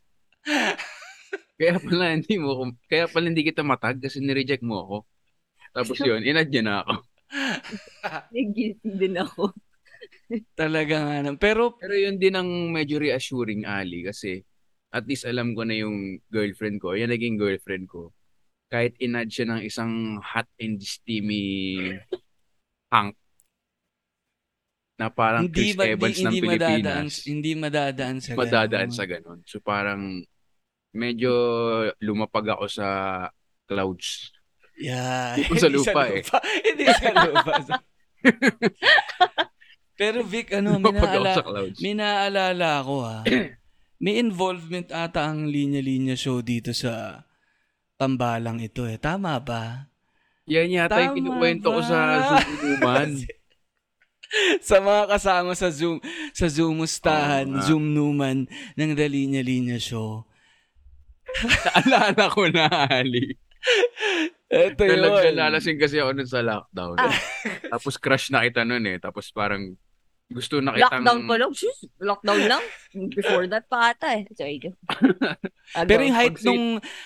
Kaya 1.57 1.81
pala 1.81 2.13
hindi 2.13 2.37
mo, 2.37 2.69
kaya 2.87 3.09
pala 3.09 3.33
hindi 3.33 3.43
kita 3.43 3.65
matag 3.65 3.99
kasi 3.99 4.21
nireject 4.21 4.63
mo 4.63 4.85
ako. 4.85 4.97
Tapos 5.73 5.97
yun, 6.01 6.21
inad 6.21 6.49
niya 6.53 6.63
na 6.65 6.75
ako. 6.85 6.95
Guilty 8.57 8.91
din 8.97 9.17
ako. 9.17 9.53
Talaga 10.57 10.97
nga. 11.05 11.17
naman. 11.23 11.39
Pero, 11.39 11.77
Pero 11.77 11.95
yun 11.95 12.17
din 12.17 12.35
ang 12.37 12.49
medyo 12.73 12.97
reassuring, 13.01 13.69
Ali, 13.69 14.05
kasi 14.05 14.43
at 14.93 15.05
least 15.05 15.29
alam 15.29 15.53
ko 15.53 15.69
na 15.69 15.77
yung 15.77 16.21
girlfriend 16.33 16.81
ko, 16.81 16.97
yan 16.97 17.13
naging 17.13 17.37
girlfriend 17.37 17.89
ko. 17.91 18.16
Kahit 18.67 18.99
inad 18.99 19.31
siya 19.31 19.47
ng 19.47 19.63
isang 19.63 20.19
hot 20.19 20.51
and 20.59 20.83
steamy 20.83 21.87
hunk 22.91 23.15
na 24.97 25.13
parang 25.13 25.47
hindi, 25.47 25.77
Chris 25.77 25.77
ma- 25.77 25.87
Evans 25.87 26.17
di, 26.17 26.25
ng 26.25 26.33
hindi 26.33 26.41
madadaan, 26.41 26.81
Pilipinas. 26.81 27.15
hindi 27.29 27.53
madadaan 27.53 28.17
sa 28.19 28.31
Madadaan 28.33 28.89
ganun. 28.89 28.97
sa 28.97 29.05
ganun. 29.05 29.41
So 29.45 29.57
parang 29.61 30.03
medyo 30.97 31.33
lumapag 32.01 32.57
ako 32.57 32.65
sa 32.67 32.89
clouds. 33.69 34.33
Yeah. 34.81 35.37
Hindi 35.37 35.61
sa 35.61 35.69
Hindi 35.69 35.77
lupa 35.77 36.03
eh. 36.09 36.23
Hindi 36.65 36.85
sa 36.89 37.11
lupa. 37.13 37.55
Pero 40.01 40.21
Vic, 40.25 40.53
ano, 40.53 40.77
may, 40.77 40.93
Lumapag 40.93 41.13
ako 41.17 41.25
sa 41.33 41.45
clouds. 41.45 41.79
may 41.81 41.95
ha. 41.97 43.17
Involvement 44.25 44.89
ata 44.93 45.25
ang 45.25 45.49
Linya 45.49 45.81
Linya 45.81 46.17
show 46.17 46.45
dito 46.45 46.77
sa 46.77 47.25
tambalang 47.97 48.61
ito 48.61 48.85
eh. 48.85 49.01
Tama 49.01 49.37
ba? 49.41 49.91
Yan 50.47 50.71
yata 50.71 51.03
yung 51.03 51.17
Tama 51.17 51.19
kinukwento 51.19 51.69
ko 51.75 51.81
sa 51.83 51.99
Zoom 52.23 52.55
Numan. 52.63 53.11
sa 54.69 54.77
mga 54.79 55.03
kasama 55.11 55.51
sa 55.59 55.69
Zoom, 55.73 55.99
sa 56.31 56.47
Zoommustahan, 56.47 57.47
Oo 57.51 57.55
nga. 57.59 57.65
Zoom 57.67 57.85
Numan 57.97 58.47
ng 58.79 58.91
The 58.95 59.07
Linya 59.11 59.43
Linya 59.43 59.79
Show. 59.81 60.29
Naalala 61.67 62.31
ko 62.31 62.47
na, 62.47 62.71
Ali. 62.87 63.35
Ito 64.47 64.83
yun. 64.87 65.03
Nalaglalasing 65.03 65.79
kasi 65.83 65.99
ako 65.99 66.11
nun 66.15 66.31
sa 66.31 66.39
lockdown. 66.47 66.97
Ah. 67.03 67.19
Tapos 67.75 67.99
crush 67.99 68.31
na 68.31 68.47
kita 68.47 68.63
nun 68.63 68.87
eh. 68.87 69.03
Tapos 69.03 69.35
parang 69.35 69.75
gusto 70.27 70.59
na 70.59 70.75
kitang... 70.75 71.07
Lockdown 71.07 71.21
pa 71.31 71.35
lang. 71.39 71.51
Sus, 71.55 71.79
lockdown 72.03 72.43
lang. 72.51 72.65
Before 73.15 73.47
that 73.47 73.71
pa 73.71 73.95
ata 73.95 74.19
eh. 74.19 74.27
Sorry. 74.35 74.59
Pero 75.91 76.01
yung 76.03 76.17
height 76.19 76.37
Pag- 76.39 76.47
nung 76.47 76.65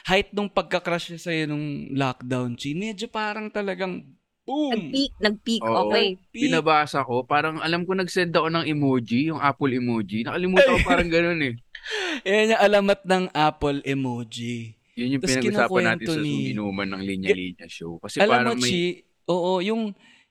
height 0.08 0.30
nung 0.32 0.48
pagka-crush 0.48 1.12
niya 1.12 1.20
sa'yo 1.20 1.44
nung 1.52 1.92
lockdown, 1.92 2.56
Chi, 2.56 2.72
medyo 2.72 3.12
parang 3.12 3.52
talagang 3.52 4.08
boom! 4.48 4.72
Nag-peak, 4.72 5.12
nag-peak. 5.20 5.62
Oo. 5.62 5.92
Okay. 5.92 6.16
Peak. 6.32 6.48
Binabasa 6.48 7.04
ko, 7.04 7.22
parang 7.28 7.60
alam 7.60 7.84
ko 7.84 7.92
nag-send 7.92 8.32
ako 8.32 8.48
ng 8.48 8.64
emoji, 8.66 9.28
yung 9.28 9.40
Apple 9.40 9.76
emoji. 9.76 10.24
Nakalimutan 10.24 10.80
ko 10.80 10.82
parang 10.88 11.08
ganun 11.12 11.40
eh. 11.44 11.54
Yan 12.28 12.56
yung 12.56 12.62
alamat 12.64 13.00
ng 13.04 13.24
Apple 13.36 13.78
emoji. 13.84 14.80
Yun 14.96 15.16
yung 15.16 15.22
Tas 15.22 15.36
pinag-usapan 15.36 15.82
natin 15.96 16.08
sa 16.08 16.20
ni- 16.20 16.56
inuman 16.56 16.88
ng 16.88 17.02
linya-linya 17.04 17.68
show. 17.68 18.00
Kasi 18.00 18.20
Alam 18.20 18.32
parang 18.32 18.56
mo, 18.56 18.64
may... 18.64 18.68
Chi, 18.68 18.82
oo, 19.28 19.52
yung, 19.60 19.82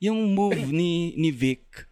yung 0.02 0.20
move 0.34 0.70
ni, 0.70 1.14
ni 1.18 1.30
Vic, 1.34 1.89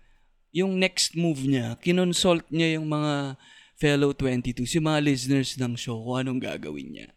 yung 0.52 0.80
next 0.80 1.14
move 1.14 1.44
niya, 1.44 1.76
kinonsult 1.80 2.46
niya 2.50 2.80
yung 2.80 2.88
mga 2.88 3.38
fellow 3.78 4.12
22, 4.12 4.66
si 4.66 4.82
mga 4.82 5.00
listeners 5.06 5.54
ng 5.60 5.78
show, 5.78 6.02
kung 6.02 6.18
anong 6.18 6.42
gagawin 6.42 6.90
niya. 6.90 7.10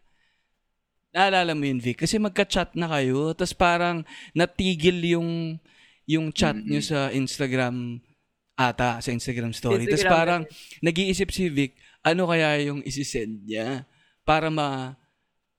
Naalala 1.11 1.57
mo 1.57 1.65
yun, 1.67 1.81
Vic? 1.83 1.99
Kasi 1.99 2.21
magka-chat 2.21 2.77
na 2.79 2.87
kayo, 2.87 3.35
tapos 3.35 3.57
parang 3.57 4.07
natigil 4.37 5.01
yung 5.19 5.59
yung 6.11 6.35
chat 6.35 6.59
Mm-mm. 6.59 6.67
niyo 6.67 6.83
sa 6.83 7.15
Instagram 7.15 8.03
ata, 8.59 9.01
sa 9.01 9.11
Instagram 9.15 9.55
story. 9.55 9.87
Tapos 9.89 10.07
parang 10.07 10.43
nag-iisip 10.85 11.31
si 11.33 11.49
Vic, 11.49 11.79
ano 12.05 12.29
kaya 12.29 12.61
yung 12.67 12.85
isi-send 12.85 13.47
niya 13.47 13.89
para 14.27 14.53
ma 14.53 14.99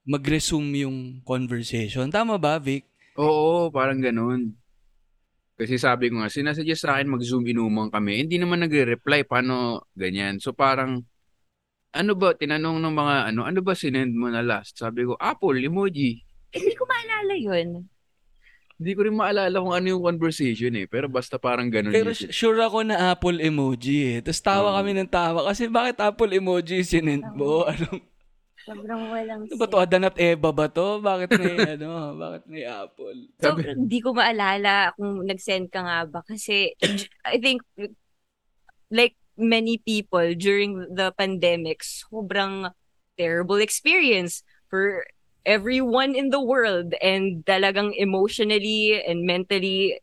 mag-resume 0.02 0.86
yung 0.86 0.98
conversation. 1.22 2.10
Tama 2.10 2.38
ba, 2.38 2.58
Vic? 2.58 2.86
Oo, 3.18 3.70
parang 3.70 3.98
ganun. 4.02 4.54
Kasi 5.62 5.78
sabi 5.78 6.10
ko 6.10 6.18
nga, 6.18 6.28
sinasuggest 6.28 6.82
sa 6.82 6.98
akin 6.98 7.14
mag-zoom 7.14 7.46
inuman 7.46 7.88
kami. 7.88 8.26
Hindi 8.26 8.42
naman 8.42 8.66
nagre-reply. 8.66 9.22
Paano 9.24 9.86
ganyan? 9.94 10.42
So 10.42 10.50
parang, 10.50 11.06
ano 11.92 12.12
ba, 12.18 12.34
tinanong 12.34 12.82
ng 12.82 12.94
mga 12.94 13.14
ano, 13.30 13.40
ano 13.46 13.60
ba 13.62 13.78
sinend 13.78 14.12
mo 14.16 14.26
na 14.26 14.42
last? 14.42 14.76
Sabi 14.80 15.06
ko, 15.06 15.14
Apple, 15.20 15.62
emoji. 15.62 16.18
Hindi 16.50 16.72
ko 16.74 16.82
maalala 16.84 17.34
yun. 17.38 17.86
Hindi 18.82 18.92
ko 18.98 19.00
rin 19.06 19.14
maalala 19.14 19.56
kung 19.62 19.70
ano 19.78 19.86
yung 19.86 20.02
conversation 20.02 20.74
eh. 20.74 20.90
Pero 20.90 21.06
basta 21.06 21.38
parang 21.38 21.70
ganun 21.70 21.94
Pero 21.94 22.10
yun. 22.10 22.34
sure 22.34 22.58
ako 22.58 22.82
na 22.82 23.14
Apple 23.14 23.38
emoji 23.38 24.18
eh. 24.18 24.18
Tapos 24.26 24.42
tawa 24.42 24.74
Oo. 24.74 24.76
kami 24.82 24.90
ng 24.98 25.06
tawa. 25.06 25.46
Kasi 25.46 25.70
bakit 25.70 26.02
Apple 26.02 26.34
emoji 26.34 26.82
sinend 26.82 27.22
mo? 27.38 27.62
Anong, 27.70 28.02
Sobrang 28.62 29.10
walang 29.10 29.50
ano 29.50 29.54
ba 29.58 29.66
to? 29.66 29.76
Adan 29.82 30.06
at 30.06 30.16
Eva 30.18 30.50
ba 30.54 30.70
to? 30.70 31.02
Bakit 31.02 31.28
may 31.34 31.54
ano? 31.74 32.14
Bakit 32.14 32.42
may 32.46 32.62
Apple? 32.62 33.18
So, 33.42 33.58
Sabi- 33.58 33.74
hindi 33.74 33.98
ko 33.98 34.14
maalala 34.14 34.94
kung 34.94 35.26
nag-send 35.26 35.74
ka 35.74 35.82
nga 35.82 35.98
ba. 36.06 36.22
Kasi, 36.22 36.70
I 37.26 37.42
think, 37.42 37.66
like 38.90 39.18
many 39.34 39.82
people 39.82 40.34
during 40.38 40.78
the 40.94 41.10
pandemic, 41.18 41.82
sobrang 41.82 42.70
terrible 43.18 43.58
experience 43.58 44.46
for 44.70 45.02
everyone 45.42 46.14
in 46.14 46.30
the 46.30 46.38
world 46.40 46.94
and 47.02 47.42
talagang 47.42 47.90
emotionally 47.98 48.94
and 49.02 49.26
mentally 49.26 49.98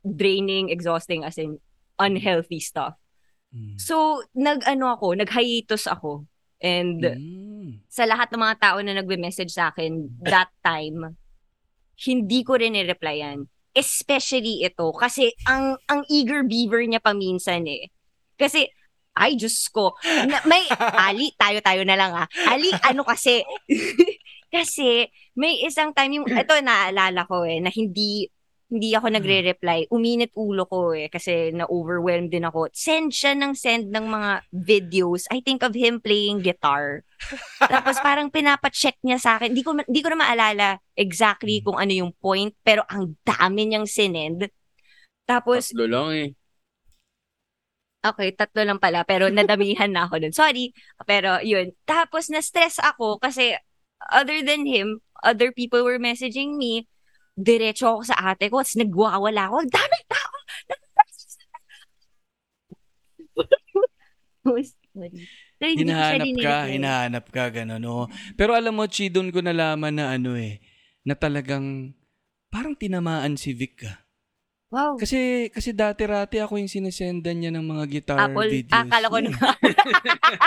draining, 0.00 0.72
exhausting, 0.72 1.28
as 1.28 1.36
in 1.36 1.60
unhealthy 2.00 2.58
stuff. 2.58 2.96
Hmm. 3.52 3.76
So, 3.76 4.24
nag-ano 4.32 4.96
ako, 4.96 5.12
nag-hiatus 5.12 5.84
ako. 5.86 6.24
And 6.62 7.04
Hmm. 7.04 7.51
Sa 7.88 8.04
lahat 8.08 8.32
ng 8.32 8.42
mga 8.42 8.58
tao 8.60 8.78
na 8.80 8.98
nagbe-message 8.98 9.52
sa 9.52 9.70
akin 9.70 10.08
that 10.24 10.50
time, 10.64 11.16
hindi 12.02 12.40
ko 12.42 12.58
rin 12.58 12.76
i-replyan. 12.76 13.46
Especially 13.72 14.64
ito. 14.64 14.92
Kasi 14.92 15.32
ang 15.48 15.80
ang 15.88 16.04
eager 16.12 16.44
beaver 16.44 16.84
niya 16.84 17.00
paminsan 17.00 17.64
eh. 17.68 17.88
Kasi, 18.36 18.68
ay, 19.16 19.36
Diyos 19.36 19.68
ko. 19.68 19.96
Na, 20.02 20.40
may, 20.48 20.64
Ali, 21.08 21.32
tayo-tayo 21.36 21.84
na 21.84 21.96
lang 21.96 22.12
ah. 22.16 22.28
Ali, 22.48 22.72
ano 22.84 23.04
kasi, 23.04 23.44
kasi, 24.54 25.08
may 25.36 25.64
isang 25.64 25.92
time 25.92 26.20
yung, 26.20 26.26
ito 26.28 26.52
naalala 26.60 27.24
ko 27.28 27.44
eh, 27.44 27.60
na 27.60 27.68
hindi, 27.72 28.28
hindi 28.72 28.96
ako 28.96 29.12
nagre-reply. 29.12 29.92
Uminit 29.92 30.32
ulo 30.32 30.64
ko 30.64 30.96
eh, 30.96 31.12
kasi 31.12 31.52
na-overwhelmed 31.52 32.32
din 32.32 32.48
ako. 32.48 32.72
Send 32.72 33.12
siya 33.12 33.36
ng 33.36 33.52
send 33.52 33.92
ng 33.92 34.06
mga 34.08 34.30
videos. 34.48 35.28
I 35.28 35.44
think 35.44 35.60
of 35.60 35.76
him 35.76 36.00
playing 36.00 36.40
guitar. 36.40 37.04
Tapos 37.60 38.00
parang 38.06 38.32
pinapacheck 38.32 38.96
niya 39.04 39.20
sa 39.20 39.36
akin. 39.36 39.52
Di 39.52 39.60
ko, 39.60 39.76
ma- 39.76 39.84
di 39.84 40.00
ko 40.00 40.08
na 40.08 40.24
maalala 40.24 40.68
exactly 40.96 41.60
kung 41.60 41.76
ano 41.76 41.92
yung 41.92 42.16
point, 42.16 42.56
pero 42.64 42.80
ang 42.88 43.12
dami 43.20 43.68
niyang 43.68 43.84
sinend. 43.84 44.48
Tapos, 45.28 45.68
Tatlo 45.68 45.84
lang 45.84 46.08
eh. 46.16 46.28
Okay, 48.02 48.34
tatlo 48.34 48.66
lang 48.66 48.82
pala, 48.82 49.06
pero 49.06 49.30
nadamihan 49.30 49.86
na 49.86 50.10
ako 50.10 50.18
dun. 50.26 50.34
Sorry, 50.34 50.74
pero 51.06 51.38
yun. 51.38 51.70
Tapos 51.86 52.26
na-stress 52.32 52.82
ako 52.82 53.22
kasi 53.22 53.54
other 54.10 54.42
than 54.42 54.66
him, 54.66 54.98
other 55.22 55.54
people 55.54 55.86
were 55.86 56.02
messaging 56.02 56.58
me. 56.58 56.90
Diretso 57.32 57.88
ako 57.88 58.02
sa 58.04 58.16
ate 58.32 58.52
ko, 58.52 58.60
tapos 58.60 58.76
nagwawala 58.76 59.42
ako. 59.48 59.56
Ang 59.64 59.72
daming 59.72 60.06
tao! 60.08 60.34
So, 64.42 64.58
Hinahanap 65.62 66.26
ka, 66.42 66.56
hinahanap 66.66 67.26
ka, 67.30 67.44
gano'n, 67.54 67.78
no? 67.78 68.10
Pero 68.34 68.58
alam 68.58 68.74
mo, 68.74 68.84
Chi, 68.90 69.06
doon 69.08 69.30
ko 69.30 69.38
nalaman 69.38 69.94
na 69.94 70.18
ano 70.18 70.34
eh, 70.34 70.58
na 71.06 71.14
talagang 71.14 71.94
parang 72.50 72.74
tinamaan 72.74 73.38
si 73.38 73.54
Vic 73.54 73.86
ah. 73.86 74.02
Wow. 74.72 74.96
Kasi, 74.96 75.52
kasi 75.52 75.76
dati-rati 75.76 76.40
ako 76.40 76.56
yung 76.56 76.68
sinesendan 76.68 77.38
niya 77.38 77.52
ng 77.52 77.64
mga 77.64 77.84
guitar 77.92 78.18
Apple, 78.24 78.48
videos. 78.48 78.88
akala 78.88 79.06
ko 79.06 79.18
niya. 79.20 79.36
na. 79.36 79.48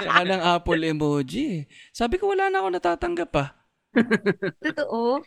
Tsaka 0.02 0.22
ng 0.26 0.44
Apple 0.44 0.82
emoji 0.82 1.44
eh. 1.46 1.62
Sabi 1.94 2.18
ko, 2.18 2.34
wala 2.34 2.50
na 2.50 2.58
ako 2.60 2.68
natatanggap 2.74 3.32
ah. 3.38 3.50
Totoo. 4.60 5.22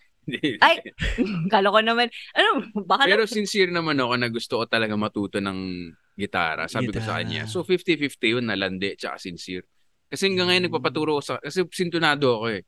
Ay, 0.60 0.76
akala 1.48 1.68
ko 1.72 1.80
naman, 1.80 2.06
ano, 2.36 2.64
baka 2.84 3.08
Pero 3.08 3.24
sincere 3.24 3.72
naman 3.72 3.96
ako 3.96 4.14
na 4.20 4.28
gusto 4.28 4.54
ko 4.60 4.64
talaga 4.68 4.94
matuto 4.94 5.40
ng 5.40 5.90
gitara. 6.18 6.66
Sabi 6.66 6.90
ko 6.90 6.98
sa 6.98 7.14
Gitara. 7.14 7.18
kanya. 7.22 7.42
So 7.46 7.62
50-50 7.62 8.34
yun 8.34 8.44
na 8.50 8.58
landi 8.58 8.98
tsaka 8.98 9.22
sincere. 9.22 9.64
Kasi 10.10 10.26
hanggang 10.26 10.50
ngayon 10.50 10.64
nagpapaturo 10.66 11.20
ko 11.20 11.22
sa... 11.22 11.34
Kasi 11.38 11.62
sintunado 11.70 12.42
ako 12.42 12.46
eh. 12.58 12.62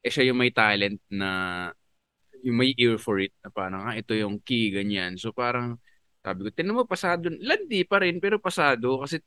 Eh 0.00 0.10
siya 0.10 0.32
yung 0.32 0.40
may 0.40 0.54
talent 0.54 1.02
na... 1.12 1.30
Yung 2.44 2.56
may 2.60 2.72
ear 2.76 2.96
for 2.96 3.20
it. 3.20 3.32
Na 3.44 3.50
parang, 3.52 3.82
ah, 3.88 3.96
ito 3.96 4.16
yung 4.16 4.40
key, 4.40 4.72
ganyan. 4.72 5.16
So 5.20 5.32
parang, 5.32 5.80
sabi 6.24 6.44
ko, 6.44 6.48
tinan 6.52 6.76
mo, 6.76 6.88
pasado. 6.88 7.28
Landi 7.28 7.84
pa 7.84 8.00
rin, 8.00 8.20
pero 8.20 8.40
pasado. 8.40 9.00
Kasi 9.00 9.20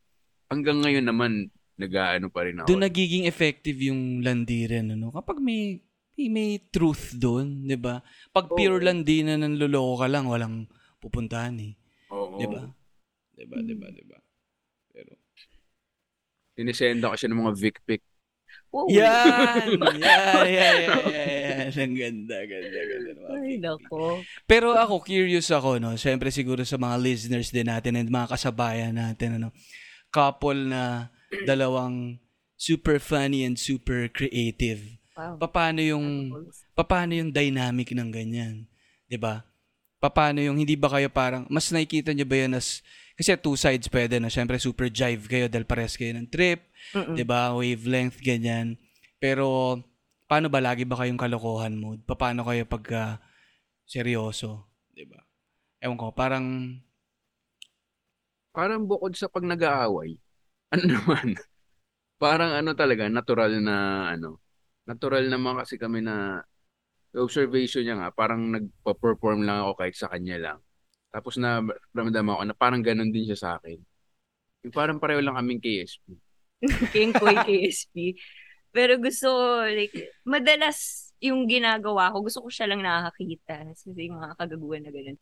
hanggang 0.49 0.81
ngayon 0.81 1.05
naman, 1.05 1.31
nag-ano 1.77 2.33
pa 2.33 2.45
rin 2.45 2.61
ako. 2.61 2.67
Doon 2.73 2.85
nagiging 2.89 3.29
effective 3.29 3.77
yung 3.77 4.25
landirin, 4.25 4.97
ano? 4.97 5.13
Kapag 5.13 5.37
may, 5.37 5.81
may, 6.17 6.27
may 6.33 6.51
truth 6.73 7.13
doon, 7.13 7.69
di 7.69 7.77
ba? 7.77 8.01
Pag 8.33 8.49
pure 8.49 8.81
landi 8.81 9.21
na 9.21 9.37
nanloloko 9.37 10.01
ka 10.01 10.07
lang, 10.09 10.25
walang 10.25 10.65
pupuntahan 10.97 11.53
eh. 11.61 11.77
Oo. 12.09 12.41
Di 12.41 12.45
ba? 12.49 12.65
Di 13.37 13.45
ba, 13.45 13.57
di 13.61 13.75
ba, 13.77 13.87
di 13.93 14.03
ba? 14.03 14.17
Pero, 14.89 15.13
Sinisenda 16.57 17.13
ko 17.13 17.15
siya 17.15 17.29
ng 17.29 17.41
mga 17.45 17.53
Vic 17.53 17.77
pic. 17.85 18.01
Wow. 18.73 18.89
yan! 18.91 19.79
Yan, 19.79 20.47
yan, 20.57 20.75
yan, 20.83 21.01
yan. 21.07 21.69
Ang 21.71 21.95
ganda, 21.95 22.37
ganda, 22.43 22.79
ganda. 22.83 23.11
ng 23.13 23.21
Ay, 23.31 23.51
nako. 23.61 24.25
Pero 24.49 24.73
ako, 24.73 25.05
curious 25.05 25.53
ako, 25.53 25.77
no? 25.77 25.95
Siyempre 25.95 26.33
siguro 26.33 26.65
sa 26.65 26.75
mga 26.75 26.97
listeners 26.99 27.53
din 27.53 27.69
natin 27.69 27.95
and 27.95 28.09
mga 28.09 28.33
kasabayan 28.35 28.97
natin, 28.97 29.39
ano? 29.39 29.53
Couple 30.09 30.67
na 30.67 31.13
dalawang 31.45 32.17
super 32.57 32.97
funny 32.97 33.45
and 33.45 33.55
super 33.61 34.09
creative. 34.09 34.96
Wow. 35.17 35.41
Paano 35.49 35.81
yung 35.81 36.29
paano 36.77 37.11
yung 37.17 37.33
dynamic 37.33 37.89
ng 37.89 38.13
ganyan? 38.13 38.69
'Di 39.09 39.17
ba? 39.17 39.41
Paano 39.97 40.37
yung 40.37 40.61
hindi 40.61 40.77
ba 40.77 40.93
kayo 40.93 41.09
parang 41.09 41.49
mas 41.49 41.73
nakikita 41.73 42.13
niyo 42.13 42.29
ba 42.29 42.37
yan 42.37 42.53
as 42.53 42.85
kasi 43.17 43.33
two 43.33 43.57
sides 43.57 43.89
pwede 43.89 44.21
na. 44.21 44.29
Syempre 44.29 44.61
super 44.61 44.93
jive 44.93 45.25
kayo 45.25 45.49
dahil 45.49 45.65
pares 45.65 45.97
kayo 45.97 46.13
ng 46.13 46.29
trip. 46.29 46.61
'di 46.93 47.25
ba? 47.25 47.49
Wavelength 47.57 48.21
ganyan. 48.21 48.77
Pero 49.17 49.81
paano 50.29 50.53
ba 50.53 50.61
lagi 50.61 50.85
ba 50.85 51.01
kayong 51.01 51.17
kalokohan 51.17 51.73
mode? 51.73 52.05
Paano 52.05 52.45
kayo 52.45 52.69
pagka 52.69 53.17
seryoso, 53.89 54.69
'di 54.93 55.09
ba? 55.09 55.17
Ewan 55.81 55.97
ko, 55.97 56.13
parang 56.13 56.77
parang 58.53 58.85
bukod 58.85 59.13
sa 59.13 59.29
pag 59.29 59.45
nag-aaway, 59.45 60.17
ano 60.73 60.83
naman, 60.85 61.27
parang 62.17 62.53
ano 62.53 62.73
talaga, 62.73 63.05
natural 63.09 63.61
na 63.61 64.09
ano, 64.13 64.41
natural 64.87 65.27
naman 65.27 65.59
kasi 65.59 65.75
kami 65.75 65.99
na 66.01 66.41
observation 67.15 67.83
niya 67.83 67.95
nga, 67.99 68.09
parang 68.15 68.47
nagpa-perform 68.51 69.43
lang 69.43 69.63
ako 69.63 69.71
kahit 69.83 69.95
sa 69.99 70.07
kanya 70.11 70.37
lang. 70.39 70.59
Tapos 71.11 71.39
na 71.39 71.63
ramdam 71.91 72.27
ako 72.29 72.41
na 72.47 72.55
parang 72.55 72.81
ganun 72.83 73.11
din 73.11 73.27
siya 73.27 73.39
sa 73.39 73.49
akin. 73.59 73.79
Yung 74.67 74.73
parang 74.75 74.99
pareho 74.99 75.23
lang 75.23 75.35
kaming 75.35 75.63
KSP. 75.63 76.05
King 76.93 77.13
Koy 77.15 77.35
KSP. 77.35 78.17
Pero 78.75 78.99
gusto 78.99 79.63
like, 79.65 79.95
madalas 80.27 81.09
yung 81.17 81.49
ginagawa 81.49 82.13
ko, 82.13 82.21
gusto 82.21 82.45
ko 82.45 82.49
siya 82.51 82.69
lang 82.69 82.83
nakakita. 82.83 83.65
Kasi 83.73 83.89
yung 83.95 84.21
mga 84.21 84.37
kagaguhan 84.37 84.83
na 84.85 84.91
ganun. 84.93 85.17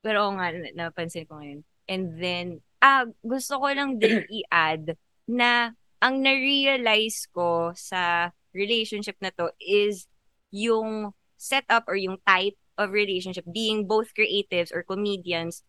Pero 0.00 0.30
nga, 0.36 0.46
na- 0.54 0.74
napansin 0.76 1.26
ko 1.26 1.40
ngayon. 1.40 1.60
And 1.90 2.04
then, 2.16 2.46
ah, 2.78 3.08
gusto 3.24 3.58
ko 3.58 3.66
lang 3.74 3.98
din 3.98 4.22
i-add 4.30 4.94
na 5.26 5.74
ang 6.00 6.22
na-realize 6.22 7.26
ko 7.34 7.74
sa 7.74 8.30
relationship 8.52 9.16
na 9.20 9.30
to 9.34 9.50
is 9.60 10.06
yung 10.50 11.14
setup 11.40 11.86
or 11.86 11.96
yung 11.96 12.18
type 12.26 12.58
of 12.76 12.90
relationship 12.90 13.44
being 13.48 13.86
both 13.86 14.12
creatives 14.16 14.72
or 14.74 14.82
comedians 14.82 15.62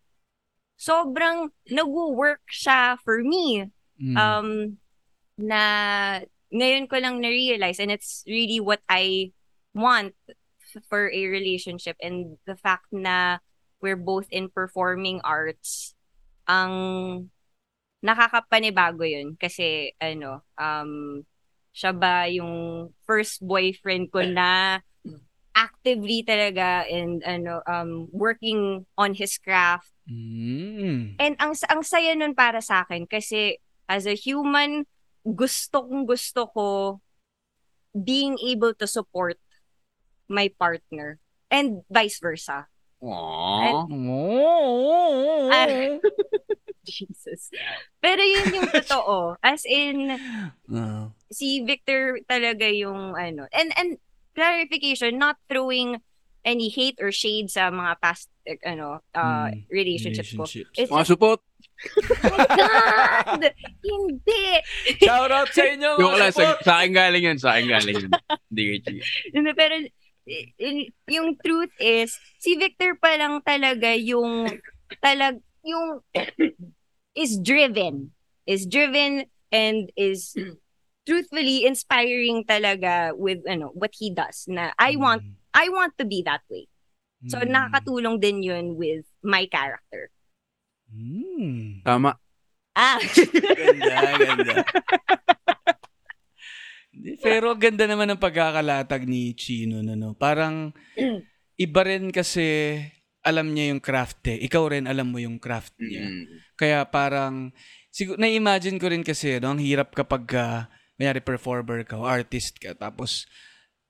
sobrang 0.80 1.54
nag-work 1.70 2.42
siya 2.50 2.98
for 3.06 3.22
me 3.22 3.70
Mm. 4.02 4.18
um 4.18 4.50
na 5.38 5.62
ngayon 6.50 6.90
ko 6.90 6.98
lang 6.98 7.22
na-realize 7.22 7.78
and 7.78 7.94
it's 7.94 8.26
really 8.26 8.58
what 8.58 8.82
I 8.90 9.32
want 9.78 10.18
for 10.90 11.06
a 11.14 11.22
relationship 11.30 11.96
and 12.02 12.42
the 12.50 12.58
fact 12.58 12.90
na 12.90 13.40
we're 13.78 14.00
both 14.00 14.26
in 14.34 14.50
performing 14.50 15.22
arts 15.22 15.94
ang 16.50 16.74
nakakapanibago 18.02 19.06
yun 19.06 19.38
kasi 19.38 19.94
ano 20.02 20.42
um 20.58 21.22
siya 21.72 21.92
ba 21.96 22.28
yung 22.28 22.88
first 23.08 23.40
boyfriend 23.44 24.12
ko 24.12 24.24
na 24.24 24.80
actively 25.52 26.24
talaga 26.24 26.88
and 26.88 27.24
ano 27.28 27.60
um 27.68 28.08
working 28.12 28.88
on 28.96 29.12
his 29.12 29.36
craft 29.36 29.92
Mm. 30.12 31.16
And 31.22 31.34
ang 31.40 31.54
ang 31.72 31.82
saya 31.88 32.12
nun 32.20 32.36
para 32.36 32.60
sa 32.60 32.84
akin 32.84 33.08
kasi 33.08 33.62
as 33.88 34.04
a 34.04 34.12
human, 34.18 34.84
gusto 35.24 35.88
kong 35.88 36.04
gusto 36.04 36.52
ko 36.52 36.68
being 37.96 38.36
able 38.44 38.76
to 38.76 38.88
support 38.88 39.40
my 40.28 40.52
partner 40.60 41.20
and 41.48 41.88
vice 41.88 42.20
versa. 42.20 42.68
Aww. 43.02 43.88
Ah, 45.52 45.68
Jesus. 46.88 47.50
Pero 48.02 48.22
yun 48.22 48.62
yung 48.62 48.70
totoo. 48.74 49.38
As 49.40 49.64
in, 49.64 50.12
Ah. 50.72 51.14
Si 51.32 51.64
Victor 51.64 52.20
talaga 52.28 52.68
yung 52.68 53.16
ano. 53.16 53.48
And 53.52 53.72
and 53.76 53.98
clarification, 54.36 55.18
not 55.18 55.36
throwing 55.48 56.00
any 56.44 56.70
hate 56.70 56.98
or 57.00 57.12
shade 57.12 57.48
sa 57.48 57.70
mga 57.70 58.02
past 58.02 58.26
eh, 58.44 58.58
ano 58.66 59.00
uh, 59.14 59.48
Mm, 59.48 59.70
relationships 59.70 60.34
ko. 60.34 60.44
relationships. 60.44 60.78
It's 60.78 60.92
Mga 60.92 61.06
support. 61.08 61.40
God! 62.18 63.42
Hindi! 63.82 64.46
Shout 64.98 65.30
out 65.30 65.50
sa 65.50 65.64
inyo, 65.66 65.90
Yung 65.98 66.14
mga 66.14 66.20
lang, 66.20 66.34
sa, 66.34 66.46
sa 66.62 66.72
akin 66.82 66.92
galing 66.92 67.24
yun. 67.24 67.38
Sa 67.38 67.54
akin 67.54 67.68
galing 67.70 67.96
yun. 68.02 68.12
Hindi 68.50 68.62
kay 68.82 68.98
Pero 69.54 69.74
y- 70.26 70.90
yung 71.10 71.38
truth 71.38 71.74
is, 71.78 72.14
si 72.38 72.58
Victor 72.58 72.98
pa 72.98 73.18
lang 73.18 73.42
talaga 73.42 73.94
yung 73.94 74.50
talag 74.98 75.38
yung 75.62 76.02
is 77.14 77.38
driven. 77.38 78.10
Is 78.46 78.66
driven 78.66 79.30
and 79.54 79.94
is 79.94 80.34
truthfully 81.12 81.68
inspiring 81.68 82.48
talaga 82.48 83.12
with 83.20 83.44
ano 83.44 83.76
what 83.76 83.92
he 83.92 84.08
does 84.08 84.48
na 84.48 84.72
I 84.80 84.96
want 84.96 85.28
I 85.52 85.68
want 85.68 86.00
to 86.00 86.08
be 86.08 86.24
that 86.24 86.48
way. 86.48 86.72
So 87.28 87.44
Mm. 87.44 87.52
nakakatulong 87.52 88.18
din 88.24 88.40
yun 88.40 88.66
with 88.80 89.04
my 89.20 89.44
character. 89.52 90.08
Mm. 90.88 91.84
Tama. 91.84 92.16
Ah. 92.72 92.96
Ganda, 93.60 94.00
ganda. 94.16 94.56
Pero 97.20 97.52
ganda 97.60 97.84
naman 97.88 98.08
ng 98.16 98.24
pagkakalatag 98.24 99.04
ni 99.04 99.36
Chino. 99.36 99.84
No, 99.84 99.94
no? 100.00 100.16
Parang 100.16 100.72
iba 101.62 101.82
rin 101.84 102.16
kasi 102.16 102.80
alam 103.22 103.54
niya 103.54 103.70
yung 103.76 103.84
craft 103.84 104.26
eh. 104.32 104.40
Ikaw 104.42 104.64
rin 104.74 104.86
alam 104.90 105.14
mo 105.14 105.22
yung 105.22 105.38
craft 105.38 105.78
niya. 105.78 106.10
Mm. 106.10 106.26
Kaya 106.58 106.80
parang, 106.90 107.54
siguro, 107.94 108.18
na-imagine 108.18 108.82
ko 108.82 108.90
rin 108.90 109.06
kasi, 109.06 109.38
no, 109.38 109.54
ang 109.54 109.62
hirap 109.62 109.94
kapag, 109.94 110.26
uh, 110.34 110.66
mayari 111.02 111.18
performer 111.18 111.82
ka, 111.82 111.98
o 111.98 112.06
artist 112.06 112.62
ka, 112.62 112.78
tapos, 112.78 113.26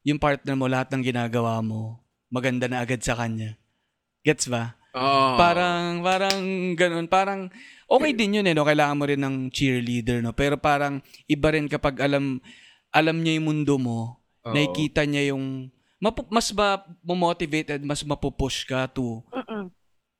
yung 0.07 0.15
partner 0.15 0.55
mo, 0.55 0.71
lahat 0.71 0.87
ng 0.95 1.03
ginagawa 1.03 1.59
mo, 1.59 1.99
maganda 2.31 2.71
na 2.71 2.79
agad 2.79 3.03
sa 3.03 3.19
kanya. 3.19 3.59
Gets 4.23 4.47
ba? 4.47 4.79
Oo. 4.95 5.35
Parang, 5.35 5.99
parang 5.99 6.39
ganun. 6.79 7.11
Parang, 7.11 7.51
okay 7.91 8.15
din 8.15 8.39
yun 8.39 8.47
eh, 8.47 8.55
no? 8.55 8.63
Kailangan 8.63 8.95
mo 8.95 9.03
rin 9.03 9.19
ng 9.19 9.51
cheerleader, 9.51 10.23
no? 10.23 10.31
Pero 10.31 10.55
parang, 10.55 11.03
iba 11.27 11.51
rin 11.51 11.67
kapag 11.67 11.99
alam, 11.99 12.39
alam 12.95 13.19
niya 13.19 13.35
yung 13.35 13.47
mundo 13.51 13.75
mo, 13.75 14.23
Oo. 14.47 14.55
nakikita 14.55 15.03
niya 15.03 15.35
yung, 15.35 15.67
mapu- 16.01 16.27
mas 16.33 16.49
ba 16.49 16.81
motivated, 17.05 17.85
mas 17.85 18.01
mapupush 18.01 18.65
ka 18.65 18.89
to 18.89 19.21
Mm-mm. 19.29 19.69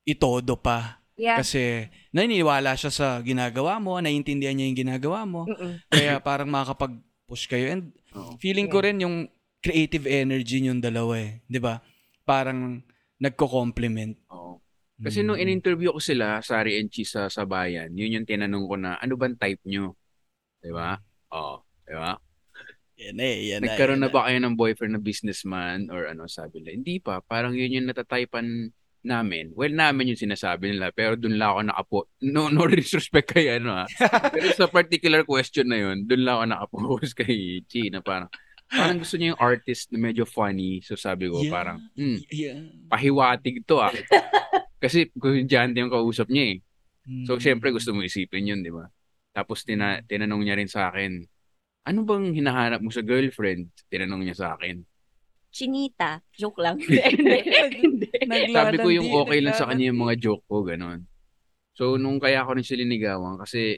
itodo 0.06 0.54
pa. 0.54 1.01
Yeah. 1.22 1.38
Kasi 1.38 1.86
naniniwala 2.10 2.74
siya 2.74 2.90
sa 2.90 3.08
ginagawa 3.22 3.78
mo, 3.78 4.02
naiintindihan 4.02 4.58
niya 4.58 4.74
yung 4.74 4.82
ginagawa 4.90 5.22
mo. 5.30 5.46
Mm-mm. 5.46 5.78
Kaya 5.94 6.18
parang 6.18 6.50
makakapag-push 6.50 7.46
kayo. 7.46 7.70
And 7.70 7.94
feeling 8.42 8.66
ko 8.74 8.82
rin 8.82 9.06
yung 9.06 9.30
creative 9.62 10.10
energy 10.10 10.66
yung 10.66 10.82
dalawa 10.82 11.22
eh. 11.22 11.46
'Di 11.46 11.62
ba 11.62 11.78
Parang 12.26 12.82
nagko-complement. 13.22 14.18
Oo. 14.34 14.58
Kasi 15.02 15.22
nung 15.22 15.38
in-interview 15.38 15.94
ko 15.94 16.02
sila, 16.02 16.42
Sari 16.42 16.78
and 16.78 16.90
Chi 16.90 17.06
sa, 17.06 17.30
sa 17.30 17.46
bayan, 17.46 17.94
yun 17.94 18.22
yung 18.22 18.26
tinanong 18.26 18.66
ko 18.70 18.76
na, 18.78 18.98
ano 19.02 19.14
bang 19.18 19.34
type 19.34 19.62
nyo? 19.66 19.98
Di 20.62 20.70
ba? 20.70 20.94
Oo. 21.34 21.66
Di 21.82 21.94
ba? 21.98 22.14
Yan 23.02 23.18
eh, 23.18 23.38
yan 23.50 23.66
Nagkaroon 23.66 24.02
na 24.02 24.14
ba 24.14 24.30
kayo 24.30 24.38
ng 24.38 24.54
boyfriend 24.54 24.94
na 24.94 25.02
businessman 25.02 25.90
or 25.90 26.06
ano 26.06 26.30
sabi 26.30 26.62
nila? 26.62 26.78
Hindi 26.78 27.02
pa. 27.02 27.18
Parang 27.26 27.58
yun 27.58 27.82
yung 27.82 27.90
natatypan 27.90 28.70
namin. 29.04 29.52
Well, 29.54 29.74
namin 29.74 30.14
yung 30.14 30.22
sinasabi 30.22 30.72
nila. 30.74 30.94
Pero 30.94 31.18
dun 31.18 31.36
lang 31.36 31.54
ako 31.54 31.62
nakapo. 31.68 32.00
No, 32.22 32.48
no 32.48 32.66
disrespect 32.72 33.34
kay 33.34 33.58
ano 33.58 33.84
ha. 33.84 33.86
Pero 34.30 34.54
sa 34.54 34.70
particular 34.70 35.26
question 35.26 35.68
na 35.68 35.80
yun, 35.80 36.06
dun 36.06 36.22
lang 36.24 36.38
ako 36.38 36.46
nakapost 36.48 37.14
kay 37.22 37.62
Chi 37.66 37.90
na 37.90 38.00
parang, 38.00 38.30
parang 38.70 39.02
gusto 39.02 39.18
niya 39.18 39.34
yung 39.36 39.42
artist 39.42 39.90
na 39.92 40.00
medyo 40.00 40.24
funny. 40.24 40.80
So 40.86 40.96
sabi 40.96 41.28
ko 41.28 41.42
Yeah. 41.42 41.54
parang, 41.54 41.78
hmm, 41.98 42.18
Yeah. 42.30 42.58
pahiwatig 42.88 43.66
to 43.66 43.82
ah. 43.82 43.94
Kasi 44.82 45.14
komedyante 45.14 45.78
yung 45.78 45.94
kausap 45.94 46.30
niya 46.30 46.58
eh. 46.58 46.60
Mm. 47.02 47.26
So, 47.26 47.42
syempre 47.42 47.74
gusto 47.74 47.94
mo 47.94 48.06
isipin 48.06 48.46
yun, 48.46 48.62
di 48.62 48.70
ba? 48.70 48.86
Tapos, 49.34 49.66
tina- 49.66 50.02
tinanong 50.06 50.42
niya 50.46 50.58
rin 50.58 50.70
sa 50.70 50.94
akin, 50.94 51.22
ano 51.82 52.00
bang 52.06 52.30
hinahanap 52.34 52.78
mo 52.82 52.94
sa 52.94 53.02
girlfriend? 53.02 53.74
Tinanong 53.90 54.22
niya 54.26 54.38
sa 54.38 54.48
akin. 54.54 54.86
Chinita. 55.52 56.24
Joke 56.32 56.64
lang. 56.64 56.80
Hindi. 57.84 58.08
Sabi 58.56 58.76
ko 58.80 58.88
yung 58.90 59.12
okay 59.22 59.40
lang 59.44 59.54
sa 59.54 59.68
kanya 59.68 59.92
yung 59.92 60.02
mga 60.02 60.16
joke 60.18 60.48
ko, 60.48 60.64
ganon. 60.64 61.04
So, 61.76 62.00
nung 62.00 62.20
kaya 62.20 62.44
ko 62.48 62.56
rin 62.56 62.64
siya 62.64 62.80
linigawan, 62.80 63.36
kasi 63.40 63.76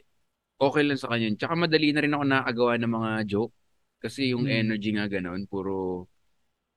okay 0.57 0.83
lang 0.85 1.01
sa 1.01 1.09
kanya. 1.09 1.33
Tsaka 1.33 1.53
madali 1.57 1.89
na 1.91 2.01
rin 2.05 2.13
ako 2.13 2.23
nakagawa 2.23 2.73
ng 2.77 2.93
mga 2.93 3.11
joke. 3.25 3.53
Kasi 3.97 4.31
yung 4.35 4.45
Mm. 4.45 4.55
energy 4.67 4.89
nga 4.93 5.07
ganon, 5.09 5.49
puro 5.49 6.05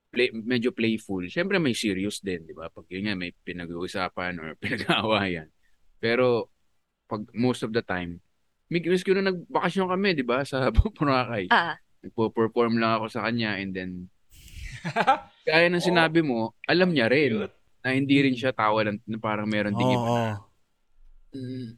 play, 0.08 0.32
medyo 0.32 0.72
playful. 0.72 1.26
Syempre 1.28 1.60
may 1.60 1.76
serious 1.76 2.22
din, 2.24 2.46
di 2.48 2.54
ba? 2.56 2.72
Pag 2.72 2.88
yun 2.88 3.04
nga, 3.10 3.14
may 3.18 3.36
pinag-uusapan 3.36 4.40
or 4.40 4.56
pinag-aawayan. 4.62 5.50
Pero, 6.00 6.48
pag 7.04 7.26
most 7.36 7.60
of 7.66 7.74
the 7.74 7.84
time, 7.84 8.22
may 8.66 8.80
miski 8.80 9.12
na 9.12 9.28
nagbakasyon 9.30 9.86
kami, 9.92 10.08
di 10.16 10.24
ba? 10.24 10.42
Sa 10.42 10.70
Boracay. 10.96 11.52
Ah. 11.52 11.76
Nagpo-perform 12.00 12.78
lang 12.80 12.96
ako 12.98 13.06
sa 13.10 13.26
kanya 13.28 13.58
and 13.60 13.76
then, 13.76 13.92
kaya 15.46 15.66
ng 15.70 15.82
sinabi 15.82 16.20
mo, 16.20 16.54
alam 16.66 16.90
niya 16.90 17.06
rin 17.10 17.46
na 17.80 17.94
hindi 17.94 18.18
rin 18.18 18.34
siya 18.34 18.50
tawa 18.50 18.82
lang 18.82 18.98
na 19.06 19.18
parang 19.18 19.46
meron 19.46 19.74
oo. 19.74 20.42
Mm, 21.36 21.68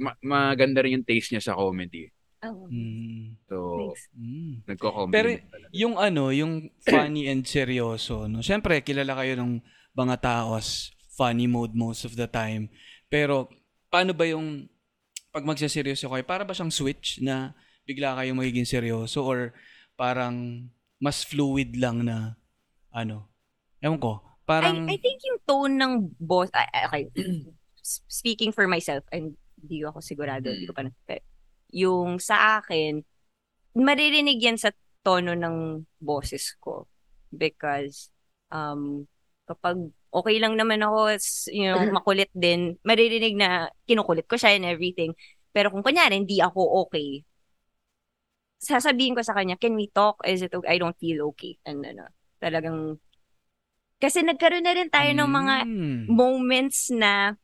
ma- 0.00 0.20
maganda 0.24 0.80
rin 0.80 1.00
yung 1.00 1.06
taste 1.06 1.32
niya 1.34 1.52
sa 1.52 1.56
comedy. 1.56 2.08
Oh, 2.44 2.68
Mm. 2.68 3.36
So, 3.48 3.56
thanks. 3.92 4.02
Mm. 4.12 4.54
nagko-comedy. 4.68 5.14
Pero 5.16 5.28
talaga. 5.50 5.72
yung 5.72 5.94
ano, 5.96 6.24
yung 6.30 6.52
funny 6.84 7.26
and 7.28 7.42
seryoso, 7.44 8.28
no? 8.28 8.44
Siyempre, 8.44 8.80
kilala 8.84 9.16
kayo 9.18 9.34
ng 9.40 9.60
mga 9.96 10.16
tao 10.20 10.54
as 10.54 10.92
funny 11.16 11.48
mode 11.48 11.72
most 11.72 12.04
of 12.04 12.12
the 12.14 12.28
time. 12.28 12.68
Pero, 13.08 13.48
paano 13.88 14.12
ba 14.12 14.28
yung 14.28 14.68
pag 15.32 15.44
magsaseryoso 15.44 16.08
kayo, 16.08 16.24
para 16.24 16.44
ba 16.44 16.52
siyang 16.52 16.72
switch 16.72 17.20
na 17.20 17.52
bigla 17.84 18.16
kayong 18.20 18.36
magiging 18.40 18.68
seryoso 18.68 19.24
or 19.24 19.52
parang 19.96 20.68
mas 21.02 21.22
fluid 21.24 21.76
lang 21.76 22.06
na 22.06 22.36
ano? 22.92 23.28
Ewan 23.80 24.00
ko. 24.00 24.22
Parang, 24.46 24.86
I, 24.86 24.94
I 24.94 24.98
think 25.02 25.20
yung 25.26 25.40
tone 25.42 25.74
ng 25.74 25.92
boss, 26.22 26.48
okay, 26.54 27.10
speaking 28.08 28.54
for 28.54 28.70
myself, 28.70 29.02
and 29.10 29.34
hindi 29.58 29.82
ako 29.82 29.98
sigurado, 29.98 30.48
hindi 30.48 30.70
ko 30.70 30.74
pa 30.74 30.86
na, 30.86 30.94
yung 31.74 32.22
sa 32.22 32.62
akin, 32.62 33.02
maririnig 33.74 34.38
yan 34.38 34.56
sa 34.56 34.70
tono 35.02 35.34
ng 35.34 35.82
boses 35.98 36.54
ko. 36.62 36.86
Because 37.34 38.14
Um, 38.50 39.10
kapag 39.46 39.78
okay 40.10 40.36
lang 40.38 40.54
naman 40.58 40.82
ako, 40.82 41.18
you 41.50 41.66
know, 41.70 41.78
makulit 41.98 42.30
din, 42.34 42.78
maririnig 42.86 43.34
na 43.34 43.70
kinukulit 43.86 44.26
ko 44.26 44.38
siya 44.38 44.58
and 44.58 44.66
everything. 44.66 45.14
Pero 45.50 45.72
kung 45.72 45.82
kunyari, 45.82 46.20
hindi 46.20 46.38
ako 46.42 46.86
okay, 46.86 47.24
sasabihin 48.58 49.14
ko 49.14 49.22
sa 49.22 49.36
kanya, 49.36 49.56
can 49.60 49.76
we 49.76 49.88
talk? 49.92 50.20
Is 50.24 50.42
it 50.42 50.52
okay? 50.54 50.76
I 50.76 50.78
don't 50.80 50.96
feel 50.96 51.28
okay. 51.32 51.56
And 51.64 51.84
ano, 51.84 52.08
talagang, 52.40 52.98
kasi 53.96 54.20
nagkaroon 54.20 54.64
na 54.64 54.76
rin 54.76 54.92
tayo 54.92 55.10
ng 55.12 55.30
mga 55.30 55.54
Mm. 55.64 56.00
moments 56.12 56.92
na 56.92 57.36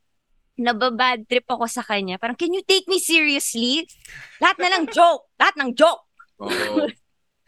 nababad 0.53 1.25
trip 1.25 1.49
ako 1.49 1.65
sa 1.65 1.81
kanya. 1.81 2.21
Parang, 2.21 2.37
can 2.37 2.53
you 2.53 2.61
take 2.61 2.85
me 2.85 3.01
seriously? 3.01 3.89
Lahat 4.37 4.57
na 4.61 4.69
lang 4.69 4.85
joke. 4.85 5.33
Lahat 5.41 5.55
ng 5.57 5.73
joke. 5.73 6.05
Oo. 6.37 6.85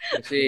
Kasi, 0.09 0.41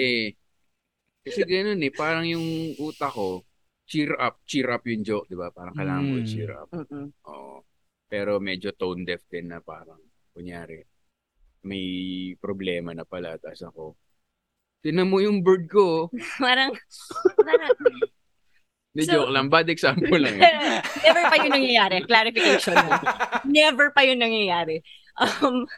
kasi 1.22 1.40
ganun 1.46 1.78
eh, 1.82 1.94
parang 1.94 2.26
yung 2.26 2.74
utak 2.82 3.14
ko, 3.14 3.46
cheer 3.86 4.18
up, 4.18 4.42
cheer 4.44 4.68
up 4.74 4.82
yung 4.84 5.06
joke, 5.06 5.30
di 5.30 5.38
ba? 5.38 5.54
Parang 5.54 5.72
kailangan 5.74 6.02
mo 6.02 6.18
Mm. 6.18 6.26
cheer 6.26 6.50
up. 6.50 6.68
Mm-mm. 6.74 7.14
Oo. 7.30 7.62
Pero 8.10 8.42
medyo 8.42 8.74
tone 8.74 9.06
deaf 9.06 9.22
din 9.30 9.54
na 9.54 9.62
parang, 9.62 10.02
kunyari, 10.34 10.82
may 11.68 11.84
problema 12.40 12.96
na 12.96 13.04
pala, 13.04 13.36
tapos 13.36 13.60
ako, 13.60 13.84
tinan 14.80 15.12
mo 15.12 15.20
yung 15.20 15.44
bird 15.44 15.68
ko. 15.68 16.08
Parang, 16.40 16.72
parang, 17.36 17.76
Hindi, 18.96 19.04
So- 19.04 19.28
joke 19.28 19.32
lang. 19.36 19.46
Bad 19.52 19.68
example 19.68 20.16
lang. 20.16 20.40
never 21.06 21.22
pa 21.28 21.36
yun 21.38 21.52
nangyayari. 21.54 21.96
Clarification 22.08 22.74
mo. 22.74 22.90
Never 23.44 23.86
pa 23.92 24.00
yun 24.02 24.18
nangyayari. 24.18 24.80
Um, 25.20 25.68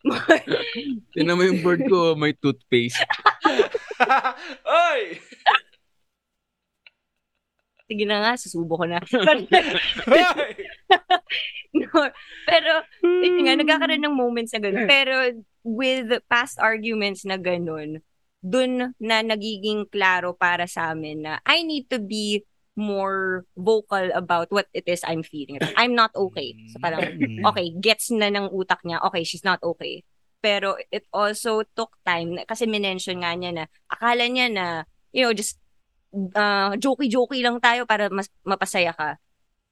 Tinan 1.12 1.36
mo 1.36 1.42
yung 1.44 1.60
bird 1.60 1.84
ko, 1.90 2.14
may 2.16 2.32
toothpaste. 2.32 3.00
Oy! 4.64 5.20
Sige 7.90 8.06
na 8.06 8.22
nga, 8.22 8.32
susubo 8.38 8.78
ko 8.78 8.84
na. 8.86 9.02
No, 11.70 11.86
pero, 12.50 12.82
yun 13.02 13.46
nga, 13.46 13.54
nagkakaroon 13.54 14.02
ng 14.02 14.14
moments 14.18 14.50
na 14.50 14.58
gano'n. 14.58 14.90
Pero, 14.90 15.14
with 15.62 16.10
past 16.26 16.58
arguments 16.58 17.22
na 17.22 17.38
gano'n, 17.38 18.02
dun 18.42 18.90
na 18.98 19.22
nagiging 19.22 19.86
klaro 19.86 20.34
para 20.34 20.64
sa 20.66 20.90
amin 20.90 21.22
na 21.22 21.38
I 21.44 21.62
need 21.62 21.86
to 21.92 22.00
be 22.02 22.42
more 22.74 23.44
vocal 23.54 24.08
about 24.16 24.48
what 24.50 24.66
it 24.72 24.88
is 24.88 25.04
I'm 25.06 25.20
feeling. 25.22 25.60
I'm 25.76 25.92
not 25.94 26.10
okay. 26.16 26.56
So 26.72 26.80
parang, 26.80 27.04
Mm. 27.20 27.44
okay, 27.52 27.70
gets 27.78 28.08
na 28.10 28.32
ng 28.32 28.48
utak 28.50 28.80
niya, 28.82 28.98
okay, 29.06 29.22
she's 29.22 29.44
not 29.44 29.60
okay. 29.62 30.02
Pero 30.40 30.74
it 30.90 31.04
also 31.12 31.62
took 31.76 31.94
time, 32.02 32.40
kasi 32.48 32.64
minention 32.64 33.20
nga 33.20 33.36
niya 33.36 33.52
na, 33.52 33.64
akala 33.92 34.24
niya 34.26 34.48
na, 34.48 34.66
you 35.12 35.22
know, 35.22 35.36
just 35.36 35.60
uh, 36.14 36.74
jokey-jokey 36.76 37.42
lang 37.42 37.58
tayo 37.62 37.86
para 37.86 38.10
mas 38.10 38.28
mapasaya 38.42 38.94
ka. 38.94 39.16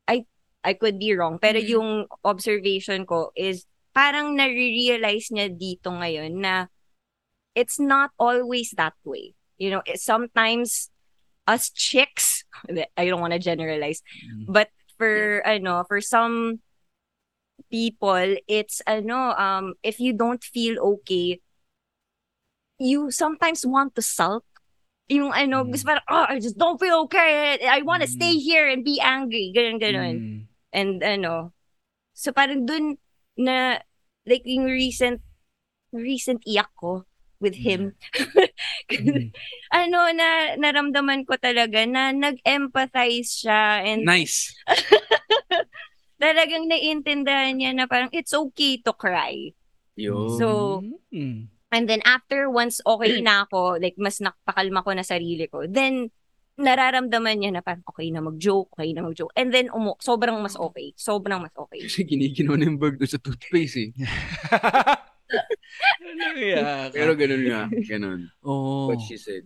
I 0.08 0.24
I 0.64 0.74
could 0.74 0.98
be 0.98 1.14
wrong. 1.14 1.38
Pero 1.38 1.58
yung 1.58 2.06
observation 2.26 3.06
ko 3.06 3.30
is, 3.38 3.66
parang 3.94 4.34
nare-realize 4.34 5.30
niya 5.34 5.48
dito 5.50 5.90
ngayon 5.90 6.38
na 6.38 6.66
it's 7.54 7.78
not 7.78 8.10
always 8.18 8.74
that 8.76 8.94
way. 9.02 9.34
You 9.58 9.70
know, 9.74 9.82
sometimes 9.98 10.90
us 11.46 11.70
chicks, 11.70 12.44
I 12.98 13.06
don't 13.06 13.20
want 13.20 13.34
to 13.34 13.42
generalize, 13.42 14.02
but 14.46 14.70
for 14.98 15.42
ano, 15.46 15.82
for 15.86 16.00
some 16.00 16.60
people, 17.70 18.36
it's 18.46 18.82
ano, 18.86 19.34
um, 19.34 19.74
if 19.82 19.98
you 19.98 20.12
don't 20.12 20.42
feel 20.42 20.78
okay, 20.98 21.40
you 22.78 23.10
sometimes 23.10 23.66
want 23.66 23.94
to 23.96 24.02
sulk. 24.02 24.44
Yung 25.08 25.32
ano, 25.32 25.64
Mm. 25.64 25.72
gusto 25.72 25.84
parang, 25.88 26.06
oh, 26.12 26.26
I 26.28 26.36
just 26.36 26.60
don't 26.60 26.76
feel 26.76 27.08
okay. 27.08 27.56
I 27.64 27.80
want 27.80 28.04
to 28.04 28.08
Mm. 28.08 28.16
stay 28.20 28.34
here 28.36 28.68
and 28.68 28.84
be 28.84 29.00
angry. 29.00 29.52
Ganun, 29.56 29.80
ganun. 29.80 30.14
Mm. 30.20 30.38
And 30.68 30.94
ano, 31.00 31.56
so 32.12 32.28
parang 32.30 32.68
dun 32.68 33.00
na, 33.34 33.80
like 34.28 34.44
yung 34.44 34.68
recent, 34.68 35.24
recent 35.96 36.44
iyak 36.44 36.68
ko 36.76 37.08
with 37.40 37.56
him. 37.56 37.96
Mm. 38.92 39.32
ano, 39.72 40.00
na 40.12 40.28
naramdaman 40.60 41.24
ko 41.24 41.36
talaga 41.40 41.84
na 41.88 42.12
nag-empathize 42.12 43.44
siya 43.44 43.84
and 43.84 44.04
Nice. 44.04 44.52
talagang 46.20 46.66
naiintindihan 46.68 47.54
niya 47.56 47.72
na 47.72 47.84
parang 47.88 48.10
it's 48.12 48.34
okay 48.34 48.76
to 48.82 48.92
cry. 48.92 49.52
Yun. 49.96 50.36
So, 50.36 50.46
Mm. 51.12 51.48
And 51.70 51.84
then 51.86 52.00
after 52.04 52.48
once 52.48 52.80
okay 52.82 53.20
na 53.20 53.44
ako, 53.44 53.76
like 53.76 53.96
mas 53.96 54.18
nakapakalma 54.18 54.80
ko 54.80 54.90
na 54.92 55.02
sarili 55.02 55.46
ko, 55.46 55.64
then 55.64 56.08
nararamdaman 56.58 57.38
niya 57.38 57.50
na 57.54 57.62
parang 57.62 57.86
okay 57.86 58.10
na 58.10 58.18
mag-joke, 58.18 58.66
okay 58.74 58.90
na 58.90 59.06
mag-joke. 59.06 59.30
And 59.38 59.54
then 59.54 59.70
umu 59.70 59.94
sobrang 60.02 60.34
mas 60.42 60.58
okay. 60.58 60.90
Sobrang 60.98 61.38
mas 61.38 61.54
okay. 61.54 61.86
Kasi 61.86 62.02
giniginaw 62.02 62.58
na 62.58 62.66
yung 62.66 62.82
bird 62.82 62.98
doon 62.98 63.06
sa 63.06 63.22
toothpaste 63.22 63.78
eh. 63.78 63.90
Ano 66.00 66.24
kaya? 66.32 66.88
Pero 66.88 67.12
ganun 67.12 67.44
nga. 67.44 67.62
Ganun. 67.68 68.32
Oo. 68.40 68.88
What 68.88 69.04
she 69.04 69.20
said. 69.20 69.44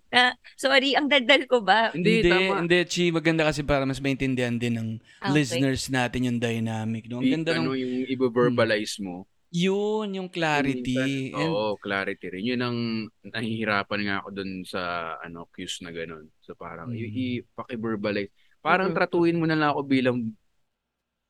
Sorry, 0.54 0.94
ang 0.94 1.10
daldal 1.10 1.42
ko 1.50 1.58
ba? 1.58 1.90
Hindi, 1.90 2.22
Hindi, 2.22 2.30
tama. 2.30 2.54
hindi, 2.62 2.78
Chi. 2.86 3.10
Maganda 3.10 3.42
kasi 3.42 3.66
para 3.66 3.82
mas 3.82 3.98
maintindihan 3.98 4.54
din 4.54 4.78
ng 4.78 4.88
Okay. 5.18 5.34
listeners 5.34 5.90
natin 5.90 6.30
yung 6.30 6.38
dynamic. 6.38 7.10
No? 7.10 7.18
Ang 7.18 7.26
I- 7.26 7.32
ganda 7.34 7.58
ano 7.58 7.74
ng, 7.74 7.82
yung 7.82 7.92
i-verbalize 8.14 9.02
mo. 9.02 9.26
Yun, 9.52 10.08
yung 10.16 10.30
clarity. 10.32 11.28
And, 11.28 11.52
Oo, 11.52 11.76
clarity 11.76 12.32
rin. 12.32 12.48
Yun 12.48 12.62
ang 12.62 12.78
nahihirapan 13.22 14.00
nga 14.02 14.16
ako 14.18 14.28
dun 14.32 14.50
sa 14.64 14.80
ano 15.20 15.44
cues 15.52 15.84
na 15.84 15.92
ganun. 15.92 16.32
So 16.40 16.56
parang 16.56 16.88
Mm. 16.88 16.96
i- 16.96 17.12
i- 17.36 17.44
paki-verbalize. 17.52 18.32
Parang 18.58 18.90
Mhm. 18.90 18.96
tratuhin 18.96 19.36
mo 19.36 19.44
na 19.44 19.52
lang 19.52 19.70
ako 19.70 19.80
bilang 19.84 20.32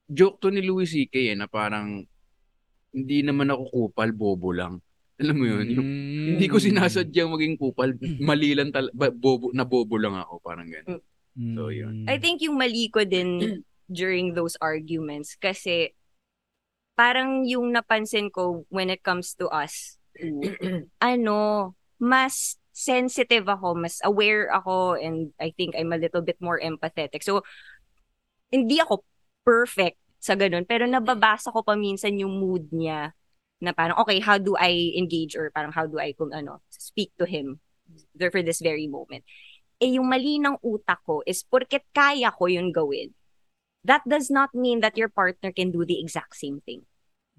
joke 0.07 0.39
to 0.39 0.49
ni 0.49 0.63
Louis 0.63 0.87
C.K. 0.87 1.31
eh, 1.31 1.35
na 1.35 1.47
parang 1.47 1.99
hindi 2.89 3.19
naman 3.21 3.51
ako 3.51 3.63
kupal, 3.67 4.13
bobo 4.13 4.53
lang. 4.53 4.79
Alam 5.17 5.35
mo 5.35 5.45
yun? 5.45 5.67
Yung, 5.69 5.89
Mm. 5.89 6.27
Hindi 6.33 6.45
ko 6.47 6.57
sinasadyang 6.57 7.29
maging 7.29 7.57
kupal. 7.57 7.91
Mali 8.19 8.53
lang 8.53 8.71
tal- 8.71 8.93
ba- 8.93 9.11
bobo, 9.11 9.51
na 9.51 9.61
bobo 9.61 9.97
lang 9.97 10.15
ako. 10.15 10.39
Parang 10.39 10.69
ganun. 10.69 11.01
Mm. 11.33 11.55
So, 11.57 11.69
yun. 11.69 11.95
I 12.05 12.17
think 12.17 12.39
yung 12.39 12.55
mali 12.55 12.87
ko 12.87 13.03
din 13.03 13.61
during 13.85 14.31
those 14.31 14.55
arguments 14.59 15.35
kasi 15.35 15.91
parang 16.93 17.45
yung 17.45 17.73
napansin 17.73 18.29
ko 18.29 18.65
when 18.69 18.89
it 18.89 19.01
comes 19.01 19.33
to 19.37 19.49
us, 19.49 19.97
ano, 21.01 21.73
mas 21.97 22.57
sensitive 22.73 23.45
ako, 23.49 23.77
mas 23.77 24.01
aware 24.01 24.49
ako, 24.49 24.97
and 24.97 25.33
I 25.37 25.53
think 25.53 25.77
I'm 25.77 25.93
a 25.93 26.01
little 26.01 26.21
bit 26.21 26.37
more 26.41 26.57
empathetic. 26.57 27.21
So, 27.21 27.45
hindi 28.53 28.81
ako 28.81 29.05
perfect 29.45 29.97
sa 30.21 30.33
ganun, 30.33 30.65
pero 30.65 30.85
nababasa 30.85 31.53
ko 31.53 31.61
pa 31.61 31.77
minsan 31.77 32.17
yung 32.17 32.37
mood 32.37 32.69
niya 32.73 33.13
na 33.63 33.71
parang, 33.71 33.97
okay, 34.01 34.19
how 34.19 34.37
do 34.37 34.57
I 34.59 34.93
engage 34.97 35.37
or 35.37 35.49
parang 35.53 35.71
how 35.71 35.87
do 35.87 35.97
I, 35.97 36.13
kung 36.13 36.33
ano, 36.33 36.59
speak 36.69 37.13
to 37.17 37.25
him 37.25 37.61
for 38.17 38.41
this 38.43 38.59
very 38.59 38.89
moment. 38.89 39.23
Eh, 39.79 39.99
yung 39.99 40.07
mali 40.07 40.39
ng 40.39 40.59
utak 40.63 41.01
ko 41.03 41.23
is 41.27 41.43
porket 41.43 41.87
kaya 41.91 42.31
ko 42.31 42.47
yun 42.47 42.71
gawin, 42.71 43.11
that 43.83 44.03
does 44.07 44.31
not 44.31 44.51
mean 44.55 44.79
that 44.79 44.95
your 44.95 45.11
partner 45.11 45.51
can 45.51 45.71
do 45.71 45.83
the 45.83 45.99
exact 45.99 46.35
same 46.35 46.63
thing. 46.63 46.83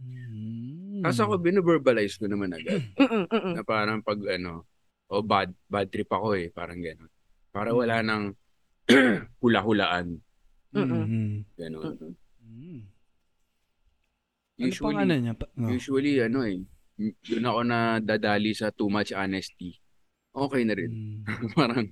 Mm. 0.00 1.00
Kasi 1.04 1.20
ako, 1.20 1.40
binoverbalize 1.40 2.16
ko 2.16 2.28
naman 2.28 2.52
agad. 2.56 2.80
Mm-mm, 3.00 3.24
mm-mm. 3.28 3.54
na 3.56 3.62
parang 3.64 4.00
pag 4.00 4.20
ano, 4.28 4.64
o 5.08 5.20
bad, 5.20 5.52
bad 5.68 5.88
trip 5.92 6.08
ako 6.08 6.36
eh, 6.36 6.48
parang 6.48 6.80
gano'n. 6.80 7.10
Para 7.52 7.70
Mm. 7.72 7.78
wala 7.78 7.96
nang 8.02 8.24
hula-hulaan. 9.42 10.20
Mm-mm. 10.74 11.04
Mm. 11.06 11.36
Gano'n. 11.54 11.84
Mm-mm. 11.94 12.12
Mm. 12.44 12.80
Ano 14.54 14.66
Usually, 14.70 14.96
ano 15.02 15.14
niya? 15.18 15.34
Pa- 15.34 15.50
oh. 15.50 15.66
usually 15.66 16.14
ano 16.22 16.38
eh, 16.46 16.62
doon 17.26 17.46
ako 17.50 17.60
na 17.66 17.78
dadali 17.98 18.54
sa 18.54 18.70
too 18.70 18.86
much 18.86 19.10
honesty. 19.10 19.78
Okay 20.34 20.62
na 20.66 20.74
rin. 20.74 20.90
Mm. 20.90 21.20
parang, 21.58 21.86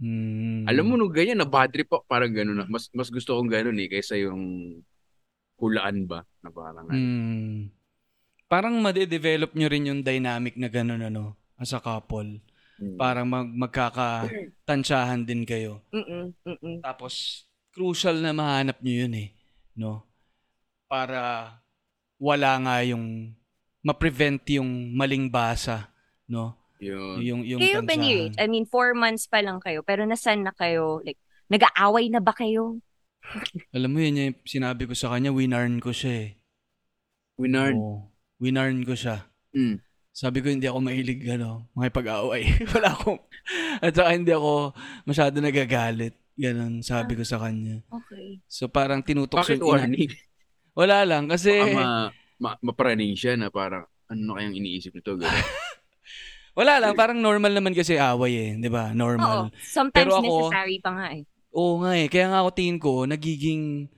Mm. 0.00 0.64
alam 0.64 0.84
mo 0.88 0.96
nung 0.96 1.12
ganyan, 1.12 1.36
na 1.36 1.44
bad 1.44 1.68
trip 1.68 1.92
ako, 1.92 2.08
parang 2.08 2.32
gano'n. 2.32 2.64
na. 2.64 2.66
Mas, 2.66 2.88
mas 2.96 3.12
gusto 3.12 3.36
kong 3.36 3.52
gano'n 3.52 3.76
eh, 3.84 3.88
kaysa 3.92 4.16
yung 4.16 4.40
hulaan 5.60 6.08
ba, 6.08 6.24
na 6.40 6.48
parang 6.48 6.88
ano. 6.88 6.96
Mm. 6.96 7.68
Parang 8.48 8.74
made-develop 8.80 9.52
nyo 9.52 9.68
rin 9.68 9.92
yung 9.92 10.00
dynamic 10.00 10.56
na 10.56 10.72
gano'n 10.72 11.04
ano, 11.04 11.36
as 11.60 11.76
a 11.76 11.80
couple. 11.84 12.40
Mm. 12.80 12.96
Parang 12.96 13.28
mag 13.28 13.44
magkakatansyahan 13.44 15.28
din 15.28 15.44
kayo. 15.44 15.84
Mm-mm, 15.92 16.32
mm-mm. 16.48 16.76
Tapos, 16.80 17.44
crucial 17.76 18.18
na 18.24 18.32
mahanap 18.32 18.80
nyo 18.80 18.94
yun 19.04 19.14
eh. 19.20 19.28
No? 19.76 20.08
Para 20.88 21.54
wala 22.16 22.56
nga 22.60 22.76
yung 22.84 23.36
ma-prevent 23.84 24.44
yung 24.56 24.96
maling 24.96 25.28
basa. 25.28 25.92
No? 26.24 26.59
Yun. 26.80 27.16
Yung, 27.20 27.40
yung 27.44 27.60
Kayo, 27.60 27.84
Benny 27.84 28.32
I 28.40 28.48
mean, 28.48 28.64
four 28.64 28.96
months 28.96 29.28
pa 29.28 29.44
lang 29.44 29.60
kayo, 29.60 29.84
pero 29.84 30.08
nasan 30.08 30.48
na 30.48 30.52
kayo? 30.56 31.04
Like, 31.04 31.20
nag-aaway 31.52 32.08
na 32.08 32.24
ba 32.24 32.32
kayo? 32.32 32.80
Alam 33.76 33.90
mo 33.92 33.98
yun 34.00 34.16
yung 34.16 34.36
sinabi 34.48 34.88
ko 34.88 34.96
sa 34.96 35.12
kanya, 35.12 35.30
winarn 35.30 35.78
ko 35.78 35.92
siya 35.92 36.12
eh. 36.26 36.30
Winard. 37.40 37.76
Oo. 37.76 38.08
winarn 38.40 38.80
ko 38.84 38.96
siya. 38.96 39.28
Mm. 39.52 39.80
Sabi 40.10 40.40
ko 40.40 40.48
hindi 40.48 40.68
ako 40.68 40.78
mahilig 40.80 41.20
ano, 41.28 41.68
makipag-away. 41.76 42.44
wala 42.76 42.92
akong 42.92 43.20
At 43.80 43.92
saka 43.92 44.16
hindi 44.16 44.32
ako 44.32 44.72
masyado 45.04 45.36
nagagalit. 45.40 46.16
Ganun, 46.40 46.80
sabi 46.80 47.16
ko 47.16 47.24
sa 47.24 47.36
kanya. 47.36 47.84
Okay. 47.88 48.40
So 48.48 48.72
parang 48.72 49.04
tinutok 49.04 49.44
Bakit 49.44 49.56
siya 49.56 49.60
yung 49.60 49.68
ina- 49.68 49.72
warning? 49.84 50.12
Wala 50.72 50.98
lang 51.04 51.24
kasi 51.28 51.52
Baka 51.60 51.76
ma, 51.76 51.86
ma, 52.40 52.50
mapraning 52.64 53.12
siya 53.12 53.36
na 53.36 53.52
parang 53.52 53.84
ano 54.08 54.36
kayang 54.36 54.56
iniisip 54.56 54.96
nito? 54.96 55.14
Gano'n. 55.20 55.30
wala 56.60 56.76
lang 56.76 56.92
parang 56.92 57.16
normal 57.16 57.56
naman 57.56 57.72
kasi 57.72 57.96
away 57.96 58.32
eh, 58.36 58.50
'di 58.60 58.68
ba? 58.68 58.92
Oo. 58.92 58.96
Normal. 58.96 59.48
Sometimes 59.64 60.04
Pero 60.04 60.20
ako- 60.20 60.24
necessary 60.28 60.76
pa 60.78 60.90
nga 60.92 61.06
eh. 61.16 61.24
Oo 61.50 61.80
nga 61.80 61.92
eh. 61.96 62.06
Kaya 62.06 62.28
nga 62.28 62.44
ako 62.44 62.50
tingin 62.52 62.78
ko 62.78 63.08
nagiging 63.08 63.88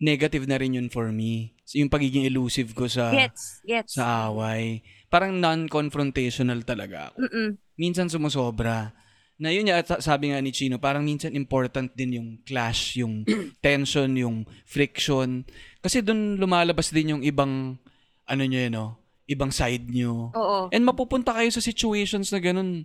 negative 0.00 0.48
na 0.48 0.56
rin 0.56 0.74
yun 0.74 0.88
for 0.88 1.12
me. 1.12 1.52
So, 1.68 1.78
yung 1.78 1.92
pagiging 1.92 2.24
elusive 2.24 2.72
ko 2.72 2.88
sa 2.88 3.12
Gets, 3.12 3.62
gets. 3.62 3.94
sa 3.94 4.32
away. 4.32 4.80
Parang 5.06 5.36
non-confrontational 5.38 6.64
talaga 6.64 7.12
ako. 7.12 7.28
Mm-mm. 7.28 7.48
Minsan 7.76 8.08
sumusobra. 8.08 8.96
Na 9.40 9.48
yun 9.48 9.68
at 9.68 9.88
sabi 10.00 10.32
nga 10.32 10.40
ni 10.40 10.52
Chino, 10.52 10.76
parang 10.76 11.00
minsan 11.00 11.32
important 11.32 11.92
din 11.96 12.16
yung 12.20 12.28
clash, 12.44 13.00
yung 13.00 13.24
tension, 13.64 14.08
yung 14.12 14.44
friction. 14.64 15.44
Kasi 15.80 16.00
dun 16.00 16.36
lumalabas 16.36 16.92
din 16.92 17.16
yung 17.16 17.22
ibang, 17.24 17.76
ano 18.24 18.42
nyo 18.42 18.60
yun, 18.60 18.72
no? 18.74 18.99
Ibang 19.30 19.54
side 19.54 19.86
nyo. 19.86 20.34
Oo. 20.34 20.58
And 20.74 20.82
mapupunta 20.82 21.30
kayo 21.30 21.46
sa 21.54 21.62
situations 21.62 22.34
na 22.34 22.42
ganun, 22.42 22.82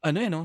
ano 0.00 0.16
yun, 0.22 0.30
no? 0.30 0.44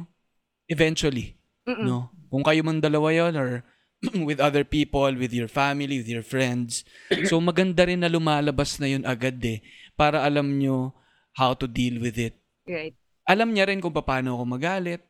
Eventually. 0.65 1.37
Mm-mm. 1.69 1.85
No? 1.85 2.09
Kung 2.33 2.41
kayo 2.41 2.65
man 2.65 2.81
dalawa 2.81 3.13
yun 3.13 3.37
or 3.37 3.61
with 4.27 4.41
other 4.41 4.65
people, 4.65 5.07
with 5.13 5.29
your 5.31 5.47
family, 5.47 6.01
with 6.01 6.09
your 6.09 6.25
friends. 6.25 6.81
So 7.29 7.37
maganda 7.37 7.85
rin 7.85 8.01
na 8.01 8.09
lumalabas 8.09 8.81
na 8.81 8.89
yun 8.89 9.05
agad 9.05 9.37
eh 9.45 9.61
para 9.93 10.25
alam 10.25 10.57
nyo 10.57 10.91
how 11.37 11.53
to 11.53 11.69
deal 11.69 12.01
with 12.01 12.17
it. 12.17 12.35
Right. 12.65 12.97
Alam 13.29 13.53
niya 13.53 13.69
rin 13.69 13.81
kung 13.81 13.93
paano 13.93 14.37
ako 14.37 14.43
magalit, 14.57 15.01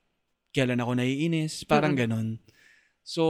kailan 0.51 0.79
ako 0.79 0.99
naiinis, 0.99 1.63
parang 1.67 1.95
Mm-mm. 1.95 2.03
ganun. 2.07 2.27
So, 3.05 3.23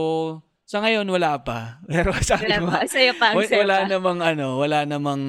sa 0.66 0.82
ngayon 0.82 1.06
wala 1.06 1.38
pa. 1.42 1.78
Pero 1.90 2.10
sabi 2.22 2.46
Wala 2.50 2.58
pa. 2.66 2.78
Sa'yo 2.86 3.12
pa. 3.18 3.34
sa'yo 3.34 3.62
wala 3.62 3.76
pa. 3.82 3.90
namang 3.90 4.18
ano, 4.22 4.46
wala 4.58 4.78
namang 4.82 5.22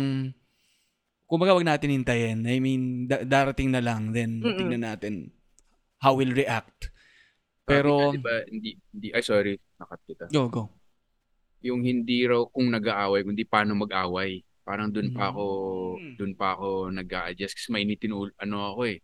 kumbaga 1.28 1.54
wag 1.54 1.68
natin 1.68 1.92
hintayin. 1.94 2.40
I 2.42 2.58
mean, 2.58 2.84
da- 3.06 3.22
darating 3.22 3.70
na 3.70 3.80
lang 3.80 4.10
then 4.10 4.40
Mm-mm. 4.40 4.56
tingnan 4.58 4.82
natin 4.82 5.30
how 6.00 6.16
we'll 6.16 6.32
react. 6.32 6.90
Pero 7.62 7.92
Sabi 7.92 8.08
nga, 8.08 8.16
diba, 8.18 8.36
hindi, 8.48 8.70
hindi, 8.90 9.08
ay 9.12 9.22
sorry, 9.22 9.54
nakat 9.76 10.00
kita. 10.06 10.24
go 10.30 10.48
go. 10.48 10.64
Yung 11.60 11.84
hindi 11.84 12.24
raw 12.24 12.46
kung 12.46 12.70
nag-aaway, 12.70 13.22
kundi 13.22 13.44
paano 13.44 13.76
mag-away. 13.76 14.40
Parang 14.62 14.88
dun 14.88 15.12
pa 15.12 15.30
ako, 15.30 15.46
Mm. 15.98 16.14
dun 16.16 16.34
pa 16.34 16.54
ako 16.54 16.92
nag-a-adjust 16.92 17.56
kasi 17.56 17.68
mainitin 17.70 18.12
ul- 18.14 18.36
ano 18.38 18.72
ako 18.72 18.82
eh. 18.86 19.00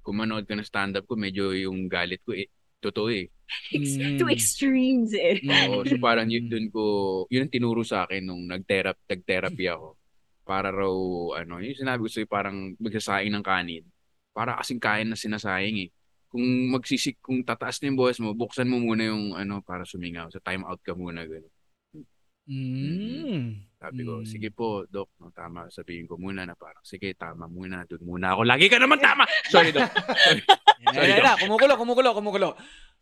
Kung 0.00 0.16
manood 0.16 0.44
ka 0.44 0.52
ng 0.52 0.62
stand-up 0.62 1.04
ko, 1.04 1.14
medyo 1.14 1.50
yung 1.50 1.84
galit 1.86 2.20
ko 2.20 2.32
eh, 2.32 2.48
totoo 2.78 3.08
eh. 3.08 3.32
Mm. 3.72 4.18
Two 4.18 4.26
extremes 4.26 5.14
eh. 5.14 5.38
Oo, 5.40 5.86
so 5.86 5.96
parang 5.96 6.26
yun 6.26 6.50
dun 6.50 6.66
ko, 6.66 6.82
yun 7.28 7.46
ang 7.46 7.54
tinuro 7.54 7.80
sa 7.80 8.04
akin 8.04 8.20
nung 8.20 8.44
nag-therapy, 8.44 9.00
nag-therapy 9.06 9.66
ako. 9.70 9.94
Para 10.46 10.70
raw, 10.70 10.94
ano, 11.36 11.58
yung 11.58 11.74
sinabi 11.74 12.06
ko 12.06 12.08
sa'yo, 12.08 12.30
parang 12.30 12.78
magsasaing 12.78 13.34
ng 13.34 13.42
kanin. 13.42 13.82
Para 14.30 14.54
kasing 14.62 14.78
kain 14.78 15.10
na 15.10 15.18
sinasayang 15.18 15.74
eh. 15.82 15.90
Kung 16.30 16.70
magsisik, 16.70 17.18
kung 17.18 17.42
tataas 17.42 17.82
na 17.82 17.90
yung 17.90 17.98
boses 17.98 18.22
mo, 18.22 18.30
buksan 18.30 18.70
mo 18.70 18.78
muna 18.78 19.10
yung 19.10 19.34
ano 19.34 19.58
para 19.58 19.82
sumingaw. 19.82 20.30
So 20.30 20.38
time 20.38 20.62
out 20.62 20.78
ka 20.86 20.94
muna. 20.94 21.26
Ganun. 21.26 21.50
Mm. 22.46 23.58
Sabi 23.74 24.00
ko, 24.06 24.22
Mm. 24.22 24.26
sige 24.30 24.48
po, 24.54 24.86
Doc, 24.86 25.10
no, 25.18 25.34
tama. 25.34 25.66
Sabihin 25.66 26.06
ko 26.06 26.14
muna 26.14 26.46
na 26.46 26.54
parang, 26.54 26.78
sige, 26.86 27.10
tama 27.18 27.50
muna. 27.50 27.82
Doon 27.90 28.06
muna 28.06 28.38
ako. 28.38 28.46
Lagi 28.46 28.70
ka 28.70 28.78
naman 28.78 29.02
tama! 29.02 29.26
Sorry, 29.52 29.74
Doc. 29.74 29.90
Sorry, 30.94 31.10
yan, 31.10 31.26
yan, 31.26 31.36
kumukulo, 31.42 31.74
kumukulo, 31.74 32.08
kumukulo. 32.14 32.48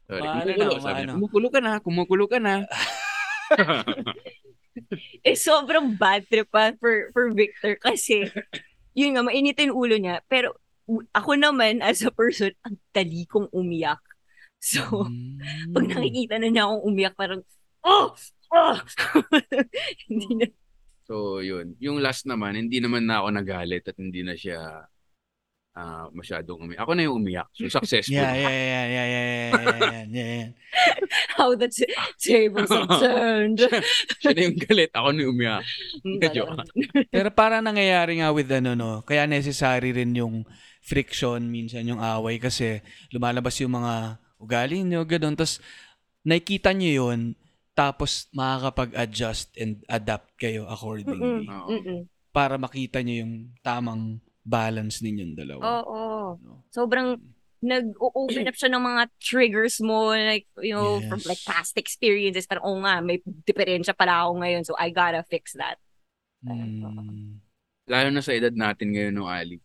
Sorry. 0.09 0.25
Maano 0.25 0.49
Kumukulo, 0.49 0.73
na, 0.73 0.81
sabi 0.81 1.01
maano. 1.05 1.13
Kumukulo 1.21 1.47
ka 1.53 1.61
na, 1.61 1.73
kumukulo 1.85 2.25
ka 2.25 2.39
na. 2.41 2.53
eh, 5.27 5.37
sobrang 5.39 5.95
bad 5.95 6.27
trip 6.27 6.49
pa 6.51 6.75
for, 6.79 7.11
for 7.15 7.31
Victor 7.33 7.79
kasi, 7.79 8.29
yun 8.93 9.15
nga, 9.15 9.23
mainitin 9.23 9.71
yung 9.71 9.81
ulo 9.81 9.97
niya. 9.99 10.21
Pero, 10.27 10.59
ako 11.15 11.39
naman, 11.39 11.81
as 11.81 12.05
a 12.05 12.13
person, 12.13 12.53
ang 12.67 12.77
dali 12.93 13.25
kong 13.25 13.49
umiyak. 13.55 14.01
So, 14.65 14.81
Mm. 15.09 15.77
pag 15.77 15.87
nakikita 15.93 16.35
na 16.41 16.49
niya 16.49 16.65
akong 16.69 16.85
umiyak, 16.89 17.15
parang, 17.17 17.41
oh! 17.85 18.17
Oh! 18.55 18.77
Hindi 20.09 20.31
na. 20.41 20.47
So, 21.05 21.45
yun. 21.45 21.77
Yung 21.85 22.01
last 22.01 22.25
naman, 22.25 22.57
hindi 22.57 22.81
naman 22.81 23.05
na 23.05 23.21
ako 23.21 23.29
nagalit 23.37 23.85
at 23.85 23.97
hindi 24.01 24.25
na 24.25 24.33
siya 24.33 24.89
ah, 25.75 26.07
masyadong 26.15 26.65
umiyak. 26.65 26.81
Ako 26.87 26.91
na 26.95 27.03
yung 27.05 27.19
umiyak. 27.19 27.51
So, 27.55 27.67
successful. 27.67 28.15
Yeah, 28.15 28.33
yeah, 28.35 28.55
yeah, 28.55 28.65
yeah, 28.65 28.87
yeah, 28.87 29.07
yeah, 29.07 29.51
yeah, 29.51 30.05
yeah, 30.07 30.29
yeah. 30.39 30.51
How 31.39 31.51
the 31.59 31.67
t- 31.67 31.91
tables 32.23 32.71
have 32.71 32.91
turned. 33.03 33.59
siya 34.23 34.31
na 34.33 34.41
yung 34.47 34.59
galit. 34.59 34.91
Ako 34.95 35.09
na 35.11 35.21
yung 35.27 35.35
umiyak. 35.35 35.63
Joke. 36.31 36.63
Pero 37.15 37.29
para 37.35 37.59
nangyayari 37.59 38.23
nga 38.23 38.31
with 38.31 38.51
ano, 38.55 38.79
no, 38.79 39.03
kaya 39.03 39.27
necessary 39.27 39.91
rin 39.91 40.15
yung 40.15 40.47
friction, 40.79 41.43
minsan 41.51 41.91
yung 41.91 41.99
away 41.99 42.39
kasi 42.39 42.79
lumalabas 43.11 43.59
yung 43.59 43.75
mga 43.75 44.23
ugali 44.39 44.87
nyo, 44.87 45.03
ganun. 45.03 45.35
Tapos 45.35 45.59
nakikita 46.23 46.71
nyo 46.71 46.91
yun, 47.11 47.21
tapos 47.75 48.31
makakapag-adjust 48.31 49.59
and 49.59 49.83
adapt 49.91 50.31
kayo 50.39 50.71
accordingly. 50.71 51.51
Mm-mm. 51.51 52.07
para 52.35 52.59
makita 52.59 52.99
nyo 52.99 53.15
yung 53.27 53.35
tamang 53.63 54.19
balance 54.45 55.01
ninyong 55.01 55.35
dalawa. 55.35 55.61
Oo. 55.65 56.01
No? 56.39 56.69
Sobrang 56.69 57.17
nag-open 57.65 58.45
up 58.45 58.57
siya 58.61 58.69
ng 58.77 58.85
mga 58.85 59.03
triggers 59.17 59.81
mo, 59.81 60.13
like, 60.13 60.45
you 60.61 60.77
know, 60.77 61.01
from 61.09 61.17
Yes. 61.25 61.29
like 61.33 61.43
past 61.49 61.75
experiences. 61.81 62.45
Parang, 62.45 62.69
oh 62.69 62.77
nga, 62.85 63.01
may 63.01 63.25
diferensya 63.25 63.97
pala 63.97 64.29
ako 64.29 64.45
ngayon, 64.45 64.63
so 64.69 64.77
I 64.77 64.93
gotta 64.93 65.25
fix 65.25 65.57
that. 65.57 65.81
Mm. 66.45 67.41
Lalo 67.89 68.09
na 68.13 68.21
sa 68.21 68.37
edad 68.37 68.53
natin 68.53 68.93
ngayon, 68.93 69.17
no, 69.17 69.25
Ali. 69.25 69.65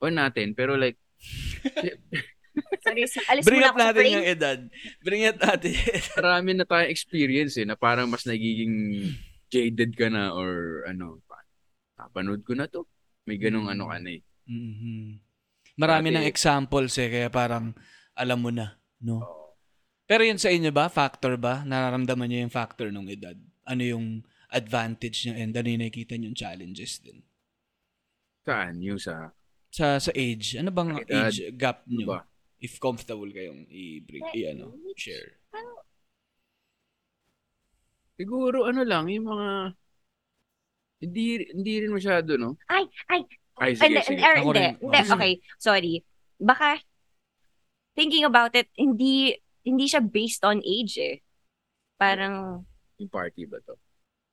O 0.00 0.08
natin, 0.08 0.56
pero 0.56 0.72
like, 0.80 0.96
Sorry, 2.86 3.02
alis 3.02 3.44
Bring 3.44 3.66
up 3.66 3.74
natin 3.74 4.04
yung 4.14 4.28
edad. 4.28 4.60
Bring 5.02 5.26
it 5.26 5.38
natin. 5.42 5.74
marami 6.14 6.50
na 6.54 6.64
tayong 6.68 6.92
experience 6.92 7.58
eh, 7.58 7.66
na 7.66 7.74
parang 7.74 8.06
mas 8.06 8.22
nagiging 8.22 9.10
jaded 9.50 9.98
ka 9.98 10.06
na 10.06 10.30
or 10.30 10.84
ano, 10.86 11.18
pa- 11.26 11.48
napanood 11.98 12.46
ko 12.46 12.54
na 12.54 12.70
to. 12.70 12.86
May 13.24 13.36
ganong 13.36 13.68
ano 13.68 13.88
ka 13.88 13.96
na 13.98 14.10
eh. 14.12 14.22
Mhm. 14.44 15.20
Marami 15.74 16.08
Dati- 16.08 16.16
ng 16.20 16.28
examples 16.28 16.92
eh, 17.00 17.08
kaya 17.08 17.28
parang 17.28 17.72
alam 18.14 18.38
mo 18.38 18.52
na, 18.52 18.78
no? 19.00 19.24
Pero 20.04 20.22
yun 20.22 20.36
sa 20.36 20.52
inyo 20.52 20.68
ba? 20.70 20.86
Factor 20.86 21.40
ba? 21.40 21.64
Nararamdaman 21.64 22.28
niyo 22.28 22.44
yung 22.44 22.52
factor 22.52 22.92
ng 22.92 23.08
edad? 23.08 23.34
Ano 23.64 23.80
yung 23.82 24.06
advantage 24.52 25.24
niya 25.26 25.40
and 25.40 25.56
ano 25.56 25.66
yung 25.66 25.80
nakikita 25.80 26.14
niyo 26.14 26.30
yung 26.30 26.38
challenges 26.38 27.00
din? 27.00 27.24
Saan? 28.44 28.78
Yung 28.84 29.00
sa, 29.00 29.32
Sa 29.72 29.98
sa 29.98 30.12
age, 30.14 30.54
ano 30.54 30.70
bang 30.70 31.00
Edad. 31.02 31.32
age 31.32 31.50
gap 31.56 31.82
ano 31.82 31.90
niyo? 31.90 32.06
ba? 32.06 32.20
If 32.60 32.78
comfortable 32.78 33.26
kayong 33.28 33.66
i-bring, 33.66 34.22
i-ano, 34.30 34.76
share. 34.94 35.40
Siguro 38.14 38.70
ano 38.70 38.86
lang, 38.86 39.10
yung 39.10 39.26
mga, 39.26 39.48
hindi, 41.04 41.24
hindi 41.46 41.72
rin 41.80 41.92
masyado, 41.92 42.34
no? 42.34 42.56
Ay, 42.66 42.84
ay, 43.06 43.20
Ay, 43.54 43.70
sige, 43.72 43.86
hindi, 43.86 44.00
sige. 44.02 44.20
or 44.20 44.34
Ako 44.34 44.48
hindi. 44.48 44.58
rin. 44.58 44.72
Hindi, 44.78 44.98
Oh, 44.98 45.14
okay. 45.14 45.32
Sorry. 45.56 45.94
Baka, 46.36 46.68
thinking 47.92 48.24
about 48.24 48.52
it, 48.52 48.66
hindi, 48.74 49.36
hindi 49.62 49.84
siya 49.84 50.02
based 50.02 50.42
on 50.42 50.58
age 50.60 50.98
eh. 50.98 51.16
Parang, 51.94 52.66
Yung 52.96 53.08
party 53.08 53.44
ba 53.44 53.62
to? 53.62 53.78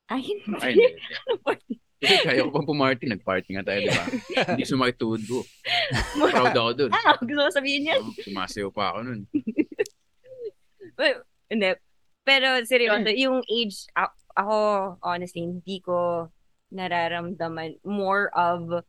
ay, 0.08 0.20
hindi. 0.20 0.44
Ay, 0.58 0.70
hindi. 0.74 0.90
Ano 1.24 1.38
party? 1.46 1.72
Kasi 2.02 2.18
kaya 2.18 2.42
ko 2.42 2.50
pang 2.50 2.66
pumarty, 2.66 3.06
nag-party 3.06 3.54
nga 3.54 3.62
tayo, 3.62 3.78
di 3.78 3.86
ba? 3.88 4.04
hindi 4.58 4.66
sumakit 4.66 4.98
tuhod 4.98 5.22
ko. 5.22 5.38
Proud 6.18 6.50
ako 6.50 6.70
dun. 6.74 6.90
Ah, 6.90 7.14
gusto 7.14 7.46
ko 7.46 7.50
sabihin 7.54 7.86
yan. 7.86 8.02
Oh, 8.02 8.10
Sumasayaw 8.18 8.70
pa 8.70 8.90
ako 8.90 8.98
nun. 9.06 9.20
Well, 10.92 11.24
hindi. 11.48 11.72
Pero 12.22 12.46
seryoso, 12.62 13.08
yung 13.16 13.40
age, 13.48 13.88
ako, 14.36 14.56
honestly, 15.00 15.42
hindi 15.42 15.80
ko 15.80 16.28
nararamdaman 16.72 17.76
more 17.84 18.32
of 18.32 18.82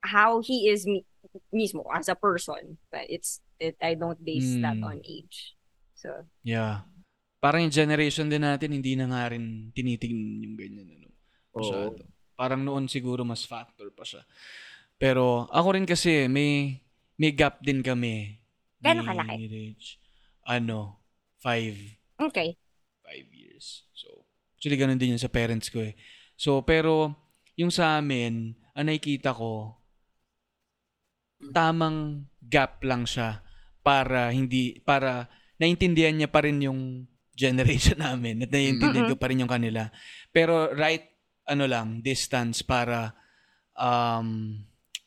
how 0.00 0.40
he 0.40 0.72
is 0.72 0.88
mi- 0.88 1.04
mismo 1.52 1.84
as 1.92 2.08
a 2.08 2.16
person. 2.16 2.80
But 2.88 3.06
it's, 3.12 3.44
it, 3.60 3.76
I 3.84 3.94
don't 3.94 4.18
base 4.24 4.56
that 4.64 4.80
Hmm. 4.80 4.88
on 4.88 4.98
age. 5.04 5.54
So, 5.94 6.24
Yeah. 6.40 6.88
Parang 7.36 7.68
yung 7.68 7.74
generation 7.74 8.26
din 8.32 8.42
natin, 8.42 8.72
hindi 8.72 8.96
na 8.96 9.06
nga 9.12 9.30
rin 9.30 9.70
tinitingnan 9.76 10.42
yung 10.42 10.56
ganyan. 10.56 10.88
Ano, 10.88 11.08
masyado. 11.52 12.00
Parang 12.36 12.64
noon 12.64 12.88
siguro 12.88 13.22
mas 13.22 13.44
factor 13.44 13.92
pa 13.92 14.02
siya. 14.02 14.24
Pero 14.96 15.46
ako 15.52 15.76
rin 15.76 15.86
kasi, 15.86 16.26
may, 16.26 16.80
may 17.20 17.30
gap 17.32 17.60
din 17.60 17.84
kami. 17.84 18.40
Gano'ng 18.80 19.04
kalaki? 19.04 19.44
Rich. 19.46 20.00
Ano, 20.48 21.00
five, 21.40 21.76
okay. 22.16 22.56
five 23.04 23.28
years. 23.30 23.84
So, 23.92 24.24
actually, 24.56 24.80
ganun 24.80 24.96
din 24.98 25.14
yun 25.14 25.20
sa 25.22 25.30
parents 25.30 25.68
ko 25.68 25.84
eh. 25.84 25.94
So, 26.36 26.62
pero, 26.62 27.16
yung 27.56 27.72
sa 27.72 27.96
amin, 27.96 28.52
ang 28.76 28.86
nakikita 28.92 29.32
ko, 29.32 29.76
tamang 31.52 32.28
gap 32.40 32.80
lang 32.84 33.04
siya 33.04 33.44
para 33.84 34.32
hindi 34.32 34.80
para 34.82 35.28
naintindihan 35.60 36.16
niya 36.16 36.30
pa 36.30 36.42
rin 36.44 36.58
yung 36.64 37.04
generation 37.36 38.00
namin 38.00 38.48
at 38.48 38.50
naiintindihan 38.50 39.12
ko 39.12 39.16
pa 39.20 39.28
rin 39.28 39.44
yung 39.44 39.52
kanila. 39.52 39.92
Pero 40.32 40.72
right 40.72 41.04
ano 41.46 41.68
lang, 41.68 42.00
distance 42.00 42.64
para 42.64 43.12
um 43.76 44.56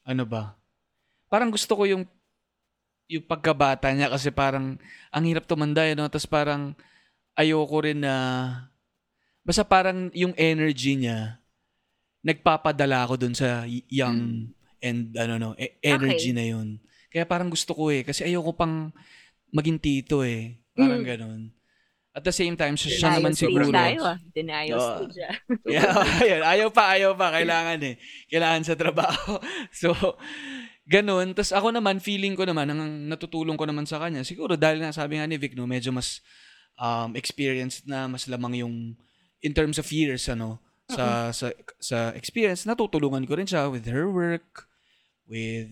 ano 0.06 0.24
ba? 0.30 0.54
Parang 1.30 1.50
gusto 1.50 1.74
ko 1.74 1.84
yung 1.90 2.06
yung 3.10 3.26
pagkabata 3.26 3.90
niya 3.90 4.14
kasi 4.14 4.30
parang 4.30 4.78
ang 5.10 5.24
hirap 5.26 5.50
tumanda 5.50 5.82
eh, 5.82 5.98
no? 5.98 6.06
Tapos 6.06 6.30
parang 6.30 6.78
ayoko 7.34 7.78
rin 7.82 8.06
na 8.06 8.16
basta 9.42 9.64
parang 9.64 10.12
yung 10.12 10.34
energy 10.36 10.96
niya 10.96 11.40
nagpapadala 12.20 13.08
ako 13.08 13.16
dun 13.18 13.32
sa 13.34 13.64
young 13.88 14.52
and 14.80 15.16
ano 15.16 15.34
no, 15.36 15.50
e- 15.56 15.80
energy 15.82 16.32
na 16.32 16.44
yun. 16.46 16.80
Kaya 17.08 17.24
parang 17.24 17.48
gusto 17.48 17.72
ko 17.72 17.90
eh 17.90 18.04
kasi 18.04 18.24
ayoko 18.24 18.52
pang 18.54 18.92
maging 19.50 19.80
tito 19.80 20.22
eh. 20.22 20.60
Parang 20.72 21.02
Mm. 21.02 21.08
ganun. 21.08 21.42
At 22.10 22.26
the 22.26 22.34
same 22.34 22.58
time, 22.58 22.74
siya, 22.74 22.90
siya 22.90 23.00
Denial 23.06 23.16
naman 23.16 23.32
stage 23.32 23.44
siguro. 23.48 23.66
tayo 23.72 24.00
ah. 24.04 24.18
Denial 24.30 24.76
Oo. 24.76 24.84
stage 25.00 25.18
ah. 25.22 25.36
Yeah, 25.80 25.94
ayun. 26.20 26.42
ayaw 26.44 26.70
pa, 26.70 26.84
ayaw 26.92 27.12
pa. 27.16 27.28
Kailangan 27.32 27.80
eh. 27.86 27.96
Kailangan 28.28 28.64
sa 28.66 28.76
trabaho. 28.76 29.40
So, 29.72 29.94
ganun. 30.84 31.32
Tapos 31.32 31.54
ako 31.54 31.72
naman, 31.72 32.02
feeling 32.02 32.34
ko 32.34 32.44
naman, 32.44 32.68
ang 32.68 32.82
natutulong 33.08 33.56
ko 33.56 33.64
naman 33.64 33.86
sa 33.86 34.02
kanya, 34.02 34.26
siguro 34.26 34.58
dahil 34.58 34.82
nga 34.82 34.92
sabi 34.92 35.16
nga 35.16 35.30
ni 35.30 35.38
Vic, 35.38 35.54
no, 35.54 35.70
medyo 35.70 35.94
mas 35.94 36.20
um, 36.76 37.14
experienced 37.16 37.86
na, 37.86 38.10
mas 38.10 38.26
lamang 38.26 38.60
yung, 38.60 38.76
in 39.42 39.54
terms 39.54 39.78
of 39.80 39.88
years, 39.92 40.28
ano, 40.28 40.60
sa, 40.90 41.30
sa, 41.30 41.54
sa 41.78 41.98
experience, 42.18 42.66
natutulungan 42.66 43.28
ko 43.30 43.38
rin 43.38 43.46
siya 43.46 43.70
with 43.70 43.86
her 43.86 44.10
work, 44.10 44.66
with 45.30 45.70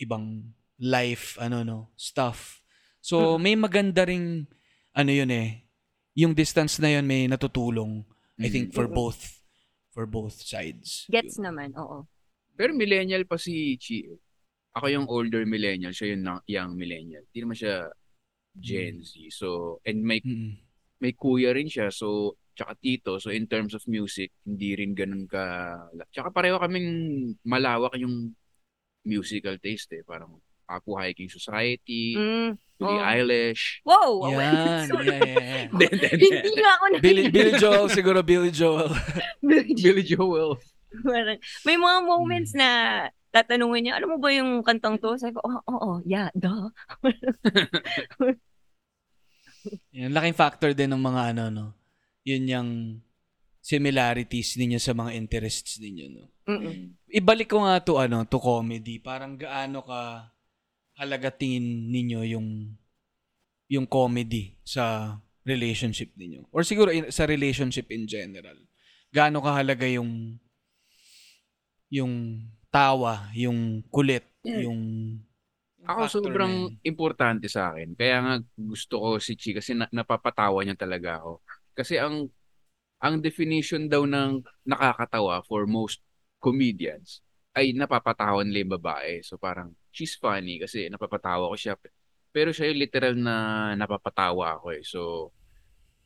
ibang 0.00 0.56
life, 0.80 1.36
ano, 1.38 1.62
no, 1.62 1.78
stuff. 1.94 2.64
So, 3.04 3.36
may 3.36 3.52
maganda 3.54 4.08
ring, 4.08 4.48
ano 4.96 5.10
yun 5.12 5.28
eh, 5.28 5.68
yung 6.14 6.32
distance 6.32 6.78
na 6.78 6.94
yun 6.94 7.04
may 7.04 7.26
natutulong, 7.26 8.06
I 8.38 8.48
think, 8.48 8.72
for 8.72 8.86
both, 8.88 9.42
for 9.90 10.06
both 10.06 10.40
sides. 10.42 11.06
Gets 11.10 11.38
Yun. 11.38 11.50
naman, 11.50 11.68
oo. 11.78 12.06
Pero 12.54 12.74
millennial 12.74 13.26
pa 13.26 13.38
si 13.38 13.78
Chi. 13.78 14.06
Ako 14.74 14.86
yung 14.90 15.06
older 15.06 15.46
millennial, 15.46 15.94
siya 15.94 16.14
yung 16.14 16.22
na- 16.22 16.44
young 16.50 16.74
millennial. 16.74 17.22
Hindi 17.30 17.38
naman 17.42 17.58
siya 17.58 17.74
Gen 18.58 19.02
Z. 19.02 19.18
So, 19.34 19.78
and 19.86 20.02
may, 20.02 20.22
Mm-mm. 20.22 20.58
may 20.98 21.14
kuya 21.14 21.54
rin 21.54 21.66
siya. 21.70 21.90
So, 21.94 22.38
tsaka 22.54 22.72
tito. 22.78 23.18
So, 23.18 23.28
in 23.28 23.44
terms 23.44 23.74
of 23.74 23.82
music, 23.84 24.30
hindi 24.42 24.74
rin 24.74 24.94
ganun 24.94 25.26
ka... 25.26 25.42
Tsaka 26.10 26.30
pareho 26.30 26.56
kaming 26.56 26.88
malawak 27.42 27.98
yung 27.98 28.32
musical 29.02 29.58
taste 29.58 29.92
eh. 29.92 30.02
Parang 30.02 30.38
Apu 30.64 30.96
Hiking 30.96 31.28
Society, 31.28 32.16
Mm. 32.16 32.56
Billie 32.74 32.98
Oh. 32.98 33.06
Eilish. 33.06 33.64
Wow! 33.86 34.10
Yan, 34.34 34.88
Sorry. 34.88 35.06
yeah, 35.12 35.20
yeah, 35.20 35.68
yeah. 35.70 36.10
Hindi, 36.16 36.50
nga 36.56 36.72
ako 36.74 36.84
na 36.88 36.98
Billy, 36.98 37.24
Billy 37.30 37.52
Joel, 37.54 37.86
siguro 37.86 38.18
Billy 38.24 38.50
Joel. 38.50 38.90
Billy 39.78 40.02
Joel. 40.02 40.58
Parang, 41.04 41.38
may 41.62 41.76
mga 41.76 41.98
moments 42.02 42.50
Hmm. 42.50 42.60
na 42.64 42.68
tatanungin 43.30 43.90
niya, 43.90 43.94
alam 43.98 44.14
mo 44.14 44.18
ba 44.18 44.30
yung 44.30 44.62
kantang 44.62 44.98
to? 44.98 45.14
Sabi 45.14 45.34
ko, 45.34 45.42
oo, 45.42 45.58
oh, 45.66 45.78
oh, 45.78 45.96
yeah, 46.02 46.30
duh. 46.34 46.70
Yan, 49.94 50.12
laking 50.12 50.36
factor 50.36 50.70
din 50.70 50.92
ng 50.92 51.00
mga 51.00 51.34
ano, 51.34 51.44
no? 51.48 51.66
Yun 52.24 52.44
yung 52.48 52.70
similarities 53.64 54.60
ninyo 54.60 54.76
sa 54.76 54.92
mga 54.92 55.16
interests 55.16 55.80
ninyo, 55.80 56.04
no? 56.12 56.28
Mm-mm. 56.44 57.00
Ibalik 57.08 57.48
ko 57.48 57.64
nga 57.64 57.80
to, 57.80 57.96
ano, 57.96 58.28
to 58.28 58.36
comedy. 58.36 59.00
Parang 59.00 59.40
gaano 59.40 59.80
ka 59.80 60.28
halaga 61.00 61.32
tingin 61.32 61.90
ninyo 61.90 62.20
yung 62.36 62.48
yung 63.72 63.86
comedy 63.88 64.60
sa 64.62 65.16
relationship 65.48 66.12
ninyo. 66.16 66.44
Or 66.52 66.60
siguro 66.64 66.92
in- 66.92 67.08
sa 67.08 67.24
relationship 67.24 67.88
in 67.88 68.04
general. 68.04 68.56
Gaano 69.08 69.40
kahalaga 69.40 69.88
yung 69.88 70.36
yung 71.88 72.44
tawa, 72.68 73.30
yung 73.32 73.86
kulit, 73.88 74.26
yung, 74.42 74.58
yung 74.58 74.82
Ako 75.86 76.10
sobrang 76.10 76.74
na 76.74 76.80
importante 76.82 77.46
sa 77.46 77.70
akin. 77.70 77.94
Kaya 77.94 78.16
nga 78.18 78.34
gusto 78.58 78.98
ko 78.98 79.08
si 79.22 79.36
Chi 79.38 79.54
kasi 79.54 79.76
na- 79.78 79.90
napapatawa 79.94 80.64
niya 80.64 80.74
talaga 80.74 81.22
ako. 81.22 81.44
Kasi 81.74 81.98
ang 82.00 82.30
ang 83.04 83.20
definition 83.20 83.84
daw 83.90 84.08
ng 84.08 84.40
nakakatawa 84.64 85.44
for 85.44 85.68
most 85.68 86.00
comedians 86.40 87.20
ay 87.52 87.76
napapatawa 87.76 88.40
nila 88.42 88.64
yung 88.64 88.74
babae. 88.80 89.20
So 89.20 89.36
parang 89.36 89.76
she's 89.92 90.16
funny 90.16 90.58
kasi 90.62 90.88
napapatawa 90.88 91.52
ko 91.52 91.56
siya. 91.58 91.74
Pero 92.34 92.50
siya 92.50 92.72
yung 92.72 92.80
literal 92.80 93.14
na 93.20 93.34
napapatawa 93.76 94.56
ako 94.58 94.66
eh. 94.74 94.82
So 94.82 95.30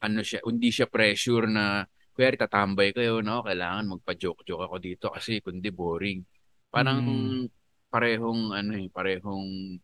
ano 0.03 0.21
siya, 0.23 0.43
hindi 0.47 0.71
siya 0.71 0.87
pressure 0.91 1.47
na 1.47 1.87
kuya 2.15 2.35
tatambay 2.35 2.91
kayo, 2.95 3.23
no? 3.23 3.47
Kailangan 3.47 3.95
magpa-joke-joke 3.95 4.67
ako 4.67 4.77
dito 4.83 5.07
kasi 5.15 5.39
kundi 5.39 5.71
boring. 5.71 6.23
Parang 6.71 7.03
Mm. 7.03 7.47
parehong 7.89 8.53
ano 8.53 8.73
eh, 8.75 8.91
parehong 8.91 9.79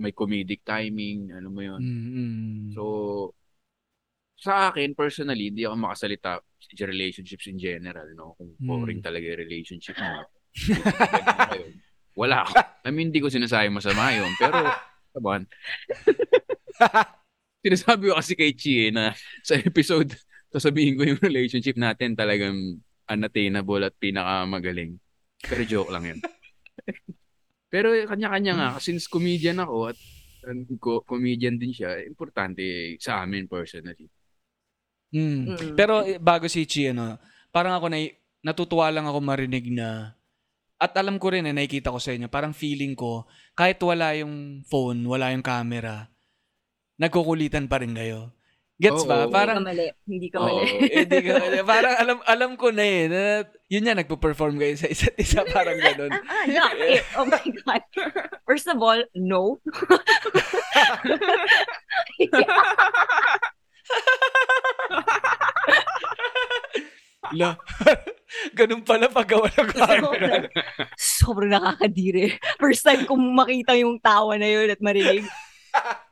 may 0.00 0.14
comedic 0.16 0.64
timing, 0.64 1.34
ano 1.34 1.48
mo 1.52 1.60
yun. 1.60 1.82
Mm-mm. 1.82 2.72
So, 2.72 2.82
sa 4.40 4.72
akin, 4.72 4.96
personally, 4.96 5.52
hindi 5.52 5.68
ako 5.68 5.76
makasalita 5.76 6.40
sa 6.40 6.84
relationships 6.88 7.44
in 7.44 7.60
general, 7.60 8.08
no? 8.16 8.32
Kung 8.40 8.56
boring 8.56 9.04
Hmm. 9.04 9.08
talaga 9.12 9.24
yung 9.28 9.42
relationship 9.44 10.00
mo. 10.00 10.24
Wala 12.16 12.42
ako. 12.42 12.52
I 12.84 12.90
mean, 12.90 13.12
hindi 13.12 13.20
ko 13.20 13.28
sinasabi 13.28 13.68
masama 13.68 14.16
yun. 14.16 14.32
Pero, 14.40 14.56
come 15.12 15.26
on. 15.28 15.42
Sinasabi 17.60 18.08
ko 18.08 18.14
kasi 18.16 18.32
kay 18.32 18.52
Chi 18.56 18.88
eh, 18.88 18.90
na 18.90 19.12
sa 19.44 19.60
episode, 19.60 20.16
sasabihin 20.48 20.96
ko 20.96 21.04
yung 21.04 21.20
relationship 21.20 21.76
natin 21.76 22.16
talagang 22.16 22.80
unattainable 23.04 23.84
at 23.84 23.94
pinakamagaling. 24.00 24.96
Pero 25.40 25.62
joke 25.68 25.92
lang 25.92 26.08
yun. 26.08 26.20
Pero 27.68 27.92
kanya-kanya 27.92 28.52
nga, 28.56 28.68
since 28.80 29.04
comedian 29.06 29.60
ako 29.60 29.92
at 29.92 29.98
um, 30.48 30.64
ko- 30.80 31.04
comedian 31.04 31.60
din 31.60 31.70
siya, 31.70 32.00
importante 32.02 32.96
sa 32.96 33.22
amin 33.22 33.44
personally. 33.46 34.08
Mm. 35.10 35.58
Mm. 35.58 35.74
Pero 35.74 36.06
eh, 36.06 36.22
bago 36.22 36.46
si 36.46 36.62
Chi, 36.66 36.86
ano, 36.90 37.18
parang 37.50 37.74
ako 37.74 37.90
na, 37.90 37.98
natutuwa 38.40 38.86
lang 38.94 39.10
ako 39.10 39.18
marinig 39.18 39.66
na, 39.74 40.14
at 40.80 40.96
alam 40.96 41.20
ko 41.20 41.28
rin 41.34 41.44
eh, 41.44 41.52
nakikita 41.52 41.92
ko 41.92 42.00
sa 42.00 42.14
inyo, 42.14 42.30
parang 42.32 42.56
feeling 42.56 42.96
ko, 42.96 43.26
kahit 43.52 43.76
wala 43.82 44.16
yung 44.16 44.64
phone, 44.64 45.04
wala 45.04 45.28
yung 45.34 45.44
camera, 45.44 46.08
nagkukulitan 46.96 47.68
pa 47.68 47.82
rin 47.82 47.92
kayo. 47.92 48.32
Gets 48.80 49.04
Oo. 49.04 49.08
ba? 49.12 49.28
Hindi 49.28 49.34
Parang, 49.36 49.60
Hindi 49.60 49.68
ka 49.68 49.68
mali. 49.68 49.92
Hindi 50.08 50.28
ka 50.32 50.38
mali. 50.40 50.64
eh, 50.88 51.04
di 51.04 51.20
ka- 51.20 51.68
parang 51.68 51.94
alam 52.00 52.18
alam 52.24 52.56
ko 52.56 52.72
na 52.72 52.80
eh, 52.80 53.04
na, 53.12 53.44
yun 53.68 53.84
yan, 53.84 54.00
nagpo-perform 54.00 54.56
kayo 54.56 54.72
sa 54.80 54.88
isa't 54.88 55.20
isa, 55.20 55.44
parang 55.52 55.76
ganun. 55.76 56.16
Ah, 56.24 56.48
lock 56.48 56.80
it. 56.80 57.04
Oh 57.20 57.28
my 57.28 57.44
God. 57.44 57.84
First 58.48 58.72
of 58.72 58.80
all, 58.80 59.04
no. 59.12 59.60
La, 67.36 67.54
ganun 68.58 68.82
pala 68.82 69.06
pag 69.06 69.28
wala 69.30 69.62
camera. 69.70 70.50
Sobrang 70.98 71.52
nakakadiri. 71.52 72.34
First 72.58 72.82
time 72.82 73.06
kong 73.06 73.22
makita 73.36 73.78
yung 73.78 74.02
tawa 74.02 74.34
na 74.34 74.50
yun 74.50 74.66
at 74.72 74.82
marinig. 74.82 75.22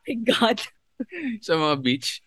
my 0.07 0.14
God. 0.22 0.62
Sa 1.43 1.59
mga 1.59 1.74
beach. 1.83 2.22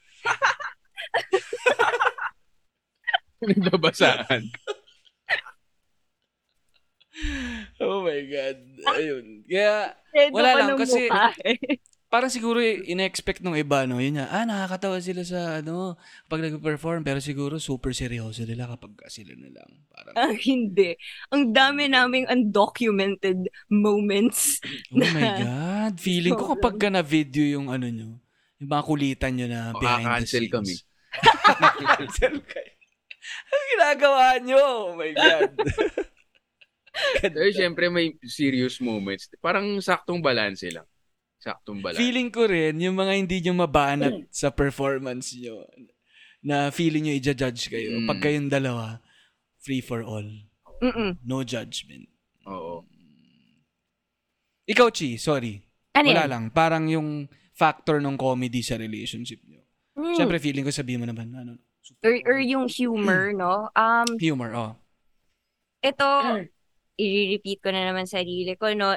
Nagbabasaan. 3.40 4.44
Oh 7.80 8.04
my 8.04 8.22
God. 8.28 8.58
Ayun. 8.98 9.48
Kaya, 9.48 9.96
Dedo 10.12 10.36
Wala 10.36 10.50
pa 10.52 10.58
lang, 10.60 10.70
ng 10.76 10.80
kasi- 10.84 11.08
mukha 11.08 11.26
eh. 11.48 11.60
Parang 12.12 12.28
siguro 12.28 12.60
ina-expect 12.60 13.40
nung 13.40 13.56
iba, 13.56 13.88
no? 13.88 13.98
Yun 13.98 14.20
nga, 14.20 14.28
ah, 14.28 14.44
nakakatawa 14.44 15.00
sila 15.00 15.24
sa, 15.24 15.64
ano, 15.64 15.96
pag 16.28 16.44
nag-perform, 16.44 17.02
pero 17.02 17.24
siguro 17.24 17.56
super 17.56 17.96
seryoso 17.96 18.44
nila 18.44 18.68
kapag 18.68 18.92
sila 19.08 19.32
na 19.34 19.48
lang. 19.50 19.70
Parang, 19.88 20.14
Ah, 20.14 20.36
hindi. 20.36 21.00
Ang 21.32 21.56
dami 21.56 21.88
naming 21.88 22.28
undocumented 22.28 23.48
moments. 23.72 24.60
oh 24.92 25.00
my 25.16 25.24
God. 25.40 25.94
Feeling 25.98 26.36
ko 26.36 26.52
kapag 26.52 26.76
ka 26.76 26.92
na-video 26.92 27.48
yung 27.48 27.72
ano 27.72 27.88
nyo, 27.88 28.20
yung 28.60 28.70
mga 28.70 28.84
kulitan 28.84 29.32
nyo 29.40 29.48
na 29.48 29.72
O, 29.72 29.80
behind 29.80 30.04
the 30.04 30.28
kaka-cancel 30.28 30.44
scenes. 30.44 30.52
kami. 30.52 30.76
Cancel 31.96 32.36
kayo. 32.44 32.72
Ang 33.48 33.66
ginagawa 33.72 34.24
nyo? 34.44 34.60
Oh 34.60 34.94
my 35.00 35.12
God. 35.16 35.52
Pero 37.24 37.48
syempre 37.56 37.88
may 37.88 38.20
serious 38.22 38.84
moments. 38.84 39.32
Parang 39.40 39.64
saktong 39.80 40.20
balance 40.20 40.68
lang. 40.68 40.84
Saktong 41.42 41.82
balance. 41.82 41.98
feeling 41.98 42.30
ko 42.30 42.46
rin, 42.46 42.78
yung 42.78 42.94
mga 42.94 43.14
hindi 43.18 43.38
nyo 43.42 43.66
mabanat 43.66 44.30
sa 44.30 44.54
performance 44.54 45.34
nyo, 45.34 45.66
na 46.46 46.70
feeling 46.70 47.10
nyo 47.10 47.14
i-judge 47.18 47.74
kayo. 47.74 47.98
Mm. 47.98 48.06
Pag 48.06 48.20
kayong 48.22 48.50
dalawa, 48.50 49.02
free 49.58 49.82
for 49.82 50.06
all. 50.06 50.26
Mm-mm. 50.82 51.18
No 51.26 51.42
judgment. 51.42 52.10
Oo. 52.46 52.86
Ikaw, 54.70 54.94
Chi, 54.94 55.18
sorry. 55.18 55.62
Ano 55.98 56.14
Wala 56.14 56.26
yan? 56.26 56.30
lang. 56.30 56.44
Parang 56.54 56.86
yung 56.90 57.30
factor 57.58 58.02
ng 58.02 58.18
comedy 58.18 58.62
sa 58.62 58.78
relationship 58.78 59.42
niyo. 59.46 59.62
Hmm. 59.98 60.16
Siyempre, 60.18 60.42
feeling 60.42 60.66
ko 60.66 60.72
sabihin 60.72 61.04
mo 61.04 61.08
naman, 61.10 61.30
ano, 61.34 61.58
Or, 62.06 62.14
or 62.30 62.38
yung 62.38 62.70
humor, 62.70 63.34
no? 63.34 63.70
Um, 63.74 64.06
humor, 64.22 64.54
oh. 64.54 64.74
ito, 65.82 66.08
i-repeat 66.98 67.60
ko 67.62 67.74
na 67.74 67.90
naman 67.90 68.06
sarili 68.06 68.54
ko, 68.54 68.70
no? 68.78 68.94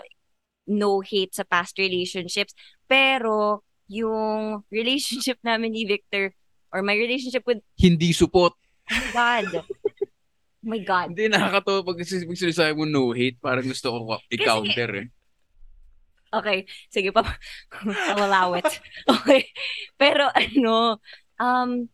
No 0.64 1.00
hate 1.04 1.34
sa 1.34 1.44
past 1.44 1.76
relationships. 1.76 2.56
Pero, 2.88 3.64
yung 3.88 4.64
relationship 4.74 5.38
namin 5.44 5.72
ni 5.72 5.84
Victor, 5.84 6.32
or 6.72 6.82
my 6.82 6.96
relationship 6.96 7.44
with, 7.46 7.60
Hindi 7.78 8.12
support. 8.12 8.54
oh 8.90 8.96
my 8.96 9.10
God. 9.12 9.64
Oh 10.64 10.68
my 10.68 10.80
God. 10.80 11.12
Hindi, 11.12 11.28
nakakatawa 11.28 11.84
pag, 11.84 11.98
pag 12.00 12.40
sinasabi 12.40 12.72
mo 12.72 12.88
no 12.88 13.12
hate. 13.12 13.36
Parang 13.36 13.68
gusto 13.68 13.92
ko 13.92 14.16
i-counter 14.32 14.90
eh. 15.04 15.08
Okay, 16.34 16.66
sige 16.90 17.14
pa. 17.14 17.22
I'll 18.10 18.26
allow 18.26 18.58
it. 18.58 18.66
Okay. 19.06 19.46
Pero 19.94 20.26
ano, 20.34 20.98
um, 21.38 21.86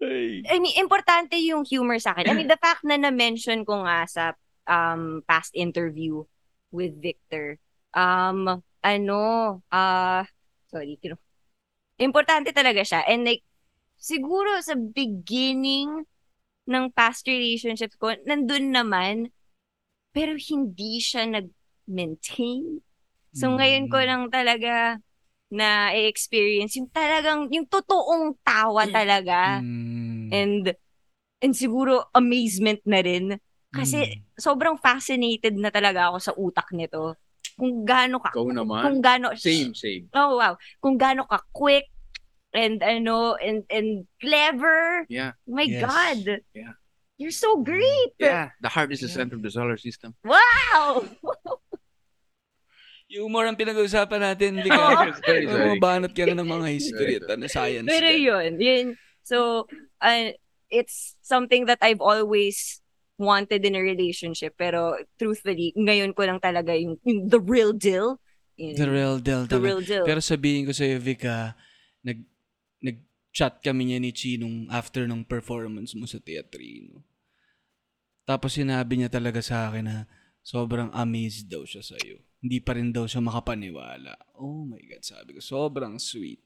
I 0.00 0.56
mean, 0.58 0.74
importante 0.80 1.38
yung 1.38 1.62
humor 1.62 2.00
sa 2.02 2.16
akin. 2.16 2.26
I 2.26 2.34
mean, 2.34 2.48
the 2.50 2.58
fact 2.58 2.82
na 2.82 2.96
na-mention 2.96 3.62
ko 3.68 3.84
nga 3.84 4.08
sa 4.08 4.24
um, 4.66 5.22
past 5.28 5.52
interview 5.54 6.24
with 6.70 6.98
Victor, 6.98 7.58
um, 7.94 8.62
ano, 8.80 9.20
ah, 9.70 10.24
sorry, 10.70 10.96
kino- 11.02 11.20
importante 12.00 12.54
talaga 12.54 12.80
siya. 12.80 13.04
And 13.06 13.26
like, 13.26 13.44
siguro 14.00 14.58
sa 14.64 14.74
beginning 14.74 16.08
ng 16.70 16.84
past 16.94 17.26
relationships 17.28 17.98
ko, 17.98 18.16
nandun 18.24 18.72
naman, 18.72 19.34
pero 20.14 20.34
hindi 20.34 20.98
siya 20.98 21.26
nag-maintain. 21.28 22.82
So, 23.30 23.46
ngayon 23.54 23.86
ko 23.86 23.98
lang 24.02 24.26
talaga 24.26 24.98
na 25.50 25.94
experience 25.94 26.78
yung 26.78 26.90
talagang, 26.90 27.50
yung 27.50 27.66
totoong 27.66 28.38
tawa 28.42 28.86
talaga. 28.90 29.62
Mm. 29.62 30.30
And, 30.30 30.64
and 31.42 31.52
siguro 31.54 32.06
amazement 32.14 32.82
na 32.86 33.02
rin. 33.02 33.38
Kasi 33.70 33.98
Mm. 34.02 34.20
sobrang 34.34 34.76
fascinated 34.76 35.54
na 35.54 35.70
talaga 35.70 36.10
ako 36.10 36.18
sa 36.18 36.32
utak 36.34 36.68
nito. 36.70 37.14
Kung 37.54 37.84
gaano 37.84 38.18
ka, 38.18 38.34
Ikaw 38.34 38.48
naman. 38.50 38.82
kung 38.82 38.98
gaano, 38.98 39.30
Same, 39.36 39.74
same. 39.74 40.08
oh 40.10 40.36
wow, 40.36 40.54
kung 40.78 40.96
gaano 40.96 41.22
ka 41.24 41.38
quick, 41.52 41.86
and 42.50 42.82
ano, 42.82 43.38
and, 43.38 43.62
and 43.70 44.10
clever. 44.18 45.06
Yeah. 45.06 45.38
My 45.46 45.70
Yes. 45.70 45.86
God. 45.86 46.42
Yeah. 46.50 46.74
You're 47.14 47.30
so 47.36 47.60
great. 47.60 48.10
Yeah. 48.18 48.50
The 48.58 48.72
heart 48.72 48.90
is 48.90 49.04
the 49.04 49.12
center 49.12 49.36
of 49.36 49.44
the 49.44 49.52
solar 49.52 49.76
system. 49.76 50.16
Wow! 50.24 51.04
Humor 53.10 53.46
ang 53.46 53.58
pinag-uusapan 53.58 54.22
natin, 54.22 54.50
hindi 54.62 54.70
ka. 54.70 54.78
Sorry, 55.26 55.46
sorry. 55.46 55.78
Mabanat 55.78 56.14
ka 56.14 56.22
na 56.26 56.38
ng 56.38 56.46
mga 56.48 56.66
history 56.78 57.12
at 57.18 57.26
ano, 57.28 57.44
science. 57.46 57.86
Pero 57.86 58.06
yun, 58.06 58.54
yun. 58.56 58.86
So, 59.22 59.66
uh, 59.98 60.30
it's 60.70 61.18
something 61.20 61.66
that 61.66 61.82
I've 61.82 61.98
always 62.00 62.78
wanted 63.20 63.60
in 63.62 63.76
a 63.76 63.82
relationship. 63.84 64.56
Pero 64.56 64.96
truthfully, 65.14 65.76
ngayon 65.76 66.16
ko 66.16 66.24
lang 66.24 66.40
talaga 66.40 66.72
yung, 66.72 66.96
yung 67.04 67.28
the 67.28 67.38
real 67.38 67.76
deal. 67.76 68.16
Yun. 68.56 68.74
The 68.76 68.88
real 68.88 69.16
deal 69.20 69.44
The 69.44 69.56
talaga. 69.56 69.64
real 69.68 69.80
deal. 69.84 70.04
Pero 70.08 70.20
sabihin 70.20 70.64
ko 70.64 70.72
sa'yo, 70.72 70.96
Vika, 70.96 71.52
nag, 72.00 72.24
nag-chat 72.80 73.60
kami 73.60 73.92
niya 73.92 73.98
ni 74.00 74.10
Chi 74.10 74.40
nung 74.40 74.64
after 74.68 75.04
nung 75.04 75.22
performance 75.22 75.92
mo 75.92 76.08
sa 76.08 76.16
teatrino. 76.16 77.04
Tapos 78.24 78.56
sinabi 78.56 79.00
niya 79.00 79.10
talaga 79.10 79.40
sa 79.40 79.68
akin 79.68 79.84
na 79.84 79.96
sobrang 80.40 80.88
amazed 80.92 81.48
daw 81.48 81.64
siya 81.64 81.84
sa'yo. 81.84 82.20
Hindi 82.40 82.58
pa 82.60 82.72
rin 82.72 82.88
daw 82.88 83.04
siya 83.04 83.20
makapaniwala. 83.20 84.16
Oh 84.40 84.64
my 84.64 84.80
God, 84.80 85.04
sabi 85.04 85.36
ko, 85.36 85.40
sobrang 85.44 86.00
sweet. 86.00 86.40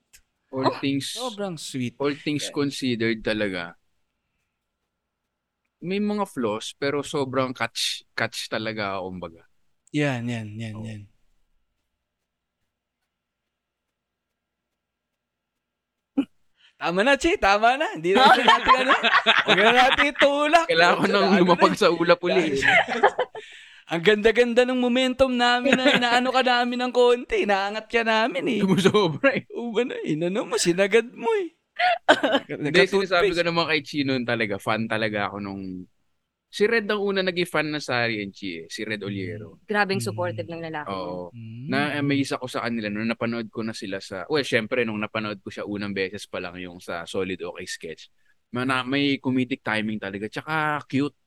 All 0.55 0.71
things, 0.79 1.19
Sobrang 1.19 1.59
sweet. 1.59 1.99
all 1.99 2.15
things 2.15 2.47
considered 2.51 3.27
talaga. 3.27 3.75
May 5.85 6.01
mga 6.01 6.25
flaws, 6.25 6.73
pero 6.81 7.05
sobrang 7.05 7.53
catch, 7.53 8.09
catch 8.17 8.49
talaga, 8.49 8.97
kumbaga. 9.05 9.45
Yan, 9.93 10.25
yan, 10.25 10.49
yan, 10.57 10.75
Oo. 10.75 10.85
yan. 10.89 11.03
Tama 16.81 17.05
na, 17.05 17.21
Chi. 17.21 17.37
Tama 17.37 17.77
na. 17.77 17.93
Hindi 17.93 18.17
na 18.17 18.33
natin 18.33 18.47
natin 18.49 18.75
ano. 18.83 18.95
Huwag 19.45 19.59
na 19.61 19.73
natin 19.77 20.05
itulak. 20.09 20.67
Kailangan 20.73 20.97
ko 20.97 21.07
nang 21.07 21.29
Ano 21.29 21.39
lumapag 21.45 21.77
sa 21.77 21.93
ulap 21.93 22.21
uli. 22.27 22.59
Ang 23.85 24.01
ganda-ganda 24.01 24.65
ng 24.65 24.81
momentum 24.81 25.37
namin 25.37 25.77
na 25.77 25.93
inaano 25.93 26.33
ka 26.33 26.41
namin 26.41 26.81
ng 26.81 26.93
konti. 26.97 27.45
Inaangat 27.45 27.93
ka 27.93 28.01
namin 28.01 28.57
eh. 28.57 28.61
Sumusobra 28.65 29.37
eh. 29.37 29.45
Uba 29.53 29.85
na, 29.85 30.01
inano 30.01 30.49
mo, 30.49 30.57
sinagad 30.57 31.13
mo 31.13 31.29
eh. 31.45 31.53
Hindi, 32.49 32.81
sinasabi 32.87 33.33
ko 33.33 33.43
naman 33.43 33.65
kay 33.71 33.81
Chino 33.85 34.13
talaga, 34.23 34.61
fan 34.61 34.85
talaga 34.87 35.33
ako 35.33 35.37
nung... 35.41 35.89
Si 36.55 36.71
Red 36.71 36.87
ang 36.87 37.03
una 37.03 37.19
naging 37.19 37.51
fan 37.51 37.67
na 37.67 37.83
and 37.83 38.31
Chi 38.31 38.63
eh. 38.63 38.71
Si 38.71 38.87
Red 38.87 39.03
Oliero. 39.03 39.59
Grabing 39.67 39.99
Mm. 39.99 40.07
supportive 40.07 40.47
ng 40.47 40.63
lalaki. 40.63 40.87
Oo. 40.87 41.35
Hmm. 41.35 41.67
Na-amaze 41.67 42.39
ako 42.39 42.47
sa 42.47 42.63
kanila 42.63 42.87
nung 42.87 43.11
napanood 43.11 43.51
ko 43.51 43.67
na 43.67 43.75
sila 43.75 43.99
sa... 43.99 44.23
Well, 44.31 44.47
syempre, 44.47 44.87
nung 44.87 45.03
napanood 45.03 45.43
ko 45.43 45.51
siya 45.51 45.67
unang 45.67 45.91
beses 45.91 46.31
pa 46.31 46.39
lang 46.39 46.55
yung 46.63 46.79
sa 46.79 47.03
Solid 47.11 47.43
Okay 47.43 47.67
Sketch. 47.67 48.07
May, 48.55 48.71
may 48.87 49.05
comedic 49.19 49.67
timing 49.67 49.99
talaga. 49.99 50.31
Tsaka 50.31 50.79
cute. 50.87 51.19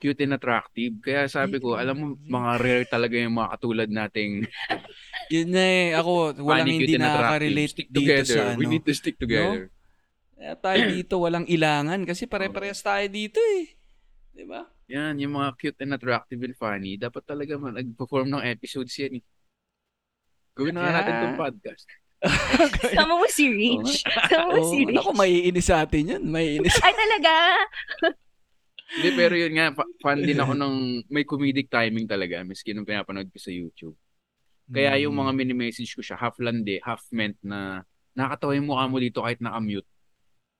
Cute 0.00 0.24
and 0.24 0.32
attractive. 0.32 0.96
Kaya 0.98 1.28
sabi 1.28 1.60
ko, 1.60 1.76
alam 1.76 1.92
mo, 1.94 2.06
mga 2.18 2.50
rare 2.56 2.84
talaga 2.84 3.14
yung 3.14 3.36
mga 3.36 3.48
katulad 3.52 3.88
nating 3.88 4.48
Yun 5.34 5.48
na 5.52 5.60
eh. 5.62 5.88
Ako, 5.92 6.40
walang 6.40 6.64
funny, 6.64 6.72
hindi 6.74 6.84
cute, 6.88 6.96
and 6.96 7.04
attractive. 7.04 7.20
nakaka-relate 7.22 7.70
Stick 7.70 7.88
dito 7.88 8.00
together. 8.00 8.24
sa 8.26 8.42
ano. 8.48 8.56
We 8.56 8.66
need 8.66 8.82
to 8.82 8.92
stick 8.92 9.16
together. 9.16 9.68
Kaya 10.34 10.52
tayo 10.56 10.80
dito, 10.90 11.14
walang 11.20 11.44
ilangan. 11.44 12.00
Kasi 12.02 12.24
pare-parehas 12.24 12.80
tayo 12.80 13.04
dito 13.06 13.36
eh. 13.60 13.76
Di 14.32 14.42
ba? 14.42 14.64
Yan, 14.88 15.20
yung 15.20 15.36
mga 15.36 15.52
cute 15.54 15.78
and 15.84 15.92
attractive 15.92 16.40
and 16.40 16.56
funny. 16.56 16.96
Dapat 16.96 17.22
talaga 17.22 17.54
man, 17.54 17.76
nag-perform 17.76 18.26
ng 18.26 18.42
episodes 18.42 18.96
yan 18.96 19.20
eh. 19.20 19.24
Gawin 20.56 20.74
na 20.74 20.82
nga 20.82 20.92
natin 20.96 21.12
Yeah. 21.12 21.20
itong 21.20 21.36
podcast. 21.38 21.84
Sama 22.96 23.14
mo 23.14 23.26
si 23.28 23.44
Rich. 23.48 24.02
Sama 24.26 24.48
mo 24.50 24.60
Oh, 24.60 24.66
si 24.66 24.82
Rich. 24.82 24.96
ako, 24.98 25.10
maiinis 25.14 25.66
sa 25.66 25.84
atin 25.84 26.16
yun. 26.16 26.22
Maiinis. 26.24 26.72
Ay, 26.80 26.92
talaga? 26.92 27.32
Hindi, 28.90 29.08
pero 29.14 29.34
yun 29.38 29.54
nga, 29.54 29.70
fa- 29.70 29.92
fan 30.02 30.18
din 30.18 30.34
ako 30.36 30.52
ng 30.52 30.74
may 31.06 31.22
comedic 31.22 31.70
timing 31.70 32.10
talaga, 32.10 32.42
miski 32.42 32.74
nung 32.74 32.84
pinapanood 32.84 33.30
ko 33.30 33.38
sa 33.38 33.54
YouTube. 33.54 33.94
Kaya 34.66 34.98
yung 35.02 35.14
mga 35.14 35.34
mini-message 35.34 35.94
ko 35.94 36.02
siya, 36.02 36.14
half 36.14 36.38
lande, 36.38 36.78
half 36.82 37.02
meant 37.10 37.34
na 37.42 37.82
nakakatawa 38.14 38.54
yung 38.54 38.70
mukha 38.70 38.86
mo 38.86 38.98
dito 38.98 39.22
kahit 39.22 39.38
naka-mute. 39.38 39.86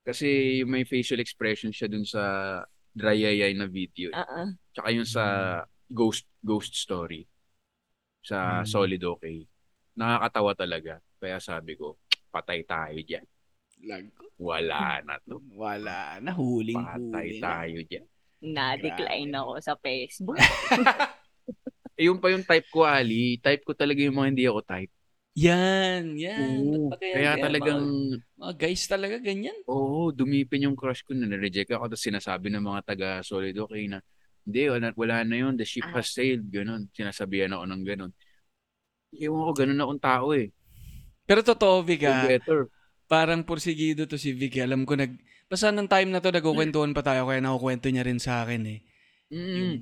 Kasi 0.03 0.62
may 0.64 0.83
facial 0.83 1.22
expression 1.22 1.70
siya 1.70 1.87
dun 1.87 2.03
sa 2.03 2.22
dry 2.91 3.22
eye 3.22 3.55
na 3.55 3.70
video. 3.70 4.11
Oo. 4.11 4.43
Tsaka 4.74 4.89
yung 4.91 5.07
sa 5.07 5.24
ghost 5.87 6.26
ghost 6.43 6.74
story. 6.74 7.22
Sa 8.22 8.62
Mm. 8.62 8.66
Solid 8.66 9.03
Okay. 9.18 9.47
Nakakatawa 9.95 10.53
talaga. 10.55 10.95
Kaya 11.20 11.39
sabi 11.39 11.76
ko, 11.76 11.99
patay 12.31 12.62
tayo 12.66 12.99
dyan. 13.03 13.26
Lag. 13.87 14.07
Wala 14.41 15.05
na 15.05 15.14
to. 15.24 15.39
Wala 15.53 16.18
na. 16.18 16.31
Huling 16.33 16.81
Patay 16.81 17.26
huli 17.31 17.39
na. 17.39 17.45
tayo 17.47 17.78
dyan. 17.85 18.07
Na-decline 18.43 19.32
ako 19.32 19.53
sa 19.61 19.74
Facebook. 19.76 20.36
Eh, 22.01 22.09
yung 22.09 22.16
pa 22.16 22.32
yung 22.32 22.41
type 22.41 22.64
ko, 22.72 22.88
Ali. 22.88 23.36
Type 23.36 23.61
ko 23.61 23.76
talaga 23.76 24.01
yung 24.01 24.16
mga 24.16 24.28
hindi 24.32 24.45
ako 24.49 24.64
type. 24.64 24.88
Yan, 25.36 26.16
yan. 26.16 26.57
Oo. 26.64 26.88
Kaya- 26.97 27.12
Kaya 27.12 27.32
talagang, 27.36 27.82
Mga, 27.84 28.41
mga 28.41 28.53
guys 28.57 28.82
talaga 28.88 29.16
ganyan. 29.20 29.53
oo, 29.68 30.09
dumipin 30.09 30.64
yung 30.64 30.72
crush 30.72 31.05
ko 31.05 31.12
na 31.12 31.28
na-reject 31.28 31.68
ako. 31.68 31.93
Tapos 31.93 32.01
sinasabi 32.01 32.49
ng 32.49 32.64
mga 32.64 32.80
taga 32.88 33.09
Solid 33.20 33.53
Okay 33.53 33.84
na, 33.84 34.01
hindi, 34.43 34.72
wala, 34.72 34.97
wala 34.97 35.16
na 35.22 35.36
yun. 35.36 35.61
The 35.61 35.68
ship 35.68 35.93
Ah. 35.93 36.01
has 36.01 36.09
sailed. 36.09 36.49
Ganon. 36.49 36.88
Sinasabihan 36.91 37.53
ako 37.53 37.68
ng 37.68 37.82
ganon. 37.84 38.12
Ewan 39.12 39.45
ko, 39.45 39.53
ganon 39.53 39.82
akong 39.84 40.01
tao 40.01 40.26
eh. 40.32 40.49
Pero 41.28 41.45
totoo, 41.45 41.84
Vika, 41.84 42.24
better. 42.24 42.72
parang 43.05 43.45
porsigido 43.45 44.09
to 44.09 44.16
si 44.16 44.32
Vicky. 44.32 44.64
Alam 44.64 44.88
ko, 44.88 44.97
nag, 44.97 45.12
basta 45.51 45.74
ng 45.74 45.90
time 45.90 46.14
na 46.14 46.22
to, 46.22 46.30
nagkukwentuhan 46.30 46.94
pa 46.94 47.03
tayo, 47.03 47.26
kaya 47.26 47.42
nakukwento 47.42 47.90
niya 47.90 48.07
rin 48.07 48.22
sa 48.22 48.46
akin 48.46 48.62
eh. 48.70 48.80
Mm. 49.34 49.51
Yung, 49.59 49.74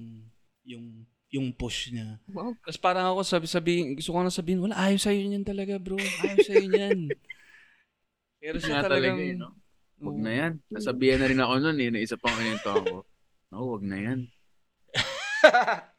yung, 0.64 0.85
yung 1.29 1.47
push 1.53 1.93
niya. 1.93 2.16
Wow. 2.33 2.57
Tapos 2.64 2.81
parang 2.81 3.12
ako 3.12 3.21
sabi 3.21 3.45
sabihin, 3.45 3.93
gusto 3.93 4.16
ko 4.16 4.25
na 4.25 4.33
sabihin, 4.33 4.64
wala, 4.64 4.81
ayaw 4.81 4.97
sa'yo 4.97 5.29
niyan 5.29 5.45
talaga, 5.45 5.77
bro. 5.77 6.01
Ayaw 6.01 6.39
sa'yo 6.41 6.64
niyan. 6.73 7.12
Pero 8.41 8.57
siya 8.57 8.81
talagang, 8.81 9.21
talaga 9.21 9.29
yun, 9.29 9.39
no? 9.45 9.53
Wag 9.99 10.16
Oo. 10.16 10.23
na 10.25 10.33
yan. 10.33 10.53
Nasabihan 10.73 11.19
na 11.21 11.29
rin 11.29 11.43
ako 11.43 11.55
nun 11.59 11.79
eh. 11.83 11.91
na 11.91 11.99
Isa 12.01 12.16
pang 12.16 12.33
kwento 12.33 12.71
ako. 12.71 12.97
No, 13.53 13.77
wag 13.77 13.85
na 13.85 13.99
yan. 13.99 14.21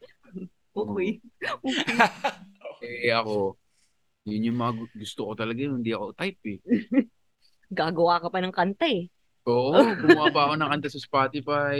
Okay. 0.70 1.18
Eh 2.80 3.12
ako, 3.12 3.60
yun 4.24 4.48
yung 4.48 4.56
mga 4.56 4.72
gu- 4.72 4.96
gusto 5.04 5.20
ko 5.28 5.32
talaga 5.36 5.60
yun. 5.60 5.84
Hindi 5.84 5.92
ako 5.92 6.16
type 6.16 6.40
eh. 6.48 6.58
Gagawa 7.68 8.24
ka 8.24 8.32
pa 8.32 8.40
ng 8.40 8.54
kanta 8.56 8.88
eh. 8.88 9.12
Oo, 9.48 9.72
gumawa 10.04 10.28
pa 10.28 10.40
ako 10.48 10.54
ng 10.58 10.70
kanta 10.76 10.88
sa 10.92 11.00
Spotify. 11.00 11.78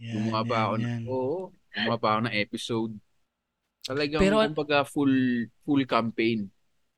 Yan, 0.00 0.14
Gumawa 0.16 0.40
pa 0.48 0.56
ako 0.64 0.74
ng, 0.80 1.02
oo, 1.04 1.52
gumawa 1.76 1.96
pa 2.00 2.08
ako 2.16 2.20
ng 2.24 2.34
episode. 2.40 2.92
Talagang 3.84 4.20
Pero- 4.20 4.44
kumbaga 4.48 4.84
full 4.88 5.14
full 5.64 5.82
campaign. 5.84 6.48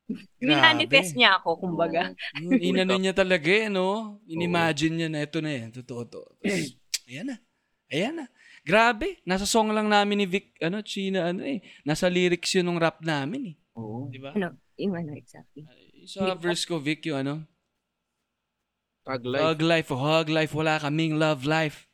Minanifest 0.43 1.15
niya 1.15 1.39
ako, 1.39 1.63
kumbaga. 1.63 2.11
Yun, 2.39 2.59
inano 2.59 2.99
niya 2.99 3.15
talaga 3.15 3.47
eh, 3.47 3.71
no? 3.71 4.19
Inimagine 4.27 4.93
niya 4.99 5.09
na 5.09 5.23
ito 5.23 5.39
na 5.39 5.51
yan. 5.51 5.71
Totoo 5.71 6.01
to. 6.07 6.21
Tapos, 6.43 6.75
ayan 7.07 7.31
na. 7.31 7.35
Ayan 7.87 8.13
na. 8.19 8.25
Grabe. 8.63 9.23
Nasa 9.23 9.47
song 9.47 9.71
lang 9.71 9.87
namin 9.87 10.23
ni 10.23 10.27
Vic, 10.27 10.55
ano, 10.59 10.83
China, 10.83 11.31
ano 11.31 11.43
eh. 11.47 11.63
Nasa 11.87 12.11
lyrics 12.11 12.51
yun 12.55 12.67
ng 12.67 12.79
rap 12.79 12.99
namin 12.99 13.51
eh. 13.51 13.55
Oo. 13.79 14.11
Di 14.11 14.19
ba? 14.19 14.35
Ano, 14.35 14.59
yung 14.75 14.95
ano 14.95 15.15
exactly. 15.15 15.63
Sa 16.03 16.35
verse 16.35 16.67
ko, 16.67 16.83
Vic, 16.83 17.03
yung 17.07 17.23
ano, 17.23 17.33
Tag 19.03 19.27
life. 19.27 19.43
Hug 19.43 19.59
life 19.59 19.91
o 19.91 19.99
hug 19.99 20.31
life, 20.31 20.55
wala 20.55 20.79
kaming 20.79 21.19
love 21.19 21.43
life. 21.43 21.91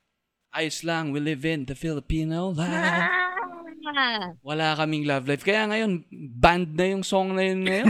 Ayos 0.53 0.85
lang, 0.85 1.09
we 1.09 1.17
live 1.17 1.41
in 1.41 1.65
the 1.65 1.73
Filipino 1.73 2.53
life. 2.53 2.69
Ah, 2.69 4.29
Wala 4.45 4.77
kaming 4.77 5.09
love 5.09 5.25
life. 5.25 5.41
Kaya 5.41 5.65
ngayon, 5.65 6.05
band 6.13 6.77
na 6.77 6.85
yung 6.93 7.01
song 7.01 7.33
na 7.33 7.49
yun 7.49 7.65
ngayon. 7.65 7.89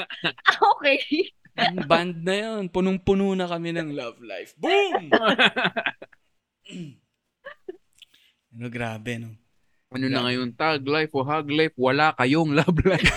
okay. 0.72 1.04
band 1.84 2.24
na 2.24 2.34
yun. 2.36 2.72
Punong-puno 2.72 3.36
na 3.36 3.44
kami 3.44 3.76
ng 3.76 3.92
love 3.92 4.16
life. 4.24 4.56
Boom! 4.56 5.04
ano, 8.56 8.66
grabe, 8.72 9.20
no? 9.20 9.36
ano 9.92 10.04
na 10.08 10.32
ngayon? 10.32 10.56
Tag 10.56 10.80
life 10.88 11.12
o 11.12 11.20
hug 11.20 11.52
life. 11.52 11.76
Wala 11.76 12.16
kayong 12.16 12.56
love 12.56 12.80
life. 12.88 13.12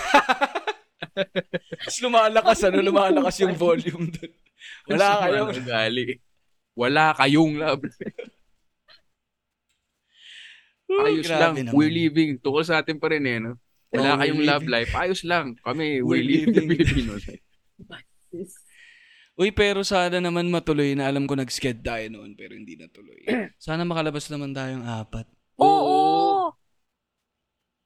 Tapos 1.79 1.99
lumalakas, 2.03 2.59
ano, 2.67 2.83
lumalakas 2.83 3.39
yung 3.39 3.55
volume 3.55 4.11
doon. 4.11 4.35
Wala 4.87 5.07
kayong... 5.21 5.49
Ugali. 5.55 6.05
Wala 6.73 7.05
kayong 7.13 7.53
love 7.55 7.83
life. 7.89 8.29
Ayos 10.89 11.29
lang. 11.29 11.53
Naman. 11.55 11.73
We're 11.75 11.93
living. 11.93 12.39
Tukol 12.39 12.65
sa 12.65 12.81
atin 12.81 12.97
pa 12.97 13.13
rin 13.13 13.23
eh, 13.23 13.37
no? 13.37 13.59
Wala 13.89 14.15
Oh, 14.15 14.17
kayong 14.21 14.41
love 14.41 14.65
living. 14.65 14.73
life. 14.73 14.91
Ayos 14.93 15.21
lang. 15.21 15.53
Kami, 15.61 16.01
We're 16.01 16.21
we're, 16.21 16.25
living 16.25 16.49
the 16.49 16.61
living. 16.65 16.81
Filipinos. 16.81 17.23
Uy, 19.39 19.55
pero 19.55 19.87
sana 19.87 20.19
naman 20.19 20.51
matuloy 20.51 20.91
na 20.93 21.07
alam 21.07 21.23
ko 21.23 21.31
nag-sked 21.31 21.79
tayo 21.79 22.03
noon 22.11 22.35
pero 22.35 22.51
hindi 22.51 22.75
natuloy. 22.75 23.23
Sana 23.55 23.87
makalabas 23.87 24.27
naman 24.27 24.51
tayong 24.51 24.83
apat. 24.83 25.23
Oo. 25.55 26.51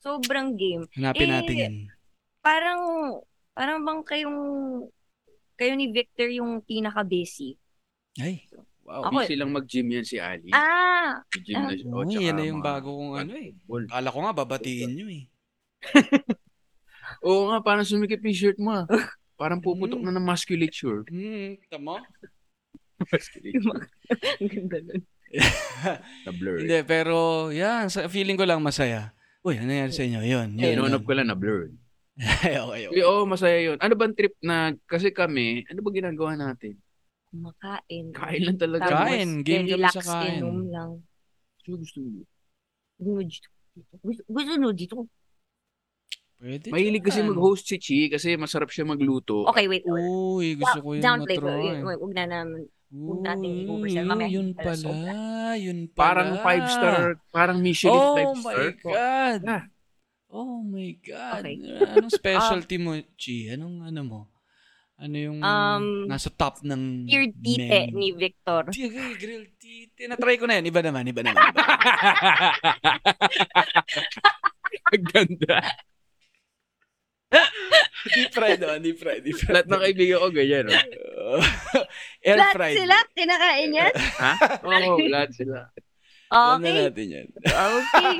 Sobrang 0.01 0.57
game. 0.57 0.89
Hanapin 0.97 1.29
Eh, 1.29 1.31
natin 1.31 1.55
yan. 1.55 1.75
Parang, 2.41 2.81
parang 3.53 3.85
bang 3.85 4.01
kayong, 4.01 4.39
kayo 5.53 5.73
ni 5.73 5.89
Victor 5.89 6.29
yung 6.29 6.61
pinaka-busy. 6.61 7.55
Ay, 8.15 8.45
wow. 8.83 9.07
Ako- 9.07 9.21
Busy 9.21 9.35
lang 9.35 9.51
mag-gym 9.51 9.87
yan 9.89 10.05
si 10.05 10.17
Ali. 10.17 10.49
Ah, 10.51 11.21
Mag-gym 11.25 11.57
na 11.59 11.73
siya. 11.73 11.87
Oh, 11.89 12.03
yan 12.05 12.35
na 12.35 12.43
yung 12.43 12.61
mga 12.61 12.67
bago 12.67 12.89
kong 12.91 13.13
ano 13.17 13.33
eh. 13.33 13.49
Kala 13.89 14.09
ko 14.09 14.17
nga 14.21 14.33
babatiin 14.35 14.91
nyo 14.91 15.07
eh. 15.09 15.23
Oo 17.27 17.51
nga, 17.51 17.59
parang 17.61 17.83
sumikip 17.83 18.21
yung 18.21 18.37
shirt 18.37 18.57
mo 18.57 18.71
ah. 18.73 18.85
Parang 19.33 19.59
puputok 19.59 19.97
Mm. 19.99 20.05
na 20.07 20.15
ng 20.15 20.27
musculature. 20.29 21.01
Hmm, 21.09 21.57
tama? 21.67 21.99
Musculature. 23.01 23.89
ang 24.39 24.49
ganda 24.53 24.77
nun. 24.79 25.01
Na 26.23 26.31
blur. 26.31 26.61
Hindi, 26.61 26.77
pero 26.85 27.49
yan, 27.49 27.89
sa 27.89 28.05
feeling 28.05 28.37
ko 28.37 28.45
lang 28.45 28.61
masaya. 28.61 29.11
Uy, 29.41 29.57
ano 29.57 29.67
nangyari 29.67 29.91
sa 29.91 30.05
inyo? 30.05 30.21
Yun, 30.21 30.47
yun. 30.55 30.77
Yun, 30.77 30.85
yun. 30.85 31.01
ko 31.03 31.11
lang 31.17 31.27
na 31.27 31.35
blur. 32.13 32.29
okay, 32.69 32.83
okay. 32.89 33.01
Oo, 33.03 33.25
masaya 33.25 33.57
yun. 33.59 33.77
Ano 33.81 33.93
bang 33.93 34.13
trip 34.13 34.35
na, 34.39 34.71
kasi 34.85 35.09
kami, 35.09 35.65
ano 35.65 35.79
ba 35.81 35.89
ginagawa 35.89 36.31
natin? 36.37 36.77
Kumakain. 37.27 38.13
Kain 38.13 38.43
lang 38.45 38.59
talaga. 38.61 38.85
Tapos, 38.85 39.09
Kain. 39.09 39.29
Game 39.41 39.65
kami 39.65 39.73
relax, 39.73 39.93
sa 39.97 40.21
kain. 40.21 40.37
inom 40.37 40.59
lang. 40.69 40.91
Ano 41.63 41.75
gusto 41.81 41.97
mo? 41.99 42.21
Gusto 42.99 43.09
mo 43.09 43.21
dito. 43.25 43.47
Gusto, 44.05 44.21
gusto 44.29 44.51
mo 44.61 44.69
dito. 44.71 44.95
Pwede 46.43 46.75
Mahilig 46.75 47.07
kasi 47.07 47.23
mag-host 47.23 47.71
si 47.71 47.79
Chi 47.79 47.99
kasi 48.11 48.35
masarap 48.35 48.67
siya 48.67 48.83
magluto. 48.83 49.47
Okay, 49.47 49.65
wait. 49.71 49.81
wait. 49.87 50.03
Uy, 50.03 50.59
gusto 50.59 50.83
ko 50.83 50.87
yung 50.91 51.01
Downplay 51.01 51.37
ko. 51.39 51.47
matry. 51.47 51.79
Wait, 51.81 51.97
Huwag 52.03 52.13
na 52.13 52.23
naman. 52.27 52.61
huwag 52.93 53.21
natin 53.23 53.47
Uy, 53.47 53.57
i-oversell. 53.63 54.05
Mamaya 54.05 54.27
Yun 54.29 54.47
hindi 54.51 54.59
pala 54.59 54.91
yun 55.55 55.79
pala. 55.87 55.97
Parang 55.97 56.29
five 56.43 56.65
star, 56.67 56.99
parang 57.31 57.57
Michelin 57.63 57.95
Oh 57.95 58.13
five 58.13 58.35
my 58.43 58.53
star. 58.53 58.69
God. 58.83 59.39
Ah. 59.47 59.63
Oh 60.33 60.65
my 60.65 60.97
God. 60.99 61.45
Okay. 61.45 61.61
Anong 61.93 62.09
specialty 62.17 62.81
mo, 62.81 62.97
Chi? 63.13 63.47
Anong 63.47 63.85
ano 63.85 64.01
mo? 64.01 64.19
Ano 64.95 65.13
yung 65.13 65.41
Um, 65.41 66.05
nasa 66.05 66.29
top 66.29 66.61
ng 66.61 67.05
Pure 67.05 67.29
tite 67.37 67.69
menu? 67.89 67.93
ni 67.93 68.07
Victor. 68.13 68.65
Di, 68.69 68.81
okay, 68.83 69.13
grilled 69.13 69.51
tite. 69.57 70.09
Na-try 70.09 70.37
ko 70.37 70.45
na 70.45 70.57
yan. 70.57 70.65
Iba 70.65 70.81
naman, 70.81 71.05
iba 71.05 71.21
naman. 71.21 71.37
Iba. 71.43 71.61
Ang 74.89 75.03
ganda. 75.05 75.57
deep 78.07 78.29
fried 78.31 78.57
naman, 78.57 78.79
deep 78.81 78.97
fried, 78.97 79.21
deep 79.21 79.33
fried. 79.35 79.53
Lahat 79.53 79.67
ng 79.67 79.81
kaibigan 79.81 80.17
ko 80.17 80.27
ganyan. 80.29 80.65
Oh. 80.69 81.41
Air 82.25 82.37
Lahat 82.37 82.53
fried. 82.53 82.77
sila, 82.77 82.95
kinakain 83.13 83.71
yan? 83.73 83.93
ha? 84.17 84.33
Oo, 84.61 84.97
lahat 85.03 85.29
sila. 85.33 85.57
Alam 86.29 86.61
na 86.61 86.69
Okay. 86.69 86.77
natin 86.85 87.07
yan. 87.09 87.27
Okay. 87.43 88.17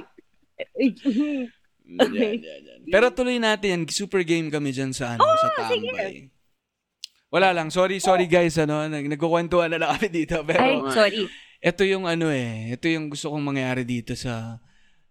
Yan, 2.00 2.42
yan, 2.42 2.62
yan. 2.66 2.80
Pero 2.90 3.06
tuloy 3.14 3.38
natin 3.38 3.68
yan. 3.70 3.82
Super 3.90 4.26
game 4.26 4.50
kami 4.50 4.74
dyan 4.74 4.92
sa, 4.92 5.16
ano, 5.16 5.24
sa 5.24 5.50
tambay. 5.56 6.30
Wala 7.34 7.50
lang. 7.50 7.74
Sorry, 7.74 7.98
sorry 7.98 8.30
guys. 8.30 8.58
Ano, 8.62 8.86
nag 8.86 9.10
nagkukwentuhan 9.10 9.74
na 9.74 9.82
lang 9.82 9.90
kami 9.98 10.10
dito. 10.10 10.42
Ay, 10.42 10.48
Pero 10.54 10.94
sorry. 10.94 11.26
ito 11.58 11.82
yung 11.88 12.06
ano 12.06 12.30
eh. 12.30 12.78
Ito 12.78 12.86
yung 12.86 13.10
gusto 13.10 13.34
kong 13.34 13.42
mangyari 13.42 13.82
dito 13.82 14.14
sa 14.14 14.62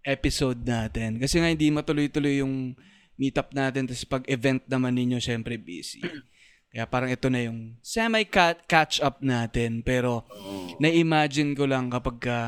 episode 0.07 0.63
natin. 0.63 1.19
Kasi 1.19 1.43
nga 1.43 1.51
hindi 1.51 1.71
matuloy-tuloy 1.75 2.43
yung 2.43 2.79
meetup 3.19 3.51
natin. 3.51 3.91
Tapos 3.91 4.07
pag 4.07 4.23
event 4.31 4.63
naman 4.71 4.95
ninyo, 4.95 5.19
syempre 5.19 5.59
busy. 5.59 5.99
Kaya 6.73 6.89
parang 6.89 7.11
ito 7.13 7.29
na 7.29 7.43
yung 7.43 7.77
semi-catch 7.83 9.03
up 9.03 9.19
natin. 9.21 9.83
Pero 9.83 10.25
na-imagine 10.79 11.53
ko 11.59 11.67
lang 11.67 11.91
kapag 11.91 12.17
ka 12.23 12.39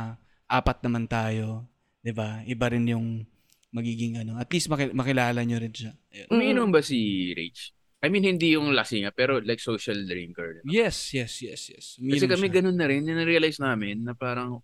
apat 0.48 0.80
naman 0.86 1.04
tayo, 1.10 1.66
'di 2.00 2.12
ba? 2.14 2.40
Iba 2.46 2.66
rin 2.72 2.86
yung 2.88 3.26
magiging 3.74 4.16
ano. 4.16 4.38
At 4.38 4.46
least 4.48 4.70
maki- 4.70 4.94
makilala 4.94 5.42
nyo 5.42 5.58
rin 5.58 5.74
siya. 5.74 5.92
Ayun. 6.14 6.28
Umiinom 6.30 6.70
ba 6.70 6.78
si 6.80 6.98
Rach? 7.34 7.74
I 8.00 8.12
mean, 8.12 8.22
hindi 8.22 8.52
yung 8.54 8.70
lasing 8.70 9.04
ah, 9.04 9.12
pero 9.12 9.40
like 9.40 9.58
social 9.58 9.96
drinker. 10.04 10.60
Yes, 10.62 11.10
yes, 11.10 11.40
yes, 11.40 11.62
yes. 11.68 11.84
Kasi 11.96 12.04
Umiinom 12.04 12.30
kami 12.30 12.46
siya. 12.46 12.54
ganun 12.60 12.76
na 12.76 12.86
rin, 12.86 13.02
na-realize 13.02 13.58
namin 13.58 14.04
na 14.04 14.14
parang 14.14 14.60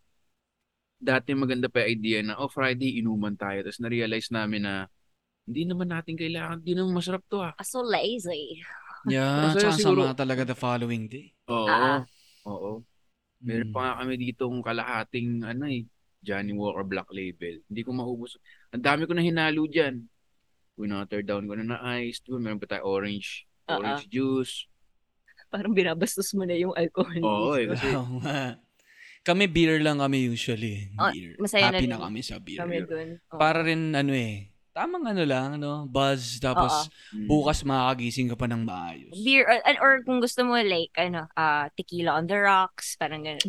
dati 0.97 1.33
maganda 1.33 1.67
pa 1.67 1.83
yung 1.83 1.91
idea 1.91 2.19
na, 2.21 2.37
oh, 2.37 2.47
Friday, 2.47 3.01
inuman 3.01 3.35
tayo. 3.35 3.65
Tapos 3.65 3.81
na-realize 3.81 4.29
namin 4.29 4.63
na 4.63 4.75
hindi 5.49 5.65
naman 5.65 5.89
natin 5.89 6.15
kailangan, 6.15 6.61
hindi 6.61 6.75
naman 6.77 6.93
masarap 6.95 7.25
to 7.27 7.41
ah. 7.41 7.57
So 7.65 7.81
lazy. 7.81 8.61
Yeah, 9.09 9.49
Masaya 9.51 9.73
tsaka 9.73 9.81
siguro- 9.81 10.05
sama 10.05 10.15
talaga 10.15 10.43
the 10.45 10.55
following 10.55 11.09
day. 11.09 11.33
Oo. 11.49 11.65
Ah. 11.67 12.05
Oo. 12.45 12.85
Meron 13.41 13.73
Mm. 13.73 13.75
pa 13.75 13.81
nga 13.81 13.95
kami 14.05 14.15
ditong 14.21 14.61
kalahating, 14.61 15.29
ano 15.41 15.65
eh, 15.65 15.89
Johnny 16.21 16.53
Walker 16.53 16.85
Black 16.85 17.09
Label. 17.11 17.65
Hindi 17.65 17.83
ko 17.83 17.91
maubos. 17.91 18.37
Ang 18.71 18.85
dami 18.85 19.05
ko 19.05 19.13
na 19.13 19.25
hinalo 19.25 19.65
dyan. 19.65 20.05
Winater 20.77 21.21
down 21.21 21.45
ko 21.45 21.57
na 21.57 21.65
na 21.67 21.79
ice. 22.01 22.21
Diba, 22.21 22.41
meron 22.41 22.61
pa 22.61 22.69
tayo 22.69 22.89
orange. 22.89 23.45
Ah, 23.65 23.77
Orange 23.77 24.09
juice. 24.09 24.69
Parang 25.51 25.75
binabastos 25.75 26.31
mo 26.33 26.45
na 26.45 26.55
yung 26.55 26.73
alcohol. 26.77 27.21
Oo 27.21 27.53
eh. 27.57 27.67
Kasi 27.67 27.87
Oo 27.97 28.21
nga. 28.21 28.57
Kami 29.21 29.45
beer 29.51 29.77
lang 29.85 30.01
kami 30.01 30.33
usually. 30.33 30.89
Oh, 30.97 31.13
Beer. 31.13 31.37
masaya 31.37 31.69
na 31.69 31.77
Happy 31.77 31.85
rin. 31.85 31.93
na 31.93 32.01
kami 32.01 32.21
sa 32.25 32.37
beer. 32.41 32.61
Kami 32.65 32.77
dun. 32.89 33.09
Oo. 33.29 33.37
Para 33.37 33.61
rin 33.61 33.93
ano 33.93 34.17
eh, 34.17 34.49
tamang 34.73 35.05
ano 35.05 35.23
lang, 35.29 35.61
ano, 35.61 35.85
buzz, 35.85 36.41
tapos 36.41 36.89
mm, 37.13 37.29
bukas 37.29 37.61
makakagising 37.61 38.33
ka 38.33 38.37
pa 38.41 38.49
ng 38.49 38.65
maayos. 38.65 39.13
Beer, 39.13 39.45
or, 39.45 39.61
or 39.77 39.93
kung 40.09 40.25
gusto 40.25 40.41
mo 40.41 40.57
like, 40.57 40.97
ano, 40.97 41.29
ah 41.37 41.69
tequila 41.77 42.17
on 42.17 42.25
the 42.25 42.39
rocks, 42.41 42.97
parang 42.97 43.21
ganun. 43.21 43.45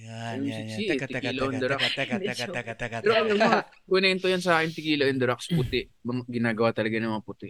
Yan, 0.00 0.36
yan, 0.40 0.64
yan. 0.64 0.78
Teka, 0.86 1.06
teka, 1.06 1.28
teka, 1.28 1.30
the 1.30 1.60
teka, 1.60 1.68
rocks. 1.68 1.92
teka, 1.92 2.16
teka, 2.24 2.44
teka, 2.48 2.72
teka, 2.74 2.96
Pero 3.00 3.14
ano 3.18 3.34
mo, 3.34 3.50
kunento 3.90 4.26
yan 4.26 4.40
sa 4.40 4.58
akin, 4.58 4.72
tequila 4.72 5.04
in 5.04 5.20
the 5.20 5.28
rocks 5.28 5.46
puti. 5.46 5.84
Ginagawa 6.26 6.72
talaga 6.72 6.96
ng 6.96 7.12
mga 7.12 7.24
puti. 7.24 7.48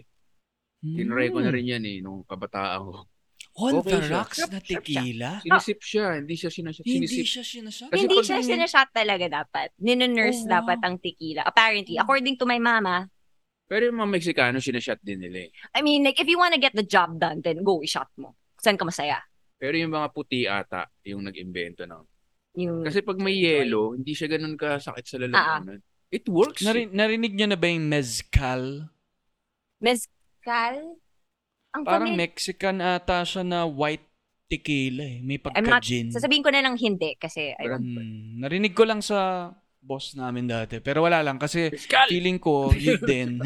Tinry 0.81 1.29
ko 1.29 1.39
na 1.39 1.49
rin 1.49 1.65
yan 1.69 1.83
eh, 1.85 2.01
nung 2.01 2.25
kabataan 2.25 2.81
ko. 2.83 3.05
On 3.51 3.83
Okay 3.83 3.91
the 3.93 3.99
siya. 4.01 4.15
rocks 4.15 4.39
na 4.41 4.59
tequila? 4.59 5.29
Sinisip 5.39 5.79
siya, 5.79 6.05
hindi 6.17 6.35
siya 6.35 6.49
sinasip. 6.49 6.83
Hindi 6.83 7.03
Sinisip. 7.05 7.25
siya 7.25 7.43
sinasya. 7.43 7.85
Kasi 7.87 7.99
Hindi 7.99 8.15
pag- 8.15 8.27
siya 8.27 8.39
sinashot 8.41 8.89
talaga 8.91 9.25
dapat. 9.27 9.67
Ninonurse 9.77 10.41
Oh, 10.41 10.47
wow. 10.47 10.53
dapat 10.57 10.79
ang 10.81 10.95
tequila. 10.97 11.41
Apparently, 11.43 11.95
according 11.95 12.35
to 12.35 12.43
my 12.43 12.57
mama, 12.57 13.07
Pero 13.65 13.87
yung 13.87 14.03
mga 14.03 14.11
Mexicano, 14.11 14.59
sinashot 14.59 14.99
din 14.99 15.23
nila 15.23 15.47
eh. 15.47 15.49
I 15.71 15.79
mean, 15.79 16.03
like, 16.03 16.19
if 16.19 16.27
you 16.27 16.35
wanna 16.35 16.59
get 16.59 16.75
the 16.75 16.83
job 16.83 17.15
done, 17.15 17.39
then 17.39 17.63
go, 17.63 17.79
i-shot 17.79 18.11
mo. 18.19 18.35
Saan 18.59 18.75
ka 18.75 18.83
masaya? 18.83 19.23
Pero 19.55 19.79
yung 19.79 19.95
mga 19.95 20.11
puti 20.11 20.43
ata, 20.43 20.91
yung 21.07 21.23
nag-invento 21.23 21.87
ng. 21.87 22.03
Yung, 22.53 22.83
Kasi 22.83 22.99
pag 22.99 23.15
may 23.15 23.37
yellow, 23.37 23.93
hindi 23.93 24.11
siya 24.11 24.27
ganun 24.29 24.55
kasakit 24.55 25.05
sa 25.05 25.15
Ah, 25.15 25.21
lalamunan. 25.21 25.79
It 26.09 26.27
works. 26.27 26.59
Nari- 26.61 26.91
narinig 26.91 27.31
niyo 27.31 27.47
na 27.47 27.55
ba 27.55 27.65
yung 27.65 27.87
mezcal? 27.87 28.91
mezcal? 29.79 30.99
Ang 31.71 31.83
Parang 31.83 32.11
kami, 32.11 32.19
Mexican 32.19 32.77
ata 32.77 33.23
siya 33.23 33.41
na 33.41 33.63
white 33.63 34.03
tequila 34.45 35.01
eh. 35.01 35.23
May 35.23 35.39
I'm 35.47 35.63
not- 35.63 35.79
pagka-gin. 35.79 36.11
sasabihin 36.11 36.43
ko 36.43 36.51
na 36.51 36.59
lang 36.59 36.75
hindi 36.75 37.15
kasi, 37.15 37.55
I 37.55 37.65
don't, 37.65 37.79
Hmm, 37.81 38.43
narinig 38.43 38.75
ko 38.75 38.83
lang 38.83 38.99
sa 38.99 39.49
boss 39.79 40.13
namin 40.13 40.45
dati. 40.45 40.77
Pero 40.77 41.01
wala 41.01 41.23
lang 41.23 41.39
kasi 41.39 41.71
Fiskal! 41.71 42.05
feeling 42.11 42.37
ko 42.37 42.69
yun 42.69 42.99
din. 43.01 43.39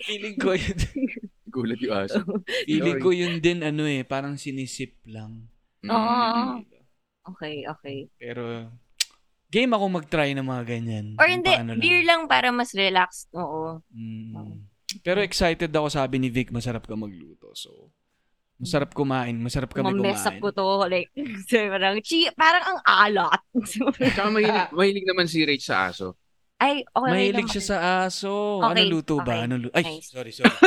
feeling 0.00 0.38
ko 0.38 0.54
yun, 0.54 0.78
Gulat 1.44 1.82
yung 1.82 1.94
aso. 1.98 2.22
feeling 2.64 2.96
ko 2.96 3.10
yun 3.10 3.36
din 3.36 3.60
ano 3.60 3.84
eh, 3.84 4.06
parang 4.06 4.38
sinisip 4.38 5.02
lang. 5.04 5.50
Oo. 5.84 6.62
Okay, 7.22 7.62
okay. 7.70 8.10
Pero 8.18 8.66
game 9.52 9.72
ako 9.76 9.84
mag-try 10.00 10.32
ng 10.32 10.46
mga 10.48 10.62
ganyan. 10.64 11.06
Or 11.20 11.28
hindi, 11.28 11.52
lang. 11.52 11.78
beer 11.78 12.02
lang 12.02 12.24
para 12.26 12.48
mas 12.48 12.72
relaxed. 12.72 13.28
Oo. 13.36 13.84
Mm. 13.92 14.64
Pero 15.04 15.20
excited 15.20 15.68
ako 15.72 15.88
sabi 15.88 16.16
ni 16.20 16.28
Vic, 16.28 16.48
masarap 16.52 16.84
ka 16.88 16.96
magluto. 16.96 17.52
So, 17.52 17.92
masarap 18.60 18.92
kumain. 18.92 19.36
Masarap 19.40 19.72
kami 19.72 19.92
Mamess 19.92 20.24
up 20.24 20.36
kumain. 20.36 20.42
ko 20.42 20.48
to. 20.52 20.68
Like, 20.88 21.10
parang, 21.72 21.96
chi, 22.04 22.28
parang 22.32 22.64
ang 22.64 22.80
alat. 22.84 23.40
Tsaka 23.98 24.28
mahilig, 24.28 24.70
mahilig 24.78 25.06
naman 25.08 25.26
si 25.28 25.42
Rach 25.44 25.64
sa 25.64 25.88
aso. 25.88 26.16
Ay, 26.62 26.86
okay 26.86 27.10
Mahilig 27.10 27.50
siya 27.50 27.64
sa 27.66 27.76
aso. 28.06 28.62
Okay, 28.62 28.86
Ano 28.86 28.92
luto 28.94 29.18
ba? 29.18 29.34
okay. 29.34 29.38
Ano 29.42 29.54
lu- 29.58 29.74
Ay, 29.74 29.82
Nice. 29.82 30.14
sorry, 30.14 30.30
sorry. 30.30 30.54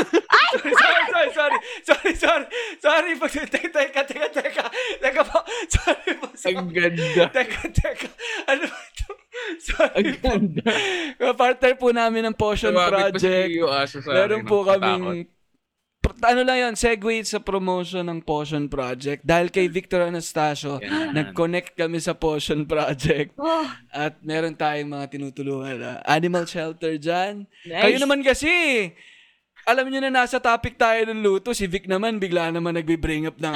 sorry, 0.55 0.71
sorry, 0.75 1.29
sorry, 1.31 1.31
sorry, 1.31 1.57
sorry, 1.83 2.13
sorry, 2.15 2.45
sorry, 2.79 3.11
pag, 3.15 3.31
teka, 3.31 3.69
teka, 3.71 4.01
teka, 4.03 4.27
teka, 4.29 4.65
teka 4.99 5.21
po, 5.23 5.39
sorry 5.67 6.11
po, 6.15 6.27
sorry. 6.35 6.55
Ang 6.55 6.71
ganda. 6.71 7.23
Teka, 7.31 7.59
teka, 7.71 8.07
ano 8.45 8.63
ba 8.65 8.79
ito? 8.83 9.09
Sorry 9.57 9.95
Ang 9.95 10.07
po. 10.15 10.27
ganda. 10.31 10.63
Partner 11.33 11.73
po 11.75 11.87
namin 11.91 12.21
ng 12.25 12.35
Potion 12.35 12.71
si 12.71 12.79
Project. 12.81 13.55
Meron 14.05 14.43
po 14.43 14.63
kaming 14.63 15.27
ano 16.21 16.41
lang 16.41 16.57
yun, 16.59 16.73
segue 16.73 17.21
sa 17.21 17.37
promotion 17.37 18.05
ng 18.05 18.19
Potion 18.21 18.65
Project. 18.65 19.21
Dahil 19.21 19.49
kay 19.49 19.65
Victor 19.65 20.05
Anastasio, 20.05 20.77
Yan. 20.79 21.13
nag-connect 21.13 21.73
kami 21.73 21.97
sa 21.97 22.13
Potion 22.13 22.65
Project. 22.65 23.33
Oh, 23.37 23.65
At 23.89 24.19
meron 24.21 24.53
tayong 24.53 24.89
mga 24.89 25.05
tinutulungan 25.09 25.77
na 25.77 25.91
animal 26.05 26.45
shelter 26.45 26.97
dyan. 26.97 27.45
nice. 27.63 27.81
Kayo 27.81 27.97
naman 27.97 28.21
kasi, 28.21 28.49
alam 29.65 29.89
niyo 29.89 30.01
na 30.01 30.13
nasa 30.13 30.37
topic 30.37 30.77
tayo 30.77 31.05
ng 31.09 31.21
luto. 31.21 31.51
Si 31.51 31.65
Vic 31.65 31.89
naman, 31.89 32.21
bigla 32.21 32.53
naman 32.53 32.77
nagbe-bring 32.77 33.25
up 33.25 33.37
ng, 33.37 33.53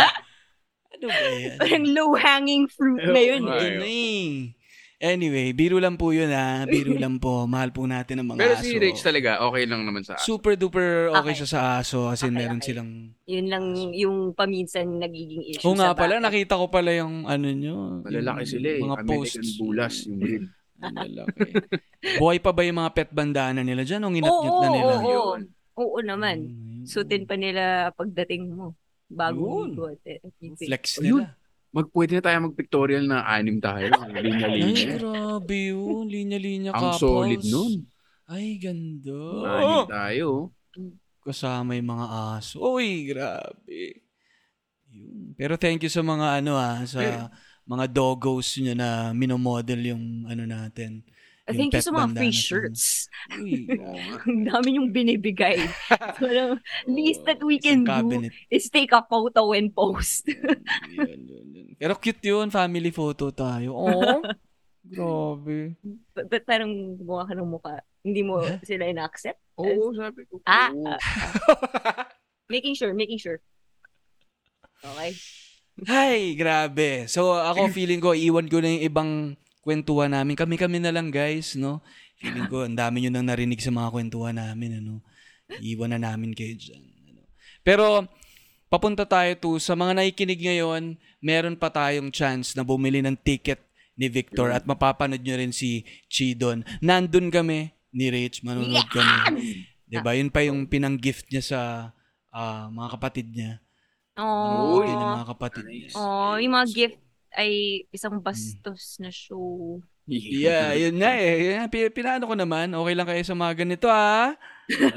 ano 0.93 1.06
ba 1.06 1.22
yan? 1.32 1.58
Parang 1.58 1.86
low-hanging 1.86 2.66
fruit 2.70 3.04
na 3.06 3.22
yun. 3.22 3.41
Ay, 3.45 3.70
eh. 3.78 4.59
Yun. 5.00 5.08
Anyway, 5.10 5.52
biro 5.52 5.80
lang 5.80 5.95
po 5.95 6.12
yun 6.12 6.28
ha. 6.28 6.64
Biro 6.66 6.91
lang 6.93 7.18
po. 7.18 7.43
Mahal 7.47 7.72
po 7.72 7.88
natin 7.88 8.20
ang 8.20 8.28
mga 8.30 8.38
Pero 8.38 8.54
aso. 8.54 8.64
si 8.64 8.76
Rach 8.76 9.00
talaga, 9.00 9.39
okay 9.41 9.64
lang 9.64 9.82
naman 9.82 10.04
sa 10.04 10.14
aso. 10.14 10.28
Super 10.30 10.54
duper 10.54 11.08
okay, 11.10 11.20
Okay. 11.22 11.34
siya 11.38 11.47
sa 11.50 11.62
aso 11.80 12.12
kasi 12.12 12.28
Okay, 12.28 12.36
meron 12.36 12.60
okay. 12.60 12.68
silang 12.68 12.91
Yun 13.24 13.45
lang 13.47 13.66
yung 13.93 14.18
paminsan 14.34 15.00
nagiging 15.00 15.47
issue 15.47 15.64
Oo 15.64 15.74
nga 15.74 15.91
sa 15.91 15.95
pala 15.95 16.20
nakita 16.20 16.54
ko 16.54 16.68
pala 16.68 16.91
yung 16.91 17.24
ano 17.24 17.47
nyo 17.47 18.04
Malalaki 18.04 18.43
yung 18.43 18.52
sila 18.52 18.68
eh. 18.68 18.80
mga 18.82 18.95
American 18.97 19.08
posts 19.10 19.50
Bulas, 19.56 19.93
yung 20.04 20.20
breed. 20.22 20.43
Malalaki. 20.80 21.39
Buhay 22.16 22.38
pa 22.39 22.52
ba 22.52 22.62
yung 22.64 22.80
mga 22.80 22.91
pet 22.93 23.10
bandana 23.10 23.62
nila 23.62 23.84
dyan 23.84 24.00
o 24.02 24.12
nginat-ngit 24.12 24.52
Oo, 24.52 24.62
na 24.62 24.68
nila? 24.70 24.93
oo, 24.93 25.00
oo. 25.00 25.12
Yun. 25.12 25.41
Oo 25.76 25.97
naman. 26.00 26.38
Mm, 26.45 26.84
Sutin 26.84 27.24
pa 27.24 27.36
nila 27.36 27.64
pagdating 27.93 28.47
mo. 28.50 28.76
Bago 29.08 29.64
Yun. 29.64 29.80
Flex 30.58 31.00
Ayun. 31.00 31.24
nila. 31.24 31.38
Magpwede 31.70 32.17
na 32.17 32.24
tayo 32.24 32.38
mag-pictorial 32.49 33.05
na 33.05 33.22
anim 33.24 33.61
tayo. 33.61 33.93
Ay, 33.93 34.26
Linya-linya. 34.26 34.97
grabe 34.97 35.57
yun. 35.70 36.05
Linya-linya 36.05 36.72
Ang 36.74 36.82
couples. 36.89 36.99
solid 36.99 37.41
nun. 37.45 37.74
Ay, 38.26 38.57
ganda. 38.57 39.22
Anim 39.45 39.86
tayo. 39.86 40.28
Kasama 41.22 41.78
yung 41.78 41.89
mga 41.91 42.07
aso. 42.36 42.57
Uy, 42.57 43.05
grabe. 43.05 44.01
Yun. 44.89 45.38
Pero 45.38 45.53
thank 45.55 45.86
you 45.86 45.91
sa 45.91 46.01
mga 46.01 46.41
ano 46.41 46.57
ah, 46.57 46.82
sa 46.84 47.30
mga 47.63 47.86
doggos 47.86 48.57
nyo 48.57 48.74
na 48.74 48.89
minomodel 49.13 49.93
yung 49.93 50.26
ano 50.26 50.43
natin. 50.43 51.05
Thank 51.50 51.74
you 51.74 51.84
sa 51.84 51.93
mga 51.93 52.10
free 52.14 52.36
shirts. 52.36 53.10
Ang 54.30 54.45
dami 54.45 54.78
yung 54.78 54.93
binibigay. 54.93 55.58
so, 56.22 56.58
least 56.86 57.26
that 57.26 57.41
we 57.41 57.58
can 57.58 57.82
do 57.84 58.30
is 58.54 58.70
take 58.70 58.93
a 58.93 59.02
photo 59.02 59.54
and 59.58 59.74
post. 59.74 60.30
yun, 60.30 61.20
yun, 61.26 61.47
yun. 61.50 61.68
Pero 61.80 61.97
cute 61.97 62.22
yun, 62.30 62.54
family 62.54 62.93
photo 62.93 63.34
tayo. 63.34 63.74
Oh, 63.74 64.22
grabe. 64.93 65.80
But, 66.14 66.30
but 66.30 66.43
parang 66.45 66.97
gumawa 67.00 67.26
ka 67.26 67.34
ng 67.34 67.50
mukha. 67.50 67.82
Hindi 68.06 68.22
mo 68.24 68.41
sila 68.64 68.88
ina-accept. 68.88 69.39
Oo, 69.60 69.91
sabi 69.97 70.24
ko. 70.30 70.39
Ah, 70.45 70.72
ah, 70.72 71.00
Making 72.50 72.74
sure, 72.74 72.93
making 72.97 73.22
sure. 73.22 73.39
Okay. 74.82 75.14
Ay, 75.88 76.36
grabe. 76.36 77.08
So, 77.08 77.36
ako 77.36 77.72
feeling 77.72 78.04
ko, 78.04 78.12
iwan 78.12 78.52
ko 78.52 78.60
na 78.60 78.74
yung 78.74 78.84
ibang 78.84 79.12
kwentuhan 79.62 80.12
namin. 80.12 80.36
Kami-kami 80.36 80.78
na 80.80 80.91
lang, 80.93 81.12
guys, 81.12 81.55
no? 81.55 81.84
Feeling 82.20 82.47
ko, 82.51 82.68
ang 82.68 82.76
dami 82.76 83.03
nyo 83.03 83.12
nang 83.16 83.28
narinig 83.28 83.64
sa 83.64 83.72
mga 83.72 83.89
kwentuhan 83.91 84.36
namin, 84.36 84.84
ano? 84.84 85.03
Iwan 85.60 85.95
na 85.95 85.99
namin 86.12 86.36
kayo 86.36 86.53
dyan. 86.55 86.84
Ano? 87.10 87.22
Pero, 87.64 88.05
papunta 88.68 89.07
tayo 89.07 89.32
to, 89.39 89.57
sa 89.57 89.74
mga 89.74 89.97
nakikinig 89.97 90.41
ngayon, 90.43 90.99
meron 91.20 91.55
pa 91.55 91.72
tayong 91.72 92.12
chance 92.12 92.53
na 92.55 92.64
bumili 92.64 93.01
ng 93.03 93.18
ticket 93.18 93.60
ni 93.99 94.07
Victor 94.07 94.55
at 94.55 94.64
mapapanood 94.64 95.20
nyo 95.20 95.36
rin 95.36 95.51
si 95.51 95.84
Chidon. 96.07 96.64
Nandun 96.80 97.28
kami 97.28 97.76
ni 97.91 98.07
Rich, 98.07 98.47
manonood 98.47 98.88
kami. 98.88 99.20
'Di 99.89 99.97
ba? 99.99 100.14
Yun 100.16 100.30
pa 100.30 100.45
yung 100.45 100.70
pinang-gift 100.70 101.28
niya 101.34 101.43
sa 101.43 101.60
ah, 102.30 102.70
mga 102.72 102.89
kapatid 102.95 103.28
niya. 103.34 103.60
Oh, 104.16 104.24
Manonood 104.24 104.84
din 104.86 104.95
ng 104.95 105.14
mga 105.20 105.30
kapatid 105.36 105.66
niya. 105.66 105.89
oh, 105.97 106.36
yung 106.38 106.53
mga 106.55 106.68
gift 106.72 106.99
ay 107.36 107.86
isang 107.93 108.17
bastos 108.21 108.97
na 108.97 109.13
show. 109.13 109.82
Yeah, 110.09 110.73
yun 110.82 110.97
nga 110.97 111.13
eh. 111.13 111.61
Pinano 111.93 112.25
ko 112.25 112.34
naman. 112.34 112.73
Okay 112.73 112.93
lang 112.97 113.07
kayo 113.07 113.21
sa 113.21 113.38
mga 113.38 113.53
ganito 113.65 113.88
ah. 113.93 114.34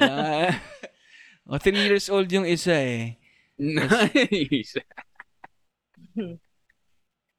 Ah, 0.00 0.52
o, 1.48 1.60
three 1.60 1.88
years 1.88 2.08
old 2.08 2.28
yung 2.32 2.48
isa 2.48 2.72
eh. 2.76 3.20
Nice. 3.60 4.80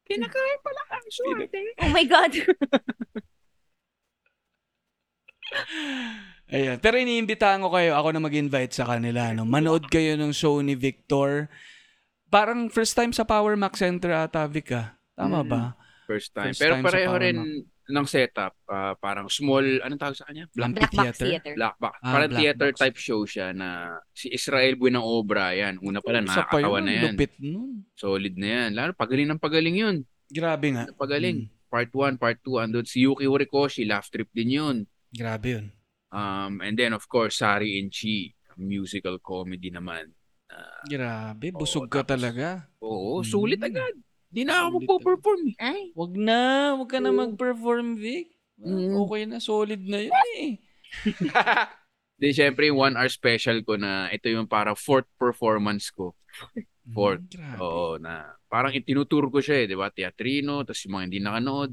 Kinakain 0.03 0.59
pala 0.61 0.81
ang 0.93 1.07
swerte. 1.09 1.59
Oh 1.81 1.91
my 1.91 2.05
God. 2.05 2.31
Ayan. 6.53 6.77
Pero 6.77 6.95
iniimbitahan 7.01 7.61
ko 7.65 7.73
kayo, 7.73 7.97
ako 7.97 8.13
na 8.13 8.21
mag-invite 8.21 8.73
sa 8.73 8.85
kanila. 8.85 9.33
No? 9.33 9.45
Manood 9.45 9.89
kayo 9.89 10.13
ng 10.17 10.33
show 10.33 10.61
ni 10.61 10.77
Victor. 10.77 11.49
Parang 12.33 12.65
first 12.73 12.97
time 12.97 13.13
sa 13.13 13.21
Power 13.21 13.53
Max 13.53 13.77
Center 13.77 14.09
ata, 14.09 14.49
Vic 14.49 14.73
ah. 14.73 14.97
Tama 15.13 15.45
Mm. 15.45 15.49
ba? 15.53 15.61
First 16.09 16.33
time. 16.33 16.49
First 16.49 16.61
Pero 16.65 16.73
time 16.81 16.85
pareho 16.89 17.13
rin 17.21 17.37
ng 17.83 18.07
setup. 18.09 18.57
ah, 18.65 18.97
parang 18.97 19.29
small, 19.29 19.61
anong 19.85 20.01
tawag 20.01 20.17
sa 20.17 20.25
kanya? 20.25 20.49
Black, 20.49 20.73
Black 20.73 20.89
Box 20.89 20.97
Theater? 20.97 21.27
Theater. 21.29 21.53
black 21.53 21.75
box. 21.77 21.93
Ah, 22.01 22.09
parang 22.09 22.29
black 22.33 22.41
theater 22.41 22.69
box. 22.73 22.79
type 22.81 22.97
show 22.97 23.21
siya 23.21 23.47
na 23.53 23.69
si 24.09 24.33
Israel 24.33 24.73
Buenang 24.73 25.05
Obra 25.05 25.53
yan. 25.53 25.77
Una 25.85 26.01
pala, 26.01 26.25
pa 26.25 26.33
nakakatawa 26.49 26.81
yun, 26.81 26.85
na 26.89 26.93
yan. 26.97 27.13
Lupit 27.13 27.33
nun. 27.37 27.71
Solid 27.93 28.33
na 28.33 28.47
yan. 28.49 28.69
Lalo, 28.73 28.91
pagaling 28.97 29.29
ng 29.29 29.37
pagaling 29.37 29.77
yun. 29.77 29.95
Grabe 30.25 30.67
nga. 30.73 30.83
Pagaling. 30.97 31.37
Mm. 31.45 31.69
Part 31.69 31.89
1, 31.93 32.17
part 32.17 32.37
2, 32.41 32.57
andun 32.65 32.85
si 32.85 33.05
Yuki 33.05 33.25
Horikoshi, 33.29 33.85
laugh 33.85 34.09
trip 34.09 34.29
din 34.33 34.57
yun. 34.57 34.77
Grabe 35.13 35.61
yun. 35.61 35.65
Um, 36.09 36.61
and 36.61 36.77
then, 36.77 36.93
of 36.93 37.05
course, 37.05 37.41
Sari 37.41 37.77
and 37.81 37.89
Chi, 37.89 38.33
musical 38.57 39.17
comedy 39.21 39.69
naman. 39.69 40.13
Grabe. 40.83 41.47
Oo, 41.53 41.59
Busog 41.59 41.87
ka 41.87 42.03
tapos- 42.03 42.11
talaga. 42.19 42.47
Oo, 42.79 43.21
Mm. 43.21 43.25
sulit 43.25 43.59
agad. 43.59 43.95
Di 44.27 44.41
na 44.43 44.65
ako 44.65 44.81
magpo-perform 44.81 45.41
eh. 45.47 45.55
Ay, 45.57 45.81
Wag 45.93 46.13
na. 46.17 46.39
Wag 46.75 46.89
ka 46.89 46.97
na 46.97 47.09
Oo. 47.09 47.19
mag-perform, 47.21 47.95
Vic. 47.95 48.33
Mm. 48.57 48.93
Okay 48.97 49.21
na. 49.25 49.37
Solid 49.37 49.81
na 49.81 49.99
yun 50.01 50.13
eh. 50.37 50.51
Di, 52.19 52.29
syempre, 52.31 52.69
yung 52.69 52.79
one 52.79 52.95
hour 52.95 53.09
special 53.09 53.61
ko 53.61 53.75
na 53.75 54.09
ito 54.09 54.29
yung 54.29 54.45
para 54.45 54.73
fourth 54.73 55.09
performance 55.17 55.89
ko. 55.89 56.13
Fourth. 56.89 57.25
Mm, 57.25 57.31
grabe. 57.31 57.57
Oo, 57.59 57.97
na 57.97 58.13
parang 58.47 58.73
itinuturo 58.73 59.29
ko 59.29 59.39
siya 59.39 59.63
eh, 59.63 59.67
di 59.67 59.75
ba? 59.75 59.89
Teatrino, 59.89 60.61
tapos 60.61 60.81
yung 60.85 60.93
mga 60.95 61.05
hindi 61.09 61.19
nakanood. 61.19 61.71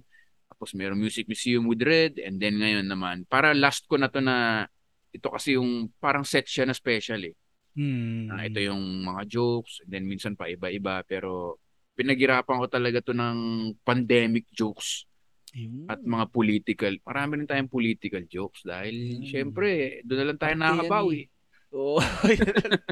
Tapos 0.50 0.76
mayroong 0.76 1.00
Music 1.00 1.24
Museum 1.24 1.64
with 1.64 1.80
Red. 1.80 2.20
And 2.20 2.36
then 2.36 2.60
ngayon 2.60 2.84
naman, 2.84 3.24
para 3.24 3.56
last 3.56 3.88
ko 3.88 3.96
na 3.96 4.08
to 4.08 4.20
na, 4.20 4.68
ito 5.10 5.28
kasi 5.28 5.56
yung 5.56 5.88
parang 5.96 6.22
set 6.22 6.44
siya 6.44 6.68
na 6.68 6.76
special 6.76 7.24
eh. 7.24 7.34
Hmm. 7.72 8.26
Na 8.28 8.44
ito 8.44 8.58
yung 8.58 8.80
mga 9.00 9.22
jokes, 9.26 9.80
and 9.82 9.90
then 9.90 10.04
minsan 10.04 10.34
pa 10.34 10.46
iba-iba. 10.46 11.02
Pero 11.04 11.58
pinaghirapan 11.94 12.58
ko 12.58 12.66
talaga 12.66 12.98
to 13.00 13.12
ng 13.12 13.38
pandemic 13.80 14.48
jokes 14.50 15.04
Ayun. 15.52 15.84
at 15.86 16.00
mga 16.00 16.26
political. 16.30 16.92
Marami 17.02 17.30
rin 17.36 17.48
tayong 17.48 17.68
political 17.68 18.22
jokes 18.24 18.64
dahil 18.64 19.20
Mm. 19.20 19.26
syempre, 19.26 19.70
doon 20.02 20.18
na 20.18 20.26
lang 20.32 20.38
tayo 20.40 20.54
nakakabawi. 20.56 21.28
Oo. 21.70 22.00
yun 22.26 22.42
na 22.42 22.66
lang- 22.66 22.86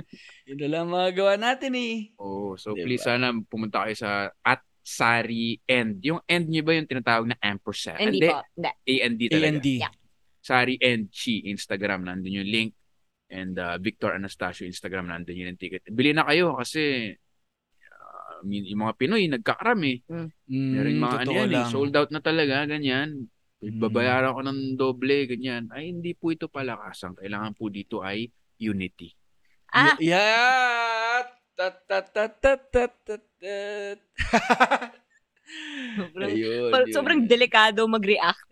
yun 0.46 0.58
na 0.58 0.68
lang 0.68 0.84
magagawa 0.86 1.34
natin 1.34 1.72
eh. 1.74 1.94
Oh, 2.14 2.54
so 2.54 2.76
Diba? 2.76 2.84
please 2.86 3.02
sana 3.02 3.34
pumunta 3.44 3.82
kayo 3.82 3.96
sa 3.96 4.10
at 4.44 4.62
Sari 4.80 5.60
End. 5.68 6.00
Yung 6.00 6.22
end 6.24 6.48
niyo 6.48 6.64
ba 6.64 6.72
yung 6.72 6.88
tinatawag 6.88 7.28
na 7.28 7.36
ampersand? 7.42 8.00
hindi 8.00 8.24
po. 8.24 8.40
A-N-D 8.56 9.20
talaga. 9.28 9.60
A&D. 9.60 9.68
Yeah. 9.84 9.92
Sari 10.40 10.74
End 10.80 11.12
Chi 11.12 11.44
Instagram. 11.44 12.08
Nandun 12.08 12.40
yung 12.40 12.48
link. 12.48 12.72
And 13.28 13.60
uh, 13.60 13.76
Victor 13.76 14.16
Anastasio 14.16 14.64
Instagram. 14.64 15.12
Nandun 15.12 15.36
yun 15.36 15.52
yung 15.52 15.60
ticket. 15.60 15.84
Bili 15.88 16.16
na 16.16 16.24
kayo 16.24 16.56
kasi 16.56 17.12
uh, 17.84 18.38
yung 18.44 18.82
mga 18.88 18.96
Pinoy 18.96 19.28
nagkakaram 19.28 19.80
eh. 19.84 20.00
Mm, 20.08 20.72
Meron 20.72 20.92
yung 20.96 21.04
mga 21.04 21.18
ano 21.20 21.28
totoo 21.28 21.38
yan 21.38 21.52
eh. 21.52 21.64
Sold 21.68 21.94
out 21.96 22.10
na 22.10 22.20
talaga. 22.24 22.64
Ganyan. 22.64 23.28
babayaran 23.58 24.38
ko 24.38 24.40
ng 24.46 24.60
doble, 24.78 25.26
ganyan. 25.26 25.66
Ay, 25.74 25.90
hindi 25.90 26.14
po 26.14 26.30
ito 26.30 26.46
palakasan. 26.46 27.18
Kailangan 27.18 27.58
po 27.58 27.66
dito 27.68 28.06
ay 28.06 28.30
unity. 28.62 29.10
Ah, 29.74 29.98
yeah! 29.98 31.26
sobrang, 35.96 36.30
Ayun, 36.30 36.70
pa- 36.70 36.84
yun. 36.84 36.94
sobrang 36.94 37.20
delikado 37.24 37.80
mag-react. 37.86 38.44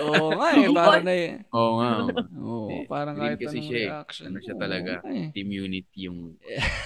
Oo 0.00 0.36
nga 0.36 0.48
eh, 0.54 0.68
parang 0.70 1.04
na 1.04 1.14
eh. 1.14 1.30
Oo 1.50 1.72
nga. 1.76 1.90
oo. 2.38 2.68
Eh, 2.70 2.84
parang 2.86 3.16
kahit 3.16 3.38
kasi 3.40 3.58
anong 3.58 3.66
siya 3.66 3.78
eh. 3.78 3.88
reaction. 3.90 4.24
Ano 4.28 4.38
siya 4.38 4.54
talaga? 4.56 4.92
eh. 5.08 5.28
Team 5.32 5.48
unity 5.50 5.98
yung... 6.06 6.18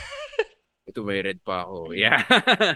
ito 0.88 1.00
may 1.00 1.20
red 1.20 1.40
pa 1.40 1.64
ako. 1.64 1.96
Yeah. 1.96 2.20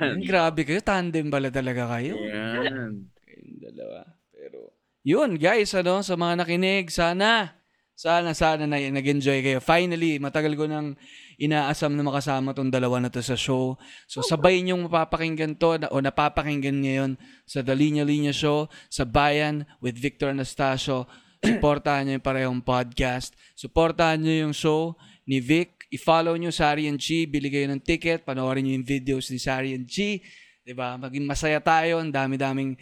Yan, 0.01 0.25
grabe 0.25 0.65
kayo, 0.65 0.81
tandem 0.81 1.29
pala 1.29 1.53
talaga 1.53 1.87
kayo. 1.93 2.17
Yan. 2.17 3.05
Kayong 3.21 3.59
dalawa. 3.61 4.01
Pero, 4.33 4.73
yun 5.05 5.37
guys, 5.37 5.71
ano, 5.77 6.01
sa 6.01 6.17
mga 6.17 6.41
nakinig, 6.41 6.89
sana, 6.89 7.53
sana, 7.93 8.33
sana 8.33 8.65
na 8.65 8.81
nag-enjoy 8.81 9.45
kayo. 9.45 9.59
Finally, 9.61 10.17
matagal 10.19 10.57
ko 10.57 10.65
nang 10.65 10.97
inaasam 11.39 11.95
na 11.95 12.03
makasama 12.03 12.51
tong 12.51 12.69
dalawa 12.69 12.99
na 12.99 13.09
to 13.09 13.23
sa 13.23 13.39
show. 13.39 13.79
So, 14.11 14.27
sabay 14.27 14.59
niyong 14.67 14.91
mapapakinggan 14.91 15.55
to 15.57 15.79
na, 15.79 15.87
o 15.95 16.03
napapakinggan 16.03 16.83
ngayon 16.83 17.11
sa 17.47 17.63
The 17.63 17.79
Linya 17.79 18.03
Linya 18.03 18.35
Show, 18.35 18.67
sa 18.91 19.07
Bayan 19.07 19.63
with 19.79 19.95
Victor 19.95 20.35
Anastasio. 20.35 21.07
Supportahan 21.47 22.11
niyo 22.11 22.19
yung 22.19 22.27
parehong 22.27 22.63
podcast. 22.67 23.39
Supportahan 23.55 24.19
niyo 24.19 24.51
yung 24.51 24.55
show 24.55 24.99
ni 25.23 25.39
Vic. 25.39 25.87
I-follow 25.95 26.35
niyo 26.35 26.51
Sari 26.51 26.91
and 26.91 26.99
G. 26.99 27.31
Bili 27.31 27.47
kayo 27.47 27.71
ng 27.71 27.81
ticket. 27.81 28.27
Panoorin 28.27 28.67
niyo 28.67 28.75
yung 28.83 28.89
videos 28.89 29.31
ni 29.31 29.39
Sari 29.39 29.79
and 29.79 29.87
G. 29.87 30.19
'Di 30.67 30.75
ba? 30.75 30.99
Maging 30.99 31.25
masaya 31.25 31.63
tayo. 31.63 32.03
Ang 32.03 32.11
dami-daming 32.11 32.75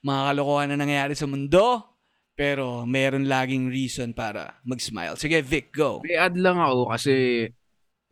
mga 0.00 0.20
kalokohan 0.30 0.68
na 0.72 0.78
nangyayari 0.78 1.18
sa 1.18 1.26
mundo. 1.26 1.82
Pero 2.38 2.86
meron 2.86 3.26
laging 3.26 3.66
reason 3.70 4.10
para 4.14 4.58
mag-smile. 4.62 5.18
Sige, 5.18 5.42
Vic, 5.42 5.74
go. 5.74 6.02
May 6.02 6.18
add 6.18 6.34
lang 6.38 6.58
ako 6.58 6.94
kasi 6.94 7.46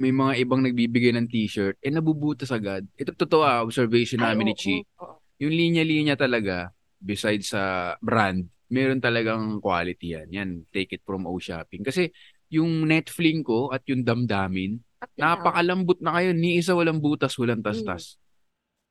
may 0.01 0.13
mga 0.15 0.33
ibang 0.43 0.65
nagbibigay 0.65 1.13
ng 1.15 1.29
t-shirt 1.29 1.77
eh 1.83 1.93
nabubutas 1.93 2.51
agad. 2.51 2.87
Ito 2.97 3.13
totoo 3.15 3.43
ah, 3.45 3.61
observation 3.61 4.23
Ay, 4.23 4.33
namin 4.33 4.53
ni 4.53 4.55
oo, 4.55 4.61
Chi. 4.61 4.77
oo. 4.99 5.15
Yung 5.43 5.53
linya-linya 5.53 6.15
talaga, 6.15 6.71
besides 7.03 7.51
sa 7.51 7.95
brand, 7.99 8.47
meron 8.71 9.03
talagang 9.03 9.59
quality 9.59 10.15
yan. 10.15 10.29
Yan, 10.31 10.51
take 10.71 10.95
it 10.95 11.03
from 11.03 11.27
O 11.27 11.37
Shopping. 11.43 11.83
Kasi 11.83 12.09
yung 12.49 12.87
Netflix 12.87 13.43
ko 13.43 13.69
at 13.75 13.83
yung 13.91 14.07
damdamin, 14.07 14.79
napakalambot 15.19 15.99
na 15.99 16.15
kayo. 16.15 16.31
Ni 16.31 16.63
isa 16.63 16.79
walang 16.79 17.03
butas, 17.03 17.35
walang 17.37 17.61
tastas. 17.61 18.23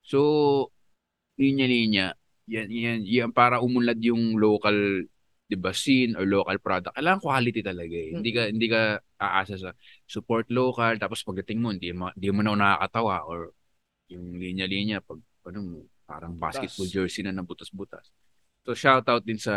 So, 0.04 0.70
linya-linya, 1.40 2.14
yan, 2.52 2.68
yan, 2.68 3.00
yan, 3.08 3.30
para 3.32 3.64
umunlad 3.64 4.02
yung 4.04 4.36
local 4.36 5.08
'di 5.52 5.60
ba 5.60 5.76
scene 5.76 6.16
or 6.16 6.24
local 6.24 6.56
product. 6.64 6.96
Kailangan 6.96 7.20
quality 7.20 7.60
talaga 7.60 7.92
eh. 7.92 8.16
Hindi 8.16 8.32
ka 8.32 8.48
hindi 8.48 8.68
ka 8.72 8.82
aasa 9.20 9.60
sa 9.60 9.70
support 10.08 10.48
local 10.48 10.96
tapos 10.96 11.20
pagdating 11.28 11.60
mo 11.60 11.76
hindi 11.76 11.92
mo, 11.92 12.08
hindi 12.16 12.32
mo 12.32 12.40
na 12.40 12.56
nakakatawa 12.56 13.28
or 13.28 13.52
yung 14.08 14.40
linya-linya 14.40 15.04
pag 15.04 15.20
ano 15.52 15.84
parang 16.08 16.40
basketball 16.40 16.88
jersey 16.88 17.28
na 17.28 17.36
nabutas-butas. 17.36 18.08
So 18.64 18.72
shout 18.72 19.04
out 19.12 19.28
din 19.28 19.36
sa 19.36 19.52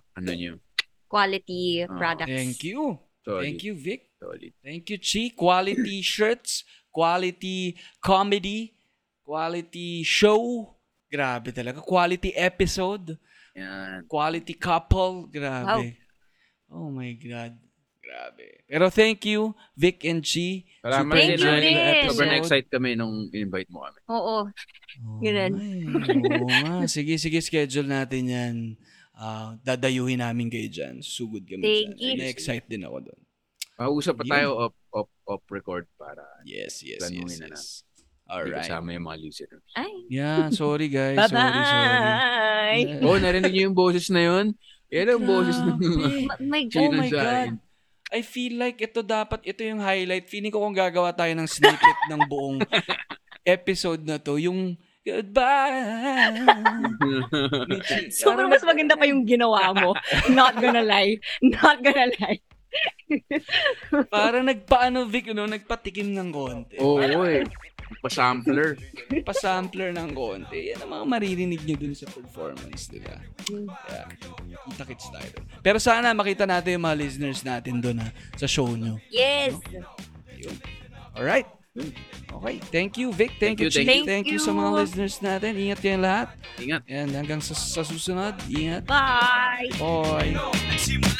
ano 0.00 0.30
niyo. 0.32 0.64
Quality 1.12 1.84
Ah, 1.84 1.92
products. 1.92 2.32
Thank 2.32 2.64
you. 2.64 2.96
Solid. 3.24 3.44
Thank 3.44 3.62
you, 3.64 3.74
Vic. 3.76 4.00
Solid. 4.20 4.52
Thank 4.60 4.84
you, 4.92 4.98
Chi. 5.00 5.32
Quality 5.32 6.00
shirts, 6.16 6.64
quality 6.92 7.76
comedy, 8.00 8.76
quality 9.24 10.04
show. 10.04 10.72
Grabe 11.08 11.48
talaga. 11.56 11.80
Quality 11.80 12.36
episode, 12.36 13.16
Yan. 13.54 14.04
quality 14.10 14.54
couple. 14.54 15.30
Grabe. 15.30 15.94
Oh 16.70 16.90
my 16.90 17.14
God. 17.14 17.54
Grabe. 18.04 18.66
Pero 18.68 18.90
thank 18.92 19.24
you, 19.24 19.54
Vic 19.78 20.04
and 20.04 20.20
Chi. 20.20 20.66
Salamat 20.84 21.14
Thank 21.16 21.40
you 21.40 21.54
din. 21.62 22.04
Sobrang 22.10 22.34
excited 22.36 22.68
kami 22.68 22.98
nung 22.98 23.32
invite 23.32 23.70
mo 23.72 23.86
kami. 23.86 24.00
Oo. 24.12 24.36
Oh, 24.44 25.18
Ganun. 25.24 25.52
ay, 25.56 25.82
Oo 26.44 26.46
nga. 26.46 26.76
Sige, 26.86 27.16
sige, 27.16 27.40
schedule 27.40 27.88
natin 27.88 28.22
yan. 28.28 28.54
Ah, 29.14 29.54
dadayuhin 29.62 30.18
namin 30.20 30.50
kayo 30.50 30.66
dyan. 30.68 30.98
Sugod 31.00 31.46
kami 31.46 31.62
Thank 31.62 31.96
dyan. 31.96 32.02
you. 32.02 32.20
Na-excite 32.20 32.66
din 32.66 32.82
ako 32.84 33.08
doon. 33.08 33.20
Mausap 33.74 34.14
pa 34.18 34.24
Yun. 34.26 34.32
tayo 34.34 34.48
off, 34.54 34.76
off, 34.94 35.10
off 35.26 35.42
record 35.50 35.86
para 35.98 36.22
Yes, 36.46 36.78
yes, 36.86 37.02
Planuhin 37.02 37.26
yes, 37.26 37.40
na 37.42 37.48
yes. 37.50 37.64
Hindi 38.36 38.50
Alright. 38.50 38.66
kasama 38.66 38.88
yung 38.90 39.06
mga 39.06 39.18
listeners. 39.22 39.64
Ay. 39.74 39.92
Yeah, 40.10 40.50
sorry 40.50 40.88
guys. 40.88 41.16
Sorry, 41.16 41.30
sorry. 41.30 41.54
Bye-bye. 41.54 42.82
Yeah. 42.98 43.06
Oh, 43.06 43.16
narinig 43.16 43.52
niyo 43.52 43.62
yung 43.70 43.78
boses 43.78 44.10
na 44.10 44.22
yun? 44.22 44.58
Yan 44.90 45.10
ang 45.10 45.22
boses 45.22 45.56
Grabe. 45.58 45.86
Ma- 46.26 46.42
My 46.42 46.62
Oh 46.68 46.72
Sino 46.74 46.94
my 46.94 47.10
God. 47.10 47.50
I 48.14 48.20
feel 48.22 48.54
like 48.54 48.78
ito 48.78 49.02
dapat, 49.02 49.42
ito 49.42 49.66
yung 49.66 49.82
highlight. 49.82 50.30
Feeling 50.30 50.54
ko 50.54 50.62
kung 50.62 50.76
gagawa 50.76 51.10
tayo 51.10 51.34
ng 51.34 51.50
snippet 51.50 51.98
ng 52.10 52.22
buong 52.30 52.62
episode 53.58 54.06
na 54.06 54.22
to, 54.22 54.38
yung 54.38 54.78
goodbye. 55.02 56.30
Sobrang 58.22 58.46
mas 58.46 58.62
maganda 58.62 58.94
pa 58.94 59.04
yung 59.04 59.26
ginawa 59.26 59.74
mo. 59.74 59.98
Not 60.30 60.62
gonna 60.62 60.86
lie. 60.86 61.18
Not 61.42 61.82
gonna 61.82 62.08
lie. 62.22 62.38
Para 64.10 64.46
nagpaano, 64.46 65.06
Vic, 65.06 65.34
no? 65.34 65.50
nagpatikim 65.50 66.14
ng 66.14 66.30
konti. 66.30 66.76
Oo, 66.78 67.02
eh. 67.26 67.42
Pa-sampler. 68.02 68.78
Pa-sampler 69.22 69.90
ng 69.94 70.10
konti. 70.14 70.72
Yan 70.72 70.86
ang 70.86 70.90
mga 70.90 71.04
maririnig 71.06 71.62
nyo 71.62 71.76
dun 71.78 71.94
sa 71.94 72.06
performance, 72.10 72.88
di 72.90 73.00
ba? 73.02 73.18
Yeah. 73.50 74.08
Kita-kits 74.72 75.06
tayo 75.12 75.28
dun. 75.38 75.44
Pero 75.60 75.78
sana 75.82 76.14
makita 76.16 76.48
natin 76.48 76.80
yung 76.80 76.86
mga 76.86 76.98
listeners 76.98 77.40
natin 77.44 77.78
dun 77.78 78.00
ha, 78.00 78.08
sa 78.38 78.46
show 78.48 78.70
nyo. 78.72 78.98
Yes. 79.12 79.54
Alright. 81.14 81.46
Okay. 81.74 82.62
Thank 82.70 82.98
you, 82.98 83.10
Vic. 83.10 83.34
Thank, 83.38 83.58
Thank 83.58 83.60
you, 83.60 83.66
you, 83.66 83.70
Chief. 83.70 83.86
thank 83.86 84.06
Thank 84.06 84.26
you 84.30 84.38
you. 84.38 84.46
sa 84.46 84.54
mga 84.54 84.70
listeners 84.78 85.18
natin. 85.18 85.58
Ingat 85.58 85.78
kayo 85.82 85.98
lahat. 85.98 86.28
Ingat. 86.62 86.82
And 86.86 87.10
hanggang 87.10 87.42
sa, 87.42 87.54
sa 87.54 87.82
susunod, 87.82 88.38
ingat. 88.46 88.86
Bye. 88.86 89.70
Bye. 89.78 91.14